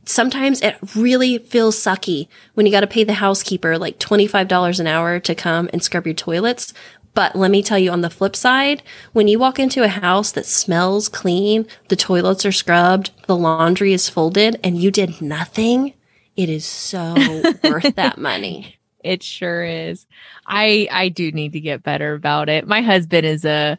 sometimes 0.05 0.61
it 0.61 0.77
really 0.95 1.37
feels 1.37 1.77
sucky 1.77 2.27
when 2.53 2.65
you 2.65 2.71
got 2.71 2.81
to 2.81 2.87
pay 2.87 3.03
the 3.03 3.13
housekeeper 3.13 3.77
like 3.77 3.99
$25 3.99 4.79
an 4.79 4.87
hour 4.87 5.19
to 5.19 5.35
come 5.35 5.69
and 5.71 5.83
scrub 5.83 6.05
your 6.05 6.13
toilets. 6.15 6.73
But 7.13 7.35
let 7.35 7.51
me 7.51 7.61
tell 7.61 7.77
you 7.77 7.91
on 7.91 8.01
the 8.01 8.09
flip 8.09 8.35
side, 8.35 8.83
when 9.11 9.27
you 9.27 9.37
walk 9.37 9.59
into 9.59 9.83
a 9.83 9.89
house 9.89 10.31
that 10.31 10.45
smells 10.45 11.09
clean, 11.09 11.67
the 11.89 11.97
toilets 11.97 12.45
are 12.45 12.53
scrubbed, 12.53 13.11
the 13.27 13.35
laundry 13.35 13.91
is 13.91 14.07
folded, 14.07 14.59
and 14.63 14.77
you 14.81 14.91
did 14.91 15.21
nothing, 15.21 15.93
it 16.37 16.49
is 16.49 16.65
so 16.65 17.13
worth 17.63 17.95
that 17.95 18.17
money. 18.17 18.77
It 19.03 19.23
sure 19.23 19.63
is. 19.63 20.05
I 20.45 20.87
I 20.91 21.09
do 21.09 21.31
need 21.31 21.53
to 21.53 21.59
get 21.59 21.83
better 21.83 22.13
about 22.13 22.49
it. 22.49 22.67
My 22.67 22.81
husband 22.81 23.25
is 23.25 23.45
a 23.45 23.77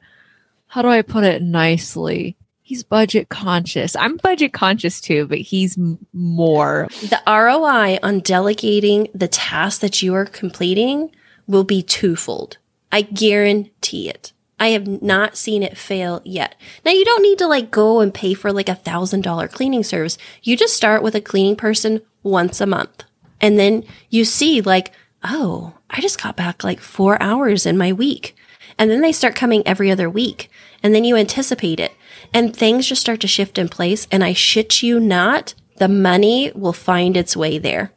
how 0.66 0.82
do 0.82 0.88
I 0.88 1.02
put 1.02 1.24
it 1.24 1.42
nicely? 1.42 2.36
He's 2.72 2.82
budget 2.82 3.28
conscious. 3.28 3.94
I'm 3.96 4.16
budget 4.16 4.54
conscious 4.54 4.98
too, 4.98 5.26
but 5.26 5.36
he's 5.36 5.78
more. 6.14 6.88
The 7.02 7.20
ROI 7.26 7.98
on 8.02 8.20
delegating 8.20 9.08
the 9.14 9.28
tasks 9.28 9.80
that 9.80 10.00
you 10.00 10.14
are 10.14 10.24
completing 10.24 11.10
will 11.46 11.64
be 11.64 11.82
twofold. 11.82 12.56
I 12.90 13.02
guarantee 13.02 14.08
it. 14.08 14.32
I 14.58 14.68
have 14.68 15.02
not 15.02 15.36
seen 15.36 15.62
it 15.62 15.76
fail 15.76 16.22
yet. 16.24 16.54
Now 16.82 16.92
you 16.92 17.04
don't 17.04 17.20
need 17.20 17.36
to 17.40 17.46
like 17.46 17.70
go 17.70 18.00
and 18.00 18.14
pay 18.14 18.32
for 18.32 18.54
like 18.54 18.70
a 18.70 18.74
thousand 18.74 19.20
dollar 19.20 19.48
cleaning 19.48 19.84
service. 19.84 20.16
You 20.42 20.56
just 20.56 20.74
start 20.74 21.02
with 21.02 21.14
a 21.14 21.20
cleaning 21.20 21.56
person 21.56 22.00
once 22.22 22.58
a 22.58 22.66
month. 22.66 23.04
And 23.38 23.58
then 23.58 23.84
you 24.08 24.24
see 24.24 24.62
like, 24.62 24.92
oh, 25.22 25.74
I 25.90 26.00
just 26.00 26.22
got 26.22 26.36
back 26.36 26.64
like 26.64 26.80
four 26.80 27.22
hours 27.22 27.66
in 27.66 27.76
my 27.76 27.92
week. 27.92 28.34
And 28.78 28.90
then 28.90 29.02
they 29.02 29.12
start 29.12 29.34
coming 29.34 29.62
every 29.66 29.90
other 29.90 30.08
week. 30.08 30.50
And 30.82 30.94
then 30.94 31.04
you 31.04 31.16
anticipate 31.16 31.78
it. 31.78 31.92
And 32.34 32.56
things 32.56 32.86
just 32.86 33.00
start 33.00 33.20
to 33.20 33.26
shift 33.26 33.58
in 33.58 33.68
place. 33.68 34.06
And 34.10 34.24
I 34.24 34.32
shit 34.32 34.82
you 34.82 34.98
not, 34.98 35.54
the 35.76 35.88
money 35.88 36.52
will 36.54 36.72
find 36.72 37.16
its 37.16 37.36
way 37.36 37.58
there. 37.58 37.92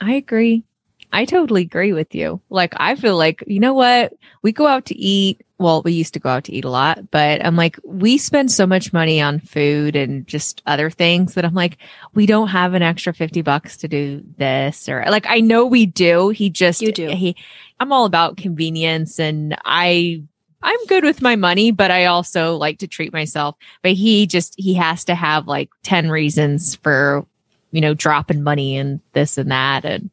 I 0.00 0.14
agree. 0.14 0.64
I 1.12 1.24
totally 1.24 1.62
agree 1.62 1.92
with 1.92 2.14
you. 2.14 2.40
Like 2.50 2.74
I 2.76 2.94
feel 2.96 3.16
like, 3.16 3.42
you 3.46 3.60
know 3.60 3.74
what? 3.74 4.12
We 4.42 4.52
go 4.52 4.66
out 4.66 4.86
to 4.86 4.96
eat. 4.96 5.42
Well, 5.58 5.80
we 5.82 5.92
used 5.92 6.12
to 6.14 6.20
go 6.20 6.28
out 6.28 6.44
to 6.44 6.52
eat 6.52 6.66
a 6.66 6.70
lot, 6.70 7.10
but 7.10 7.42
I'm 7.42 7.56
like, 7.56 7.78
we 7.82 8.18
spend 8.18 8.52
so 8.52 8.66
much 8.66 8.92
money 8.92 9.22
on 9.22 9.40
food 9.40 9.96
and 9.96 10.26
just 10.26 10.60
other 10.66 10.90
things 10.90 11.32
that 11.34 11.46
I'm 11.46 11.54
like, 11.54 11.78
we 12.12 12.26
don't 12.26 12.48
have 12.48 12.74
an 12.74 12.82
extra 12.82 13.14
50 13.14 13.40
bucks 13.40 13.78
to 13.78 13.88
do 13.88 14.22
this 14.36 14.86
or 14.86 15.02
like, 15.08 15.24
I 15.26 15.40
know 15.40 15.64
we 15.64 15.86
do. 15.86 16.28
He 16.28 16.50
just, 16.50 16.82
You 16.82 16.92
do. 16.92 17.08
He, 17.08 17.36
I'm 17.80 17.92
all 17.92 18.04
about 18.04 18.36
convenience 18.36 19.18
and 19.18 19.56
I, 19.64 20.24
I'm 20.62 20.84
good 20.86 21.04
with 21.04 21.22
my 21.22 21.36
money, 21.36 21.70
but 21.70 21.90
I 21.90 22.06
also 22.06 22.56
like 22.56 22.78
to 22.78 22.86
treat 22.86 23.12
myself. 23.12 23.56
But 23.82 23.92
he 23.92 24.26
just, 24.26 24.54
he 24.58 24.74
has 24.74 25.04
to 25.04 25.14
have 25.14 25.46
like 25.46 25.70
10 25.82 26.10
reasons 26.10 26.76
for, 26.76 27.26
you 27.72 27.80
know, 27.80 27.94
dropping 27.94 28.42
money 28.42 28.76
and 28.76 29.00
this 29.12 29.38
and 29.38 29.50
that. 29.50 29.84
And 29.84 30.10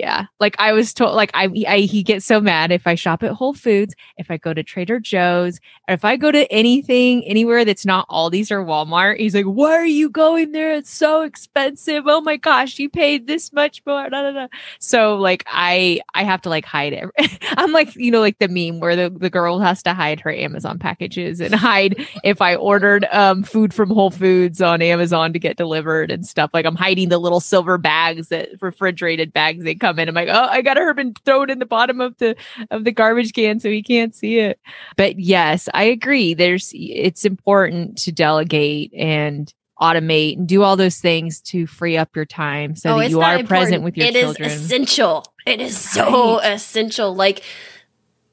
yeah, 0.00 0.24
like 0.40 0.56
I 0.58 0.72
was 0.72 0.94
told, 0.94 1.14
like 1.14 1.30
I, 1.34 1.50
I, 1.68 1.78
he 1.80 2.02
gets 2.02 2.24
so 2.24 2.40
mad 2.40 2.72
if 2.72 2.86
I 2.86 2.94
shop 2.94 3.22
at 3.22 3.32
Whole 3.32 3.52
Foods, 3.52 3.94
if 4.16 4.30
I 4.30 4.38
go 4.38 4.54
to 4.54 4.62
Trader 4.62 4.98
Joe's, 4.98 5.60
or 5.88 5.94
if 5.94 6.06
I 6.06 6.16
go 6.16 6.32
to 6.32 6.50
anything, 6.50 7.22
anywhere 7.26 7.66
that's 7.66 7.84
not 7.84 8.08
Aldi's 8.08 8.50
or 8.50 8.64
Walmart. 8.64 9.18
He's 9.18 9.34
like, 9.34 9.44
"Why 9.44 9.72
are 9.72 9.84
you 9.84 10.08
going 10.08 10.52
there? 10.52 10.72
It's 10.72 10.90
so 10.90 11.20
expensive. 11.20 12.04
Oh 12.06 12.22
my 12.22 12.38
gosh, 12.38 12.78
you 12.78 12.88
paid 12.88 13.26
this 13.26 13.52
much 13.52 13.82
more." 13.86 14.08
Da, 14.08 14.22
da, 14.22 14.32
da. 14.32 14.46
So 14.78 15.16
like 15.16 15.44
I, 15.46 16.00
I 16.14 16.24
have 16.24 16.40
to 16.42 16.48
like 16.48 16.64
hide 16.64 16.94
it. 16.94 17.04
I'm 17.58 17.72
like, 17.72 17.94
you 17.94 18.10
know, 18.10 18.20
like 18.20 18.38
the 18.38 18.48
meme 18.48 18.80
where 18.80 18.96
the, 18.96 19.10
the 19.10 19.28
girl 19.28 19.58
has 19.58 19.82
to 19.82 19.92
hide 19.92 20.20
her 20.20 20.32
Amazon 20.32 20.78
packages 20.78 21.40
and 21.40 21.54
hide 21.54 22.06
if 22.24 22.40
I 22.40 22.54
ordered 22.54 23.06
um 23.12 23.42
food 23.42 23.74
from 23.74 23.90
Whole 23.90 24.10
Foods 24.10 24.62
on 24.62 24.80
Amazon 24.80 25.34
to 25.34 25.38
get 25.38 25.58
delivered 25.58 26.10
and 26.10 26.26
stuff. 26.26 26.48
Like 26.54 26.64
I'm 26.64 26.76
hiding 26.76 27.10
the 27.10 27.18
little 27.18 27.40
silver 27.40 27.76
bags 27.76 28.28
that 28.28 28.48
refrigerated 28.62 29.34
bags 29.34 29.62
they 29.62 29.74
come 29.74 29.89
in. 29.98 30.08
I'm 30.08 30.14
like, 30.14 30.28
oh, 30.30 30.46
I 30.50 30.62
got 30.62 30.76
her 30.76 30.90
and 30.90 31.16
throw 31.24 31.42
it 31.42 31.50
in 31.50 31.58
the 31.58 31.66
bottom 31.66 32.00
of 32.00 32.16
the 32.18 32.36
of 32.70 32.84
the 32.84 32.92
garbage 32.92 33.32
can 33.32 33.60
so 33.60 33.68
he 33.68 33.82
can't 33.82 34.14
see 34.14 34.38
it. 34.38 34.60
But 34.96 35.18
yes, 35.18 35.68
I 35.74 35.84
agree. 35.84 36.34
There's 36.34 36.70
it's 36.74 37.24
important 37.24 37.98
to 37.98 38.12
delegate 38.12 38.92
and 38.94 39.52
automate 39.80 40.36
and 40.36 40.46
do 40.46 40.62
all 40.62 40.76
those 40.76 40.98
things 40.98 41.40
to 41.40 41.66
free 41.66 41.96
up 41.96 42.14
your 42.14 42.26
time 42.26 42.76
so 42.76 42.90
oh, 42.90 42.92
that 42.92 42.98
Oh, 42.98 43.00
it's 43.00 43.10
you 43.12 43.20
are 43.22 43.42
present 43.44 43.82
with 43.82 43.96
your 43.96 44.06
It 44.06 44.14
children. 44.14 44.50
It 44.50 44.52
is 44.52 44.64
essential. 44.64 45.24
It 45.46 45.60
is 45.60 45.78
so 45.78 46.38
essential. 46.38 47.14
Like, 47.14 47.42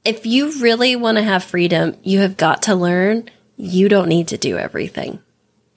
if 0.04 0.26
you 0.26 0.60
really 0.62 0.96
want 0.96 1.18
to 1.18 1.24
have 1.24 1.44
freedom, 1.44 1.96
you 2.04 2.20
have 2.20 2.38
got 2.38 2.64
to 2.64 2.76
learn 2.76 3.30
you 3.58 3.90
don't 3.90 4.08
need 4.08 4.28
to 4.30 4.38
do 4.38 4.58
everything. 4.58 5.20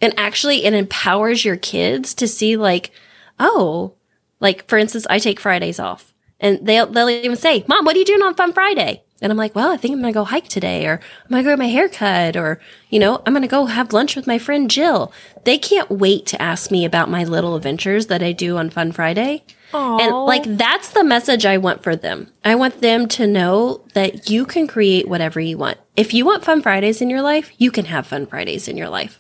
And 0.01 0.14
actually, 0.18 0.64
it 0.64 0.74
empowers 0.74 1.45
your 1.45 1.57
kids 1.57 2.14
to 2.14 2.28
see, 2.28 2.57
like, 2.57 2.91
oh, 3.39 3.95
like 4.41 4.68
for 4.68 4.78
instance, 4.78 5.07
I 5.09 5.18
take 5.18 5.38
Fridays 5.41 5.78
off, 5.78 6.12
and 6.41 6.66
they'll 6.66 6.86
they'll 6.86 7.09
even 7.09 7.36
say, 7.36 7.64
"Mom, 7.68 7.84
what 7.84 7.95
are 7.97 7.99
you 7.99 8.05
doing 8.05 8.22
on 8.22 8.34
Fun 8.34 8.53
Friday?" 8.53 9.03
And 9.22 9.30
I'm 9.30 9.38
like, 9.38 9.55
well, 9.55 9.70
I 9.70 9.76
think 9.76 9.93
I'm 9.93 10.01
going 10.01 10.12
to 10.12 10.18
go 10.18 10.24
hike 10.24 10.49
today 10.49 10.86
or 10.86 10.95
I'm 10.95 11.30
going 11.30 11.43
to 11.43 11.45
go 11.45 11.53
get 11.53 11.59
my 11.59 11.68
hair 11.68 11.88
cut 11.88 12.36
or, 12.36 12.59
you 12.88 12.99
know, 12.99 13.22
I'm 13.26 13.34
going 13.34 13.43
to 13.43 13.49
go 13.49 13.66
have 13.66 13.93
lunch 13.93 14.16
with 14.16 14.26
my 14.26 14.38
friend 14.38 14.70
Jill. 14.70 15.12
They 15.45 15.59
can't 15.59 15.91
wait 15.91 16.26
to 16.26 16.41
ask 16.41 16.70
me 16.70 16.84
about 16.84 17.11
my 17.11 17.24
little 17.24 17.55
adventures 17.55 18.07
that 18.07 18.22
I 18.22 18.32
do 18.32 18.57
on 18.57 18.70
Fun 18.70 18.93
Friday. 18.93 19.45
And 19.72 20.12
like, 20.24 20.45
that's 20.57 20.91
the 20.91 21.05
message 21.05 21.45
I 21.47 21.59
want 21.59 21.82
for 21.82 21.95
them. 21.95 22.32
I 22.45 22.55
want 22.55 22.80
them 22.80 23.07
to 23.09 23.26
know 23.26 23.84
that 23.95 24.30
you 24.30 24.47
can 24.47 24.66
create 24.66 25.07
whatever 25.07 25.38
you 25.38 25.59
want. 25.59 25.78
If 25.97 26.14
you 26.14 26.24
want 26.24 26.45
Fun 26.45 26.62
Fridays 26.62 27.03
in 27.03 27.11
your 27.11 27.22
life, 27.22 27.53
you 27.59 27.70
can 27.70 27.84
have 27.84 28.07
Fun 28.07 28.26
Fridays 28.26 28.68
in 28.68 28.76
your 28.76 28.88
life. 28.88 29.18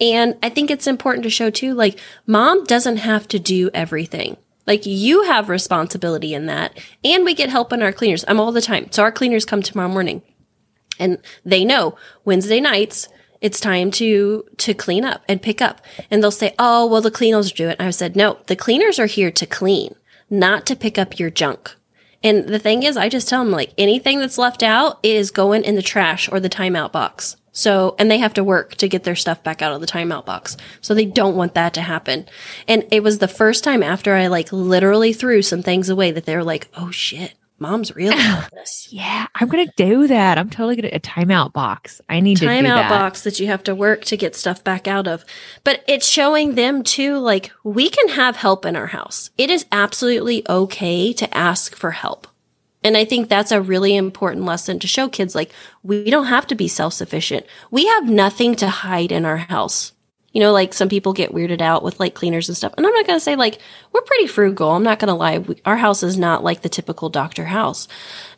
And 0.00 0.36
I 0.42 0.50
think 0.50 0.70
it's 0.70 0.86
important 0.86 1.22
to 1.22 1.30
show 1.30 1.48
too, 1.50 1.72
like, 1.72 1.98
mom 2.26 2.64
doesn't 2.64 2.98
have 2.98 3.26
to 3.28 3.38
do 3.38 3.70
everything. 3.72 4.36
Like 4.66 4.84
you 4.84 5.22
have 5.22 5.48
responsibility 5.48 6.34
in 6.34 6.46
that. 6.46 6.78
And 7.04 7.24
we 7.24 7.34
get 7.34 7.48
help 7.48 7.72
in 7.72 7.82
our 7.82 7.92
cleaners. 7.92 8.24
I'm 8.26 8.40
all 8.40 8.52
the 8.52 8.60
time. 8.60 8.90
So 8.90 9.02
our 9.02 9.12
cleaners 9.12 9.44
come 9.44 9.62
tomorrow 9.62 9.88
morning 9.88 10.22
and 10.98 11.18
they 11.44 11.64
know 11.64 11.96
Wednesday 12.24 12.60
nights, 12.60 13.08
it's 13.40 13.60
time 13.60 13.90
to, 13.92 14.44
to 14.56 14.74
clean 14.74 15.04
up 15.04 15.22
and 15.28 15.42
pick 15.42 15.60
up. 15.60 15.80
And 16.10 16.22
they'll 16.22 16.30
say, 16.30 16.54
Oh, 16.58 16.86
well, 16.86 17.02
the 17.02 17.10
cleaners 17.10 17.52
do 17.52 17.68
it. 17.68 17.76
And 17.78 17.86
I 17.86 17.90
said, 17.90 18.16
no, 18.16 18.38
the 18.46 18.56
cleaners 18.56 18.98
are 18.98 19.06
here 19.06 19.30
to 19.30 19.46
clean, 19.46 19.94
not 20.30 20.66
to 20.66 20.76
pick 20.76 20.98
up 20.98 21.18
your 21.18 21.30
junk. 21.30 21.74
And 22.22 22.48
the 22.48 22.58
thing 22.58 22.82
is, 22.82 22.96
I 22.96 23.08
just 23.08 23.28
tell 23.28 23.44
them 23.44 23.52
like 23.52 23.72
anything 23.78 24.18
that's 24.18 24.38
left 24.38 24.62
out 24.62 24.98
is 25.02 25.30
going 25.30 25.64
in 25.64 25.76
the 25.76 25.82
trash 25.82 26.28
or 26.32 26.40
the 26.40 26.48
timeout 26.48 26.90
box. 26.90 27.36
So, 27.56 27.94
and 27.98 28.10
they 28.10 28.18
have 28.18 28.34
to 28.34 28.44
work 28.44 28.74
to 28.76 28.88
get 28.88 29.04
their 29.04 29.16
stuff 29.16 29.42
back 29.42 29.62
out 29.62 29.72
of 29.72 29.80
the 29.80 29.86
timeout 29.86 30.26
box. 30.26 30.58
So 30.82 30.92
they 30.92 31.06
don't 31.06 31.36
want 31.36 31.54
that 31.54 31.72
to 31.74 31.80
happen. 31.80 32.26
And 32.68 32.84
it 32.90 33.02
was 33.02 33.18
the 33.18 33.28
first 33.28 33.64
time 33.64 33.82
after 33.82 34.14
I 34.14 34.26
like 34.26 34.52
literally 34.52 35.14
threw 35.14 35.40
some 35.40 35.62
things 35.62 35.88
away 35.88 36.10
that 36.10 36.26
they 36.26 36.36
were 36.36 36.44
like, 36.44 36.68
oh 36.76 36.90
shit, 36.90 37.32
mom's 37.58 37.96
real 37.96 38.12
about 38.12 38.50
this. 38.52 38.88
Yeah, 38.90 39.26
I'm 39.34 39.48
gonna 39.48 39.72
do 39.74 40.06
that. 40.06 40.36
I'm 40.36 40.50
totally 40.50 40.76
gonna 40.76 40.90
a 40.92 41.00
timeout 41.00 41.54
box. 41.54 42.02
I 42.10 42.20
need 42.20 42.36
to 42.36 42.46
Timeout 42.46 42.90
box 42.90 43.22
that 43.22 43.40
you 43.40 43.46
have 43.46 43.64
to 43.64 43.74
work 43.74 44.04
to 44.04 44.18
get 44.18 44.36
stuff 44.36 44.62
back 44.62 44.86
out 44.86 45.08
of. 45.08 45.24
But 45.64 45.82
it's 45.88 46.06
showing 46.06 46.56
them 46.56 46.82
too, 46.82 47.16
like, 47.16 47.52
we 47.64 47.88
can 47.88 48.08
have 48.10 48.36
help 48.36 48.66
in 48.66 48.76
our 48.76 48.88
house. 48.88 49.30
It 49.38 49.48
is 49.48 49.64
absolutely 49.72 50.46
okay 50.46 51.14
to 51.14 51.34
ask 51.34 51.74
for 51.74 51.92
help. 51.92 52.26
And 52.86 52.96
I 52.96 53.04
think 53.04 53.28
that's 53.28 53.50
a 53.50 53.60
really 53.60 53.96
important 53.96 54.44
lesson 54.44 54.78
to 54.78 54.86
show 54.86 55.08
kids 55.08 55.34
like 55.34 55.50
we 55.82 56.08
don't 56.08 56.26
have 56.26 56.46
to 56.46 56.54
be 56.54 56.68
self-sufficient. 56.68 57.44
We 57.72 57.84
have 57.84 58.08
nothing 58.08 58.54
to 58.54 58.68
hide 58.68 59.10
in 59.10 59.24
our 59.24 59.38
house. 59.38 59.90
You 60.32 60.40
know, 60.40 60.52
like 60.52 60.72
some 60.72 60.88
people 60.88 61.12
get 61.12 61.32
weirded 61.32 61.60
out 61.60 61.82
with 61.82 61.98
like 61.98 62.14
cleaners 62.14 62.48
and 62.48 62.56
stuff. 62.56 62.74
And 62.76 62.86
I'm 62.86 62.92
not 62.92 63.04
going 63.04 63.16
to 63.16 63.24
say 63.24 63.34
like 63.34 63.58
we're 63.92 64.02
pretty 64.02 64.28
frugal. 64.28 64.70
I'm 64.70 64.84
not 64.84 65.00
going 65.00 65.08
to 65.08 65.14
lie. 65.14 65.38
We, 65.38 65.60
our 65.64 65.76
house 65.76 66.04
is 66.04 66.16
not 66.16 66.44
like 66.44 66.62
the 66.62 66.68
typical 66.68 67.08
doctor 67.08 67.46
house. 67.46 67.88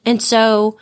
And 0.06 0.22
so 0.22 0.78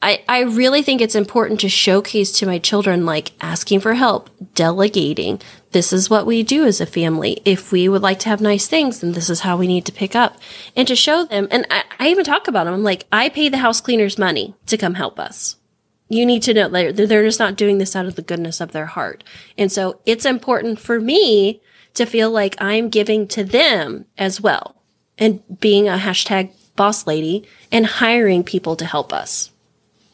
I, 0.00 0.22
I 0.28 0.42
really 0.42 0.82
think 0.82 1.00
it's 1.00 1.16
important 1.16 1.58
to 1.60 1.68
showcase 1.68 2.30
to 2.38 2.46
my 2.46 2.60
children 2.60 3.06
like 3.06 3.32
asking 3.40 3.80
for 3.80 3.94
help, 3.94 4.30
delegating. 4.54 5.40
This 5.72 5.92
is 5.92 6.10
what 6.10 6.26
we 6.26 6.42
do 6.42 6.64
as 6.64 6.80
a 6.80 6.86
family. 6.86 7.40
If 7.44 7.70
we 7.70 7.88
would 7.88 8.02
like 8.02 8.18
to 8.20 8.28
have 8.28 8.40
nice 8.40 8.66
things, 8.66 9.00
then 9.00 9.12
this 9.12 9.30
is 9.30 9.40
how 9.40 9.56
we 9.56 9.68
need 9.68 9.84
to 9.86 9.92
pick 9.92 10.16
up. 10.16 10.36
And 10.74 10.88
to 10.88 10.96
show 10.96 11.24
them, 11.24 11.46
and 11.50 11.66
I, 11.70 11.84
I 11.98 12.08
even 12.08 12.24
talk 12.24 12.48
about 12.48 12.64
them, 12.64 12.74
I'm 12.74 12.82
like, 12.82 13.06
I 13.12 13.28
pay 13.28 13.48
the 13.48 13.58
house 13.58 13.80
cleaners 13.80 14.18
money 14.18 14.54
to 14.66 14.76
come 14.76 14.94
help 14.94 15.20
us. 15.20 15.56
You 16.08 16.26
need 16.26 16.42
to 16.42 16.54
know 16.54 16.68
that 16.68 16.96
they're, 16.96 17.06
they're 17.06 17.24
just 17.24 17.38
not 17.38 17.56
doing 17.56 17.78
this 17.78 17.94
out 17.94 18.06
of 18.06 18.16
the 18.16 18.22
goodness 18.22 18.60
of 18.60 18.72
their 18.72 18.86
heart. 18.86 19.22
And 19.56 19.70
so 19.70 20.00
it's 20.06 20.24
important 20.24 20.80
for 20.80 21.00
me 21.00 21.62
to 21.94 22.04
feel 22.04 22.30
like 22.30 22.60
I'm 22.60 22.88
giving 22.88 23.28
to 23.28 23.44
them 23.44 24.06
as 24.18 24.40
well 24.40 24.74
and 25.18 25.40
being 25.60 25.88
a 25.88 25.96
hashtag 25.98 26.52
boss 26.74 27.06
lady 27.06 27.46
and 27.70 27.86
hiring 27.86 28.42
people 28.42 28.74
to 28.74 28.84
help 28.84 29.12
us. 29.12 29.52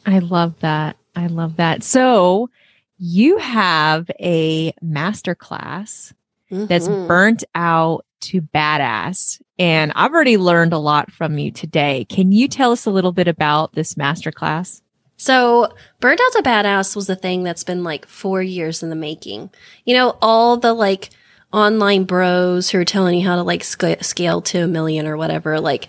I 0.05 0.19
love 0.19 0.61
that. 0.61 0.97
I 1.15 1.29
love 1.29 1.57
that. 1.57 1.83
So 1.83 2.51
you 2.99 3.39
have 3.39 4.11
a 4.21 4.73
master 4.81 5.35
class 5.35 6.15
that's 6.51 6.89
mm-hmm. 6.89 7.09
burnt 7.09 7.45
out 7.55 8.05
to 8.21 8.41
badass. 8.41 9.41
And 9.59 9.93
I've 9.95 10.13
already 10.13 10.37
learned 10.37 10.73
a 10.73 10.79
lot 10.79 11.11
from 11.11 11.39
you 11.39 11.51
today. 11.51 12.07
Can 12.09 12.33
you 12.33 12.49
tell 12.49 12.73
us 12.73 12.87
a 12.87 12.91
little 12.91 13.13
bit 13.13 13.29
about 13.29 13.73
this 13.73 13.97
master 13.97 14.33
class? 14.33 14.83
So, 15.19 15.73
Burnt 16.01 16.21
Out 16.21 16.33
to 16.33 16.43
Badass 16.43 16.95
was 16.95 17.09
a 17.09 17.17
thing 17.17 17.43
that's 17.43 17.65
been 17.65 17.83
like 17.83 18.07
four 18.07 18.43
years 18.43 18.83
in 18.83 18.91
the 18.91 18.97
making. 18.97 19.51
You 19.87 19.95
know, 19.95 20.19
all 20.21 20.59
the 20.59 20.75
like 20.75 21.09
online 21.53 22.05
bros 22.05 22.69
who 22.69 22.79
are 22.79 22.85
telling 22.85 23.19
you 23.19 23.27
how 23.27 23.37
to 23.37 23.43
like 23.43 23.65
sc- 23.65 24.03
scale 24.03 24.43
to 24.43 24.65
a 24.65 24.67
million 24.67 25.07
or 25.07 25.17
whatever. 25.17 25.59
Like, 25.59 25.89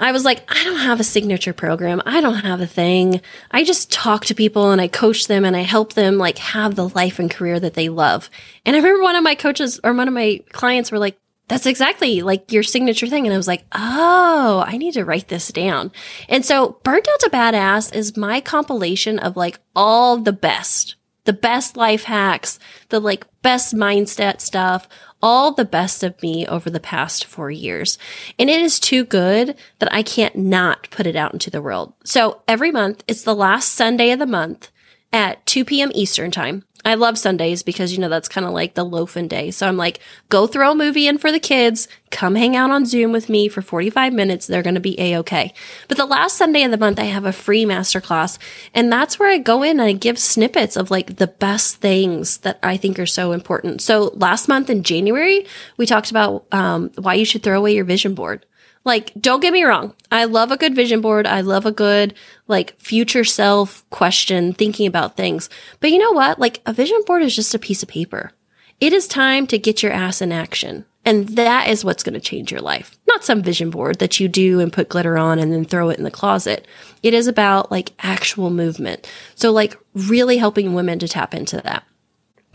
I 0.00 0.12
was 0.12 0.24
like, 0.24 0.42
I 0.48 0.64
don't 0.64 0.78
have 0.78 0.98
a 0.98 1.04
signature 1.04 1.52
program. 1.52 2.02
I 2.06 2.20
don't 2.20 2.36
have 2.36 2.60
a 2.60 2.66
thing. 2.66 3.20
I 3.50 3.64
just 3.64 3.92
talk 3.92 4.24
to 4.26 4.34
people 4.34 4.70
and 4.70 4.80
I 4.80 4.88
coach 4.88 5.26
them 5.26 5.44
and 5.44 5.54
I 5.56 5.60
help 5.60 5.92
them 5.92 6.16
like 6.16 6.38
have 6.38 6.74
the 6.74 6.88
life 6.88 7.18
and 7.18 7.30
career 7.30 7.60
that 7.60 7.74
they 7.74 7.88
love. 7.88 8.30
And 8.64 8.74
I 8.74 8.78
remember 8.78 9.02
one 9.02 9.16
of 9.16 9.22
my 9.22 9.34
coaches 9.34 9.78
or 9.84 9.92
one 9.92 10.08
of 10.08 10.14
my 10.14 10.40
clients 10.52 10.90
were 10.90 10.98
like, 10.98 11.18
that's 11.48 11.66
exactly 11.66 12.22
like 12.22 12.52
your 12.52 12.62
signature 12.62 13.08
thing. 13.08 13.26
And 13.26 13.34
I 13.34 13.36
was 13.36 13.48
like, 13.48 13.64
oh, 13.72 14.64
I 14.66 14.76
need 14.76 14.94
to 14.94 15.04
write 15.04 15.28
this 15.28 15.48
down. 15.48 15.90
And 16.28 16.46
so 16.46 16.78
Burnt 16.84 17.08
Out 17.08 17.20
to 17.20 17.30
Badass 17.30 17.94
is 17.94 18.16
my 18.16 18.40
compilation 18.40 19.18
of 19.18 19.36
like 19.36 19.58
all 19.74 20.16
the 20.16 20.32
best, 20.32 20.94
the 21.24 21.32
best 21.32 21.76
life 21.76 22.04
hacks, 22.04 22.60
the 22.88 23.00
like 23.00 23.26
best 23.42 23.74
mindset 23.74 24.40
stuff, 24.40 24.88
all 25.22 25.52
the 25.52 25.64
best 25.64 26.02
of 26.02 26.20
me 26.22 26.46
over 26.46 26.70
the 26.70 26.80
past 26.80 27.24
four 27.24 27.50
years. 27.50 27.98
And 28.38 28.48
it 28.48 28.60
is 28.60 28.80
too 28.80 29.04
good 29.04 29.56
that 29.78 29.92
I 29.92 30.02
can't 30.02 30.36
not 30.36 30.90
put 30.90 31.06
it 31.06 31.16
out 31.16 31.32
into 31.32 31.50
the 31.50 31.62
world. 31.62 31.92
So 32.04 32.42
every 32.48 32.70
month, 32.70 33.04
it's 33.06 33.22
the 33.22 33.34
last 33.34 33.72
Sunday 33.72 34.10
of 34.10 34.18
the 34.18 34.26
month 34.26 34.70
at 35.12 35.44
2 35.46 35.64
p.m. 35.64 35.90
Eastern 35.94 36.30
time. 36.30 36.64
I 36.84 36.94
love 36.94 37.18
Sundays 37.18 37.62
because, 37.62 37.92
you 37.92 37.98
know, 37.98 38.08
that's 38.08 38.28
kind 38.28 38.46
of 38.46 38.52
like 38.52 38.74
the 38.74 38.84
loafing 38.84 39.28
day. 39.28 39.50
So 39.50 39.66
I'm 39.68 39.76
like, 39.76 40.00
go 40.28 40.46
throw 40.46 40.72
a 40.72 40.74
movie 40.74 41.06
in 41.06 41.18
for 41.18 41.30
the 41.30 41.40
kids. 41.40 41.88
Come 42.10 42.34
hang 42.34 42.56
out 42.56 42.70
on 42.70 42.86
Zoom 42.86 43.12
with 43.12 43.28
me 43.28 43.48
for 43.48 43.60
45 43.60 44.12
minutes. 44.12 44.46
They're 44.46 44.62
going 44.62 44.74
to 44.74 44.80
be 44.80 44.98
a-okay. 44.98 45.52
But 45.88 45.98
the 45.98 46.06
last 46.06 46.36
Sunday 46.36 46.62
of 46.62 46.70
the 46.70 46.78
month, 46.78 46.98
I 46.98 47.04
have 47.04 47.26
a 47.26 47.32
free 47.32 47.64
masterclass. 47.64 48.38
And 48.74 48.90
that's 48.90 49.18
where 49.18 49.30
I 49.30 49.38
go 49.38 49.62
in 49.62 49.78
and 49.78 49.82
I 49.82 49.92
give 49.92 50.18
snippets 50.18 50.76
of 50.76 50.90
like 50.90 51.16
the 51.16 51.26
best 51.26 51.76
things 51.76 52.38
that 52.38 52.58
I 52.62 52.76
think 52.76 52.98
are 52.98 53.06
so 53.06 53.32
important. 53.32 53.82
So 53.82 54.12
last 54.14 54.48
month 54.48 54.70
in 54.70 54.82
January, 54.82 55.46
we 55.76 55.86
talked 55.86 56.10
about 56.10 56.46
um, 56.50 56.90
why 56.96 57.14
you 57.14 57.24
should 57.26 57.42
throw 57.42 57.58
away 57.58 57.74
your 57.74 57.84
vision 57.84 58.14
board. 58.14 58.46
Like, 58.84 59.12
don't 59.20 59.40
get 59.40 59.52
me 59.52 59.64
wrong. 59.64 59.94
I 60.10 60.24
love 60.24 60.50
a 60.50 60.56
good 60.56 60.74
vision 60.74 61.00
board. 61.00 61.26
I 61.26 61.42
love 61.42 61.66
a 61.66 61.72
good, 61.72 62.14
like, 62.48 62.78
future 62.80 63.24
self 63.24 63.88
question, 63.90 64.54
thinking 64.54 64.86
about 64.86 65.16
things. 65.16 65.50
But 65.80 65.90
you 65.90 65.98
know 65.98 66.12
what? 66.12 66.38
Like, 66.38 66.62
a 66.64 66.72
vision 66.72 67.02
board 67.06 67.22
is 67.22 67.36
just 67.36 67.54
a 67.54 67.58
piece 67.58 67.82
of 67.82 67.88
paper. 67.88 68.32
It 68.80 68.92
is 68.92 69.06
time 69.06 69.46
to 69.48 69.58
get 69.58 69.82
your 69.82 69.92
ass 69.92 70.22
in 70.22 70.32
action. 70.32 70.86
And 71.04 71.28
that 71.30 71.68
is 71.68 71.84
what's 71.84 72.02
going 72.02 72.14
to 72.14 72.20
change 72.20 72.50
your 72.50 72.60
life. 72.60 72.98
Not 73.06 73.24
some 73.24 73.42
vision 73.42 73.70
board 73.70 73.98
that 73.98 74.20
you 74.20 74.28
do 74.28 74.60
and 74.60 74.72
put 74.72 74.90
glitter 74.90 75.16
on 75.16 75.38
and 75.38 75.52
then 75.52 75.64
throw 75.64 75.88
it 75.88 75.98
in 75.98 76.04
the 76.04 76.10
closet. 76.10 76.66
It 77.02 77.14
is 77.14 77.26
about 77.26 77.70
like 77.70 77.92
actual 78.00 78.50
movement. 78.50 79.10
So 79.34 79.50
like 79.50 79.78
really 79.94 80.36
helping 80.36 80.74
women 80.74 80.98
to 80.98 81.08
tap 81.08 81.34
into 81.34 81.56
that 81.62 81.84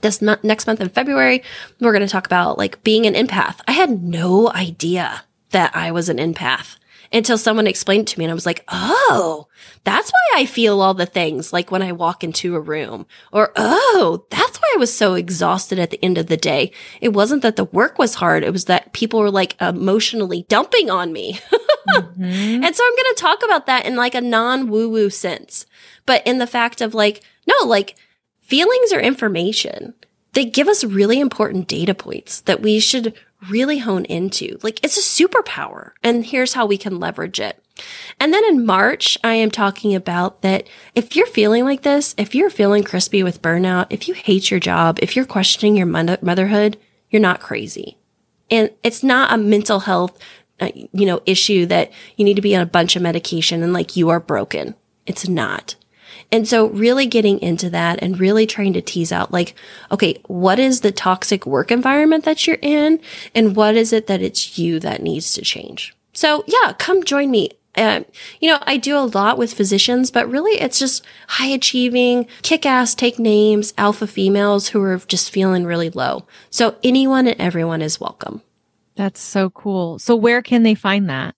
this 0.01 0.21
next 0.21 0.67
month 0.67 0.79
in 0.81 0.89
February, 0.89 1.41
we're 1.79 1.91
going 1.91 2.05
to 2.05 2.11
talk 2.11 2.27
about 2.27 2.59
like 2.59 2.83
being 2.83 3.07
an 3.07 3.15
empath. 3.15 3.59
I 3.67 3.71
had 3.71 4.03
no 4.03 4.51
idea 4.51 5.23
that 5.55 5.73
I 5.73 5.91
was 5.93 6.09
an 6.09 6.17
empath 6.17 6.75
until 7.13 7.37
someone 7.37 7.65
explained 7.65 8.01
it 8.01 8.07
to 8.07 8.19
me 8.19 8.25
and 8.25 8.31
I 8.31 8.35
was 8.35 8.45
like, 8.45 8.65
Oh, 8.67 9.47
that's 9.85 10.11
why 10.11 10.41
I 10.41 10.45
feel 10.45 10.81
all 10.81 10.93
the 10.93 11.05
things 11.05 11.53
like 11.53 11.71
when 11.71 11.81
I 11.81 11.93
walk 11.93 12.25
into 12.25 12.55
a 12.55 12.59
room 12.59 13.05
or, 13.31 13.53
Oh, 13.55 14.25
that's 14.29 14.57
why 14.57 14.73
I 14.75 14.77
was 14.79 14.93
so 14.93 15.13
exhausted 15.13 15.79
at 15.79 15.91
the 15.91 16.03
end 16.03 16.17
of 16.17 16.27
the 16.27 16.35
day. 16.35 16.73
It 16.99 17.13
wasn't 17.13 17.41
that 17.43 17.55
the 17.55 17.63
work 17.63 17.97
was 17.97 18.15
hard. 18.15 18.43
It 18.43 18.51
was 18.51 18.65
that 18.65 18.91
people 18.91 19.21
were 19.21 19.31
like 19.31 19.55
emotionally 19.61 20.45
dumping 20.49 20.89
on 20.89 21.13
me. 21.13 21.39
Mhm. 21.87 22.65
And 22.65 22.75
so 22.75 22.83
I'm 22.83 22.95
going 22.95 23.15
to 23.15 23.17
talk 23.17 23.43
about 23.43 23.67
that 23.67 23.85
in 23.85 23.95
like 23.95 24.15
a 24.15 24.19
non 24.19 24.69
woo 24.69 24.89
woo 24.89 25.09
sense, 25.11 25.67
but 26.07 26.25
in 26.25 26.39
the 26.39 26.47
fact 26.47 26.81
of 26.81 26.95
like, 26.95 27.21
no, 27.47 27.67
like 27.67 27.95
feelings 28.41 28.91
are 28.91 28.99
information. 28.99 29.93
They 30.33 30.45
give 30.45 30.67
us 30.67 30.83
really 30.83 31.19
important 31.19 31.67
data 31.67 31.93
points 31.93 32.41
that 32.41 32.61
we 32.61 32.79
should 32.79 33.13
really 33.49 33.79
hone 33.79 34.05
into. 34.05 34.57
Like 34.61 34.83
it's 34.83 34.97
a 34.97 35.25
superpower 35.25 35.91
and 36.03 36.25
here's 36.25 36.53
how 36.53 36.65
we 36.65 36.77
can 36.77 36.99
leverage 36.99 37.39
it. 37.39 37.61
And 38.19 38.33
then 38.33 38.45
in 38.45 38.65
March, 38.65 39.17
I 39.23 39.33
am 39.33 39.51
talking 39.51 39.95
about 39.95 40.41
that 40.41 40.67
if 40.93 41.15
you're 41.15 41.27
feeling 41.27 41.65
like 41.65 41.81
this, 41.81 42.15
if 42.17 42.33
you're 42.33 42.49
feeling 42.49 42.83
crispy 42.83 43.23
with 43.23 43.41
burnout, 43.41 43.87
if 43.89 44.07
you 44.07 44.13
hate 44.13 44.49
your 44.49 44.59
job, 44.59 44.99
if 45.01 45.15
you're 45.15 45.25
questioning 45.25 45.75
your 45.75 45.85
motherhood, 45.85 46.77
you're 47.09 47.21
not 47.21 47.41
crazy. 47.41 47.97
And 48.49 48.69
it's 48.83 49.03
not 49.03 49.33
a 49.33 49.37
mental 49.37 49.81
health, 49.81 50.17
uh, 50.59 50.69
you 50.73 51.05
know, 51.05 51.21
issue 51.25 51.65
that 51.65 51.91
you 52.15 52.23
need 52.23 52.35
to 52.35 52.41
be 52.41 52.55
on 52.55 52.61
a 52.61 52.67
bunch 52.67 52.95
of 52.95 53.01
medication 53.01 53.63
and 53.63 53.73
like 53.73 53.95
you 53.97 54.09
are 54.09 54.19
broken. 54.19 54.75
It's 55.05 55.27
not. 55.27 55.75
And 56.31 56.47
so 56.47 56.67
really 56.67 57.05
getting 57.05 57.39
into 57.39 57.69
that 57.69 58.01
and 58.01 58.19
really 58.19 58.45
trying 58.45 58.73
to 58.73 58.81
tease 58.81 59.11
out 59.11 59.31
like, 59.31 59.55
okay, 59.91 60.21
what 60.27 60.59
is 60.59 60.81
the 60.81 60.91
toxic 60.91 61.45
work 61.45 61.71
environment 61.71 62.25
that 62.25 62.45
you're 62.45 62.57
in? 62.61 62.99
And 63.33 63.55
what 63.55 63.75
is 63.75 63.93
it 63.93 64.07
that 64.07 64.21
it's 64.21 64.57
you 64.57 64.79
that 64.79 65.01
needs 65.01 65.33
to 65.33 65.41
change? 65.41 65.95
So 66.13 66.43
yeah, 66.47 66.73
come 66.73 67.03
join 67.03 67.31
me 67.31 67.51
you 67.77 68.49
know, 68.49 68.59
I 68.61 68.77
do 68.77 68.97
a 68.97 69.05
lot 69.05 69.37
with 69.37 69.53
physicians, 69.53 70.11
but 70.11 70.29
really 70.29 70.53
it's 70.59 70.79
just 70.79 71.05
high 71.27 71.47
achieving, 71.47 72.27
kick 72.41 72.65
ass, 72.65 72.95
take 72.95 73.19
names, 73.19 73.73
alpha 73.77 74.07
females 74.07 74.69
who 74.69 74.81
are 74.81 74.97
just 74.97 75.31
feeling 75.31 75.65
really 75.65 75.89
low. 75.89 76.25
So 76.49 76.77
anyone 76.83 77.27
and 77.27 77.39
everyone 77.39 77.81
is 77.81 77.99
welcome. 77.99 78.41
That's 78.95 79.19
so 79.19 79.49
cool. 79.49 79.99
So 79.99 80.15
where 80.15 80.41
can 80.41 80.63
they 80.63 80.75
find 80.75 81.09
that? 81.09 81.35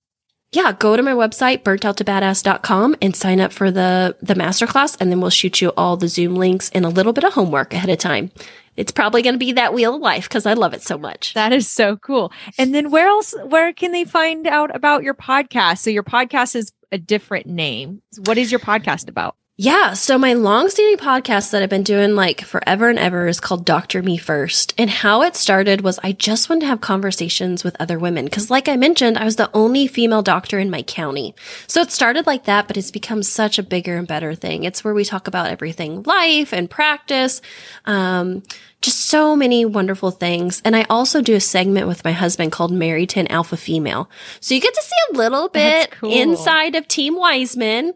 Yeah, 0.54 0.72
go 0.72 0.96
to 0.96 1.04
my 1.04 1.12
website, 1.12 1.64
burntoutobadass.com 1.64 2.96
and 3.02 3.16
sign 3.16 3.42
up 3.42 3.52
for 3.52 3.70
the, 3.70 4.16
the 4.22 4.34
masterclass. 4.34 4.96
And 5.00 5.12
then 5.12 5.20
we'll 5.20 5.30
shoot 5.30 5.62
you 5.62 5.74
all 5.76 5.98
the 5.98 6.08
Zoom 6.08 6.36
links 6.36 6.70
and 6.70 6.86
a 6.86 6.90
little 6.90 7.12
bit 7.12 7.26
of 7.26 7.34
homework 7.34 7.74
ahead 7.74 7.90
of 7.90 7.98
time. 7.98 8.32
It's 8.78 8.92
probably 8.92 9.22
going 9.24 9.34
to 9.34 9.40
be 9.40 9.54
that 9.54 9.74
wheel 9.74 9.96
of 9.96 10.02
life 10.02 10.30
because 10.30 10.46
I 10.46 10.54
love 10.54 10.74
it 10.74 10.84
so 10.84 10.98
much. 10.98 11.34
That 11.34 11.52
is 11.52 11.68
so 11.68 11.98
cool. 11.98 12.32
And 12.58 12.74
then 12.74 12.92
where 12.92 13.08
else, 13.08 13.34
where 13.46 13.74
can 13.74 13.92
they 13.92 14.06
find 14.06 14.48
out 14.48 14.74
about 14.74 15.04
your 15.04 15.16
podcast? 15.16 15.80
So 15.80 15.90
your 15.90 16.04
podcast 16.04 16.56
is 16.56 16.72
a 16.92 16.98
different 16.98 17.48
name. 17.48 18.02
What 18.26 18.38
is 18.38 18.52
your 18.52 18.60
podcast 18.60 19.10
about? 19.10 19.36
Yeah. 19.60 19.94
So 19.94 20.20
my 20.20 20.34
long-standing 20.34 21.04
podcast 21.04 21.50
that 21.50 21.64
I've 21.64 21.70
been 21.70 21.82
doing 21.82 22.14
like 22.14 22.42
forever 22.42 22.90
and 22.90 23.00
ever 23.00 23.28
is 23.28 23.40
called 23.40 23.66
Doctor 23.66 24.04
Me 24.04 24.16
First. 24.16 24.76
And 24.78 24.88
how 24.88 25.24
it 25.24 25.36
started 25.36 25.82
was 25.82 26.00
I 26.04 26.12
just 26.12 26.48
wanted 26.48 26.62
to 26.62 26.68
have 26.68 26.80
conversations 26.80 27.64
with 27.64 27.76
other 27.80 27.98
women. 27.98 28.28
Cause 28.28 28.52
like 28.52 28.70
I 28.70 28.76
mentioned, 28.76 29.18
I 29.18 29.26
was 29.26 29.38
the 29.38 29.50
only 29.56 29.88
female 29.88 30.22
doctor 30.22 30.60
in 30.60 30.70
my 30.70 30.84
county. 30.84 31.34
So 31.66 31.82
it 31.82 31.92
started 31.92 32.28
like 32.28 32.44
that, 32.44 32.68
but 32.68 32.78
it's 32.78 32.92
become 32.92 33.24
such 33.24 33.58
a 33.58 33.64
bigger 33.64 33.98
and 33.98 34.08
better 34.08 34.36
thing. 34.36 34.64
It's 34.64 34.84
where 34.84 34.94
we 34.94 35.04
talk 35.04 35.28
about 35.28 35.50
everything 35.50 36.04
life 36.04 36.54
and 36.54 36.70
practice. 36.70 37.42
Um, 37.86 38.44
just 38.82 39.02
so 39.08 39.36
many 39.36 39.66
wonderful 39.66 40.12
things. 40.12 40.62
And 40.64 40.76
I 40.76 40.84
also 40.90 41.22
do 41.22 41.36
a 41.36 41.40
segment 41.40 41.88
with 41.88 42.04
my 42.04 42.12
husband 42.12 42.52
called 42.52 42.72
Married 42.72 43.10
to 43.10 43.20
an 43.20 43.28
Alpha 43.28 43.58
Female. 43.58 44.10
So 44.40 44.54
you 44.54 44.62
get 44.62 44.74
to 44.74 44.82
see 44.82 44.96
a 45.14 45.18
little 45.18 45.50
bit 45.50 45.92
cool. 45.92 46.12
inside 46.12 46.76
of 46.76 46.88
Team 46.88 47.16
Weisman. 47.16 47.94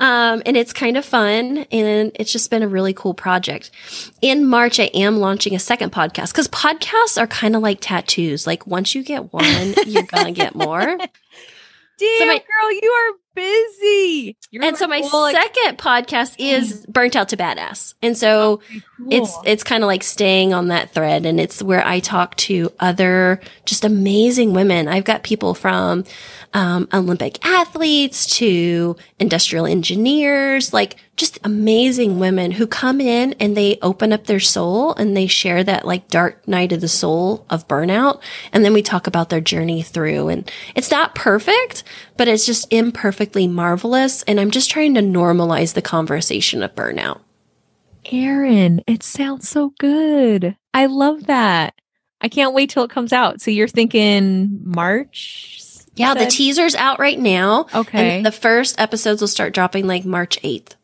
Um, 0.00 0.42
and 0.44 0.56
it's 0.56 0.72
kind 0.72 0.96
of 0.96 1.04
fun 1.04 1.58
and 1.70 2.10
it's 2.16 2.32
just 2.32 2.50
been 2.50 2.64
a 2.64 2.68
really 2.68 2.92
cool 2.92 3.14
project. 3.14 3.70
In 4.20 4.44
March, 4.44 4.80
I 4.80 4.90
am 4.92 5.18
launching 5.18 5.54
a 5.54 5.60
second 5.60 5.92
podcast 5.92 6.32
because 6.32 6.48
podcasts 6.48 7.16
are 7.20 7.28
kind 7.28 7.54
of 7.54 7.62
like 7.62 7.78
tattoos. 7.80 8.44
Like 8.44 8.66
once 8.66 8.96
you 8.96 9.04
get 9.04 9.32
one, 9.32 9.74
you're 9.86 10.02
going 10.02 10.26
to 10.26 10.32
get 10.32 10.56
more. 10.56 10.80
Damn, 11.98 12.28
my- 12.28 12.38
girl, 12.38 12.72
you 12.72 12.90
are 12.90 13.18
busy. 13.34 14.36
You're 14.50 14.64
and 14.64 14.76
so 14.76 14.86
my 14.86 15.02
full, 15.02 15.22
like, 15.22 15.36
second 15.36 15.78
podcast 15.78 16.36
is 16.38 16.84
Burnt 16.86 17.16
Out 17.16 17.30
to 17.30 17.36
Badass. 17.36 17.94
And 18.02 18.16
so 18.16 18.60
it's 19.10 19.32
cool. 19.32 19.42
it's 19.46 19.64
kind 19.64 19.82
of 19.82 19.88
like 19.88 20.02
staying 20.02 20.54
on 20.54 20.68
that 20.68 20.90
thread 20.90 21.26
and 21.26 21.40
it's 21.40 21.62
where 21.62 21.84
I 21.86 22.00
talk 22.00 22.36
to 22.36 22.72
other 22.78 23.40
just 23.64 23.84
amazing 23.84 24.54
women. 24.54 24.88
I've 24.88 25.04
got 25.04 25.22
people 25.22 25.54
from 25.54 26.04
um, 26.54 26.88
Olympic 26.94 27.44
athletes 27.44 28.38
to 28.38 28.96
industrial 29.18 29.66
engineers, 29.66 30.72
like 30.72 30.96
just 31.16 31.38
amazing 31.44 32.18
women 32.18 32.52
who 32.52 32.66
come 32.66 33.00
in 33.00 33.34
and 33.34 33.56
they 33.56 33.78
open 33.82 34.12
up 34.12 34.24
their 34.24 34.40
soul 34.40 34.94
and 34.94 35.16
they 35.16 35.26
share 35.26 35.62
that 35.64 35.84
like 35.84 36.08
dark 36.08 36.46
night 36.46 36.72
of 36.72 36.80
the 36.80 36.88
soul 36.88 37.44
of 37.50 37.66
burnout. 37.66 38.20
And 38.52 38.64
then 38.64 38.72
we 38.72 38.82
talk 38.82 39.06
about 39.06 39.30
their 39.30 39.40
journey 39.40 39.82
through 39.82 40.28
and 40.28 40.50
it's 40.76 40.90
not 40.90 41.14
perfect, 41.14 41.82
but 42.16 42.28
it's 42.28 42.46
just 42.46 42.72
imperfectly 42.72 43.46
marvelous. 43.46 44.22
And 44.24 44.40
I'm 44.40 44.50
just 44.50 44.70
trying 44.70 44.94
to 44.94 45.00
normalize 45.00 45.74
the 45.74 45.82
conversation 45.82 46.62
of 46.62 46.74
burnout. 46.74 47.20
Errin, 48.04 48.82
it 48.86 49.02
sounds 49.02 49.48
so 49.48 49.72
good. 49.78 50.56
I 50.72 50.86
love 50.86 51.26
that. 51.26 51.74
I 52.20 52.28
can't 52.28 52.54
wait 52.54 52.70
till 52.70 52.84
it 52.84 52.90
comes 52.90 53.12
out. 53.12 53.40
So 53.40 53.50
you're 53.50 53.68
thinking 53.68 54.60
March? 54.62 55.60
Yeah, 55.96 56.14
the 56.14 56.26
teaser's 56.26 56.74
out 56.74 56.98
right 56.98 57.18
now. 57.18 57.66
Okay. 57.74 58.16
And 58.16 58.26
the 58.26 58.32
first 58.32 58.80
episodes 58.80 59.20
will 59.20 59.28
start 59.28 59.54
dropping 59.54 59.86
like 59.86 60.04
March 60.04 60.40
8th. 60.42 60.74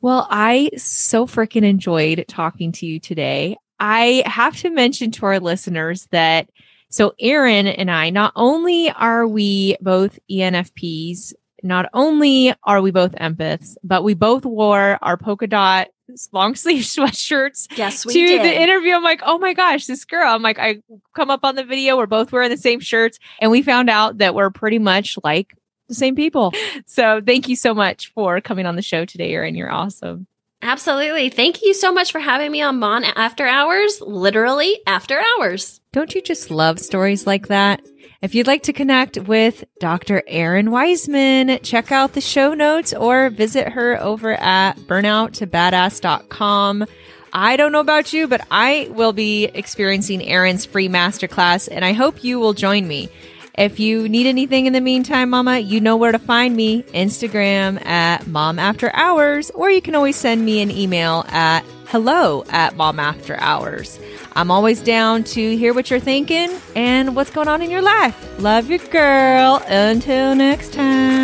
Well, 0.00 0.26
I 0.30 0.70
so 0.76 1.26
freaking 1.26 1.64
enjoyed 1.64 2.24
talking 2.28 2.72
to 2.72 2.86
you 2.86 3.00
today. 3.00 3.56
I 3.78 4.22
have 4.26 4.56
to 4.58 4.70
mention 4.70 5.10
to 5.12 5.26
our 5.26 5.40
listeners 5.40 6.06
that 6.10 6.50
so 6.92 7.14
Errin 7.20 7.66
and 7.66 7.90
I, 7.90 8.10
not 8.10 8.32
only 8.36 8.90
are 8.90 9.26
we 9.26 9.76
both 9.80 10.18
ENFPs, 10.30 11.32
not 11.62 11.88
only 11.94 12.54
are 12.64 12.82
we 12.82 12.90
both 12.90 13.12
empaths, 13.12 13.76
but 13.82 14.04
we 14.04 14.14
both 14.14 14.44
wore 14.44 14.98
our 15.00 15.16
polka 15.16 15.46
dot 15.46 15.88
long 16.32 16.54
sleeve 16.62 16.84
sweatshirts 16.84 17.68
Yes, 17.78 18.04
we 18.04 18.12
to 18.12 18.18
did. 18.18 18.42
the 18.42 18.60
interview. 18.62 18.94
I'm 18.94 19.02
like, 19.02 19.22
oh 19.24 19.38
my 19.38 19.54
gosh, 19.54 19.86
this 19.86 20.04
girl. 20.04 20.28
I'm 20.34 20.42
like, 20.42 20.58
I 20.58 20.82
come 21.14 21.30
up 21.30 21.40
on 21.44 21.54
the 21.54 21.64
video. 21.64 21.96
We're 21.96 22.06
both 22.06 22.30
wearing 22.32 22.50
the 22.50 22.56
same 22.56 22.80
shirts. 22.80 23.18
And 23.40 23.50
we 23.50 23.62
found 23.62 23.88
out 23.88 24.18
that 24.18 24.34
we're 24.34 24.50
pretty 24.50 24.78
much 24.78 25.18
like 25.24 25.56
the 25.88 25.94
same 25.94 26.14
people. 26.14 26.52
So 26.84 27.22
thank 27.24 27.48
you 27.48 27.56
so 27.56 27.72
much 27.72 28.12
for 28.12 28.40
coming 28.42 28.66
on 28.66 28.76
the 28.76 28.82
show 28.82 29.06
today, 29.06 29.32
Errin. 29.32 29.56
You're 29.56 29.72
awesome. 29.72 30.26
Absolutely. 30.62 31.28
Thank 31.28 31.62
you 31.62 31.74
so 31.74 31.92
much 31.92 32.12
for 32.12 32.20
having 32.20 32.52
me 32.52 32.62
on 32.62 32.78
Mom 32.78 33.02
After 33.04 33.46
Hours, 33.46 34.00
literally 34.00 34.80
after 34.86 35.20
hours. 35.20 35.80
Don't 35.92 36.14
you 36.14 36.22
just 36.22 36.52
love 36.52 36.78
stories 36.78 37.26
like 37.26 37.48
that? 37.48 37.82
If 38.22 38.36
you'd 38.36 38.46
like 38.46 38.62
to 38.64 38.72
connect 38.72 39.18
with 39.18 39.64
Dr. 39.80 40.22
Errin 40.28 40.68
Weisman, 40.68 41.60
check 41.64 41.90
out 41.90 42.12
the 42.12 42.20
show 42.20 42.54
notes 42.54 42.94
or 42.94 43.30
visit 43.30 43.70
her 43.70 44.00
over 44.00 44.34
at 44.34 44.76
burnouttobadass.com. 44.76 46.86
I 47.32 47.56
don't 47.56 47.72
know 47.72 47.80
about 47.80 48.12
you, 48.12 48.28
but 48.28 48.46
I 48.48 48.88
will 48.92 49.12
be 49.12 49.46
experiencing 49.46 50.20
Errin's 50.20 50.64
free 50.64 50.88
masterclass 50.88 51.68
and 51.68 51.84
I 51.84 51.94
hope 51.94 52.22
you 52.22 52.38
will 52.38 52.52
join 52.52 52.86
me. 52.86 53.08
If 53.56 53.78
you 53.78 54.08
need 54.08 54.26
anything 54.26 54.66
in 54.66 54.72
the 54.72 54.80
meantime, 54.80 55.30
Mama, 55.30 55.58
you 55.58 55.80
know 55.80 55.96
where 55.96 56.12
to 56.12 56.18
find 56.18 56.56
me. 56.56 56.82
Instagram 56.84 57.84
at 57.84 58.26
Mom 58.26 58.58
After 58.58 58.90
Hours, 58.94 59.50
or 59.50 59.70
you 59.70 59.82
can 59.82 59.94
always 59.94 60.16
send 60.16 60.44
me 60.44 60.62
an 60.62 60.70
email 60.70 61.24
at 61.28 61.64
hello 61.88 62.44
at 62.48 62.76
Mom 62.76 62.98
After 62.98 63.36
Hours. 63.36 64.00
I'm 64.34 64.50
always 64.50 64.80
down 64.80 65.24
to 65.24 65.56
hear 65.56 65.74
what 65.74 65.90
you're 65.90 66.00
thinking 66.00 66.50
and 66.74 67.14
what's 67.14 67.30
going 67.30 67.48
on 67.48 67.60
in 67.60 67.70
your 67.70 67.82
life. 67.82 68.40
Love 68.40 68.70
you, 68.70 68.78
girl. 68.78 69.62
Until 69.66 70.34
next 70.34 70.72
time. 70.72 71.21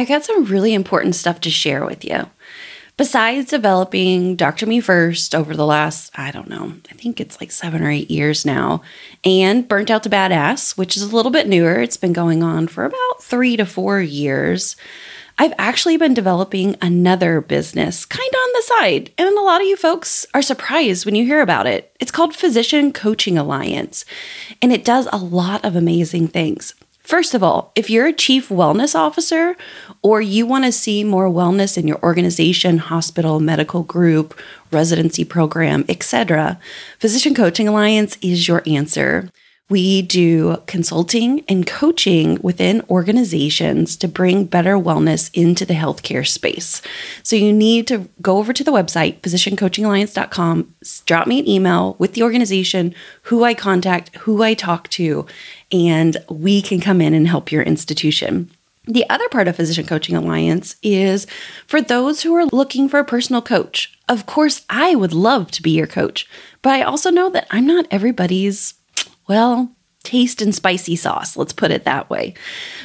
I 0.00 0.04
got 0.04 0.24
some 0.24 0.46
really 0.46 0.72
important 0.72 1.14
stuff 1.14 1.42
to 1.42 1.50
share 1.50 1.84
with 1.84 2.06
you. 2.06 2.30
Besides 2.96 3.50
developing 3.50 4.34
Dr. 4.34 4.64
Me 4.64 4.80
First 4.80 5.34
over 5.34 5.54
the 5.54 5.66
last, 5.66 6.10
I 6.18 6.30
don't 6.30 6.48
know, 6.48 6.72
I 6.90 6.94
think 6.94 7.20
it's 7.20 7.38
like 7.38 7.52
seven 7.52 7.82
or 7.82 7.90
eight 7.90 8.10
years 8.10 8.46
now, 8.46 8.80
and 9.24 9.68
Burnt 9.68 9.90
Out 9.90 10.02
to 10.04 10.08
Badass, 10.08 10.78
which 10.78 10.96
is 10.96 11.02
a 11.02 11.14
little 11.14 11.30
bit 11.30 11.48
newer, 11.48 11.82
it's 11.82 11.98
been 11.98 12.14
going 12.14 12.42
on 12.42 12.66
for 12.66 12.86
about 12.86 13.22
three 13.22 13.58
to 13.58 13.66
four 13.66 14.00
years. 14.00 14.74
I've 15.36 15.52
actually 15.58 15.98
been 15.98 16.14
developing 16.14 16.76
another 16.80 17.42
business 17.42 18.06
kind 18.06 18.26
of 18.26 18.38
on 18.38 18.52
the 18.54 18.62
side, 18.78 19.12
and 19.18 19.36
a 19.36 19.42
lot 19.42 19.60
of 19.60 19.66
you 19.66 19.76
folks 19.76 20.24
are 20.32 20.40
surprised 20.40 21.04
when 21.04 21.14
you 21.14 21.26
hear 21.26 21.42
about 21.42 21.66
it. 21.66 21.94
It's 22.00 22.10
called 22.10 22.34
Physician 22.34 22.94
Coaching 22.94 23.36
Alliance, 23.36 24.06
and 24.62 24.72
it 24.72 24.82
does 24.82 25.08
a 25.12 25.18
lot 25.18 25.62
of 25.62 25.76
amazing 25.76 26.28
things. 26.28 26.74
First 27.10 27.34
of 27.34 27.42
all, 27.42 27.72
if 27.74 27.90
you're 27.90 28.06
a 28.06 28.12
chief 28.12 28.50
wellness 28.50 28.94
officer 28.94 29.56
or 30.02 30.20
you 30.20 30.46
want 30.46 30.64
to 30.64 30.72
see 30.72 31.04
more 31.04 31.28
wellness 31.28 31.76
in 31.76 31.86
your 31.86 32.02
organization, 32.02 32.78
hospital, 32.78 33.40
medical 33.40 33.82
group, 33.82 34.38
residency 34.70 35.24
program, 35.24 35.84
etc., 35.88 36.58
Physician 36.98 37.34
Coaching 37.34 37.68
Alliance 37.68 38.16
is 38.22 38.48
your 38.48 38.62
answer. 38.66 39.30
We 39.70 40.02
do 40.02 40.56
consulting 40.66 41.44
and 41.48 41.64
coaching 41.64 42.40
within 42.42 42.82
organizations 42.90 43.96
to 43.98 44.08
bring 44.08 44.44
better 44.46 44.76
wellness 44.76 45.30
into 45.32 45.64
the 45.64 45.74
healthcare 45.74 46.26
space. 46.26 46.82
So 47.22 47.36
you 47.36 47.52
need 47.52 47.86
to 47.86 48.08
go 48.20 48.38
over 48.38 48.52
to 48.52 48.64
the 48.64 48.72
website, 48.72 49.20
physiciancoachingalliance.com, 49.20 50.74
drop 51.06 51.28
me 51.28 51.38
an 51.38 51.48
email 51.48 51.94
with 52.00 52.14
the 52.14 52.24
organization, 52.24 52.96
who 53.22 53.44
I 53.44 53.54
contact, 53.54 54.16
who 54.16 54.42
I 54.42 54.54
talk 54.54 54.88
to, 54.90 55.26
and 55.70 56.16
we 56.28 56.62
can 56.62 56.80
come 56.80 57.00
in 57.00 57.14
and 57.14 57.28
help 57.28 57.52
your 57.52 57.62
institution. 57.62 58.50
The 58.90 59.08
other 59.08 59.28
part 59.28 59.46
of 59.46 59.54
Physician 59.54 59.86
Coaching 59.86 60.16
Alliance 60.16 60.74
is 60.82 61.24
for 61.68 61.80
those 61.80 62.22
who 62.22 62.34
are 62.34 62.46
looking 62.46 62.88
for 62.88 62.98
a 62.98 63.04
personal 63.04 63.40
coach. 63.40 63.96
Of 64.08 64.26
course, 64.26 64.62
I 64.68 64.96
would 64.96 65.12
love 65.12 65.52
to 65.52 65.62
be 65.62 65.70
your 65.70 65.86
coach, 65.86 66.28
but 66.60 66.72
I 66.72 66.82
also 66.82 67.08
know 67.08 67.30
that 67.30 67.46
I'm 67.52 67.68
not 67.68 67.86
everybody's, 67.92 68.74
well, 69.28 69.70
taste 70.02 70.42
and 70.42 70.52
spicy 70.52 70.96
sauce. 70.96 71.36
Let's 71.36 71.52
put 71.52 71.70
it 71.70 71.84
that 71.84 72.10
way. 72.10 72.34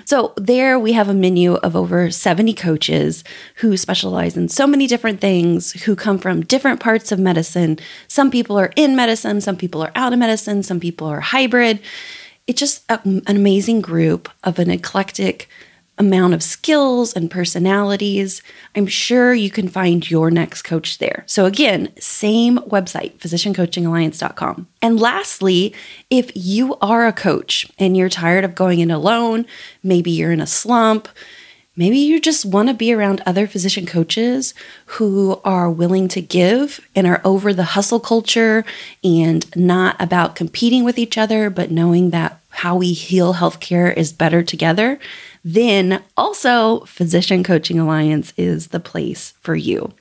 So, 0.06 0.36
there 0.38 0.78
we 0.78 0.94
have 0.94 1.10
a 1.10 1.14
menu 1.16 1.56
of 1.56 1.76
over 1.76 2.12
70 2.12 2.54
coaches 2.54 3.24
who 3.56 3.76
specialize 3.76 4.38
in 4.38 4.48
so 4.48 4.68
many 4.68 4.86
different 4.86 5.22
things, 5.22 5.72
who 5.86 5.96
come 5.96 6.20
from 6.20 6.46
different 6.46 6.82
parts 6.82 7.12
of 7.12 7.18
medicine. 7.18 7.80
Some 8.08 8.30
people 8.30 8.60
are 8.60 8.72
in 8.76 8.96
medicine, 8.96 9.42
some 9.42 9.58
people 9.58 9.82
are 9.82 9.92
out 9.96 10.14
of 10.14 10.20
medicine, 10.20 10.62
some 10.62 10.80
people 10.80 11.08
are 11.08 11.22
hybrid. 11.22 11.80
It's 12.46 12.60
just 12.60 12.84
a, 12.90 13.00
an 13.04 13.24
amazing 13.26 13.82
group 13.82 14.30
of 14.44 14.60
an 14.60 14.70
eclectic 14.70 15.50
amount 15.98 16.34
of 16.34 16.44
skills 16.44 17.14
and 17.14 17.32
personalities. 17.32 18.42
I'm 18.76 18.88
sure 18.88 19.34
you 19.34 19.50
can 19.50 19.68
find 19.68 20.10
your 20.10 20.30
next 20.30 20.64
coach 20.64 20.98
there. 20.98 21.24
So, 21.26 21.46
again, 21.46 21.94
same 22.00 22.58
website, 22.60 23.18
physiciancoachingalliance.com. 23.18 24.68
And 24.82 25.00
lastly, 25.00 25.74
if 26.10 26.32
you 26.36 26.76
are 26.82 27.08
a 27.08 27.14
coach 27.14 27.68
and 27.80 27.96
you're 27.96 28.10
tired 28.10 28.44
of 28.44 28.56
going 28.56 28.80
in 28.80 28.92
alone, 28.92 29.46
maybe 29.84 30.12
you're 30.12 30.32
in 30.32 30.42
a 30.42 30.48
slump, 30.48 31.08
Maybe 31.78 31.98
you 31.98 32.22
just 32.22 32.46
want 32.46 32.70
to 32.70 32.74
be 32.74 32.94
around 32.94 33.22
other 33.26 33.48
physician 33.48 33.86
coaches 33.86 34.54
who 34.86 35.42
are 35.44 35.70
willing 35.70 36.08
to 36.10 36.22
give 36.22 36.80
and 36.96 37.06
are 37.06 37.20
over 37.26 37.54
the 37.54 37.64
hustle 37.64 38.00
culture 38.00 38.64
and 39.04 39.46
not 39.58 40.02
about 40.02 40.38
competing 40.38 40.86
with 40.86 40.98
each 40.98 41.18
other, 41.18 41.50
but 41.50 41.72
knowing 41.72 42.12
that 42.12 42.40
how 42.50 42.78
we 42.78 42.94
heal 42.94 43.34
healthcare 43.34 43.96
is 43.96 44.14
better 44.14 44.42
together. 44.42 45.00
Then 45.48 46.04
also, 46.18 46.80
Physician 46.86 47.44
Coaching 47.44 47.78
Alliance 47.78 48.34
is 48.36 48.70
the 48.70 48.80
place 48.80 49.36
for 49.42 49.56
you. 49.56 49.94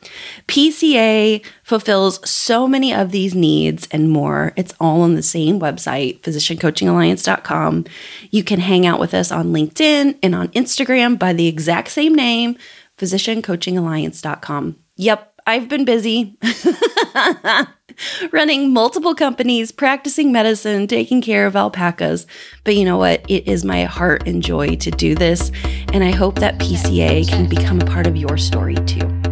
PCA 0.48 1.44
fulfills 1.62 2.26
so 2.28 2.66
many 2.66 2.94
of 2.94 3.10
these 3.10 3.34
needs 3.34 3.86
and 3.90 4.08
more. 4.08 4.54
It's 4.56 4.72
all 4.80 5.02
on 5.02 5.16
the 5.16 5.22
same 5.22 5.60
website, 5.60 6.22
physiciancoachingalliance.com. 6.22 7.84
You 8.30 8.42
can 8.42 8.58
hang 8.58 8.86
out 8.86 8.98
with 8.98 9.12
us 9.12 9.30
on 9.30 9.52
LinkedIn 9.52 10.18
and 10.22 10.34
on 10.34 10.48
Instagram 10.48 11.18
by 11.18 11.34
the 11.34 11.46
exact 11.46 11.90
same 11.90 12.14
name, 12.14 12.56
physiciancoachingalliance.com. 12.96 14.76
Yep, 14.96 15.40
I've 15.46 15.68
been 15.68 15.84
busy. 15.84 16.38
running 18.32 18.72
multiple 18.72 19.14
companies, 19.14 19.72
practicing 19.72 20.32
medicine, 20.32 20.86
taking 20.86 21.22
care 21.22 21.46
of 21.46 21.56
alpacas. 21.56 22.26
But 22.64 22.76
you 22.76 22.84
know 22.84 22.98
what? 22.98 23.24
It 23.28 23.48
is 23.48 23.64
my 23.64 23.84
heart 23.84 24.26
and 24.26 24.42
joy 24.42 24.76
to 24.76 24.90
do 24.90 25.14
this. 25.14 25.50
And 25.92 26.04
I 26.04 26.10
hope 26.10 26.36
that 26.36 26.58
PCA 26.58 27.28
can 27.28 27.48
become 27.48 27.80
a 27.80 27.86
part 27.86 28.06
of 28.06 28.16
your 28.16 28.36
story 28.36 28.76
too. 28.86 29.23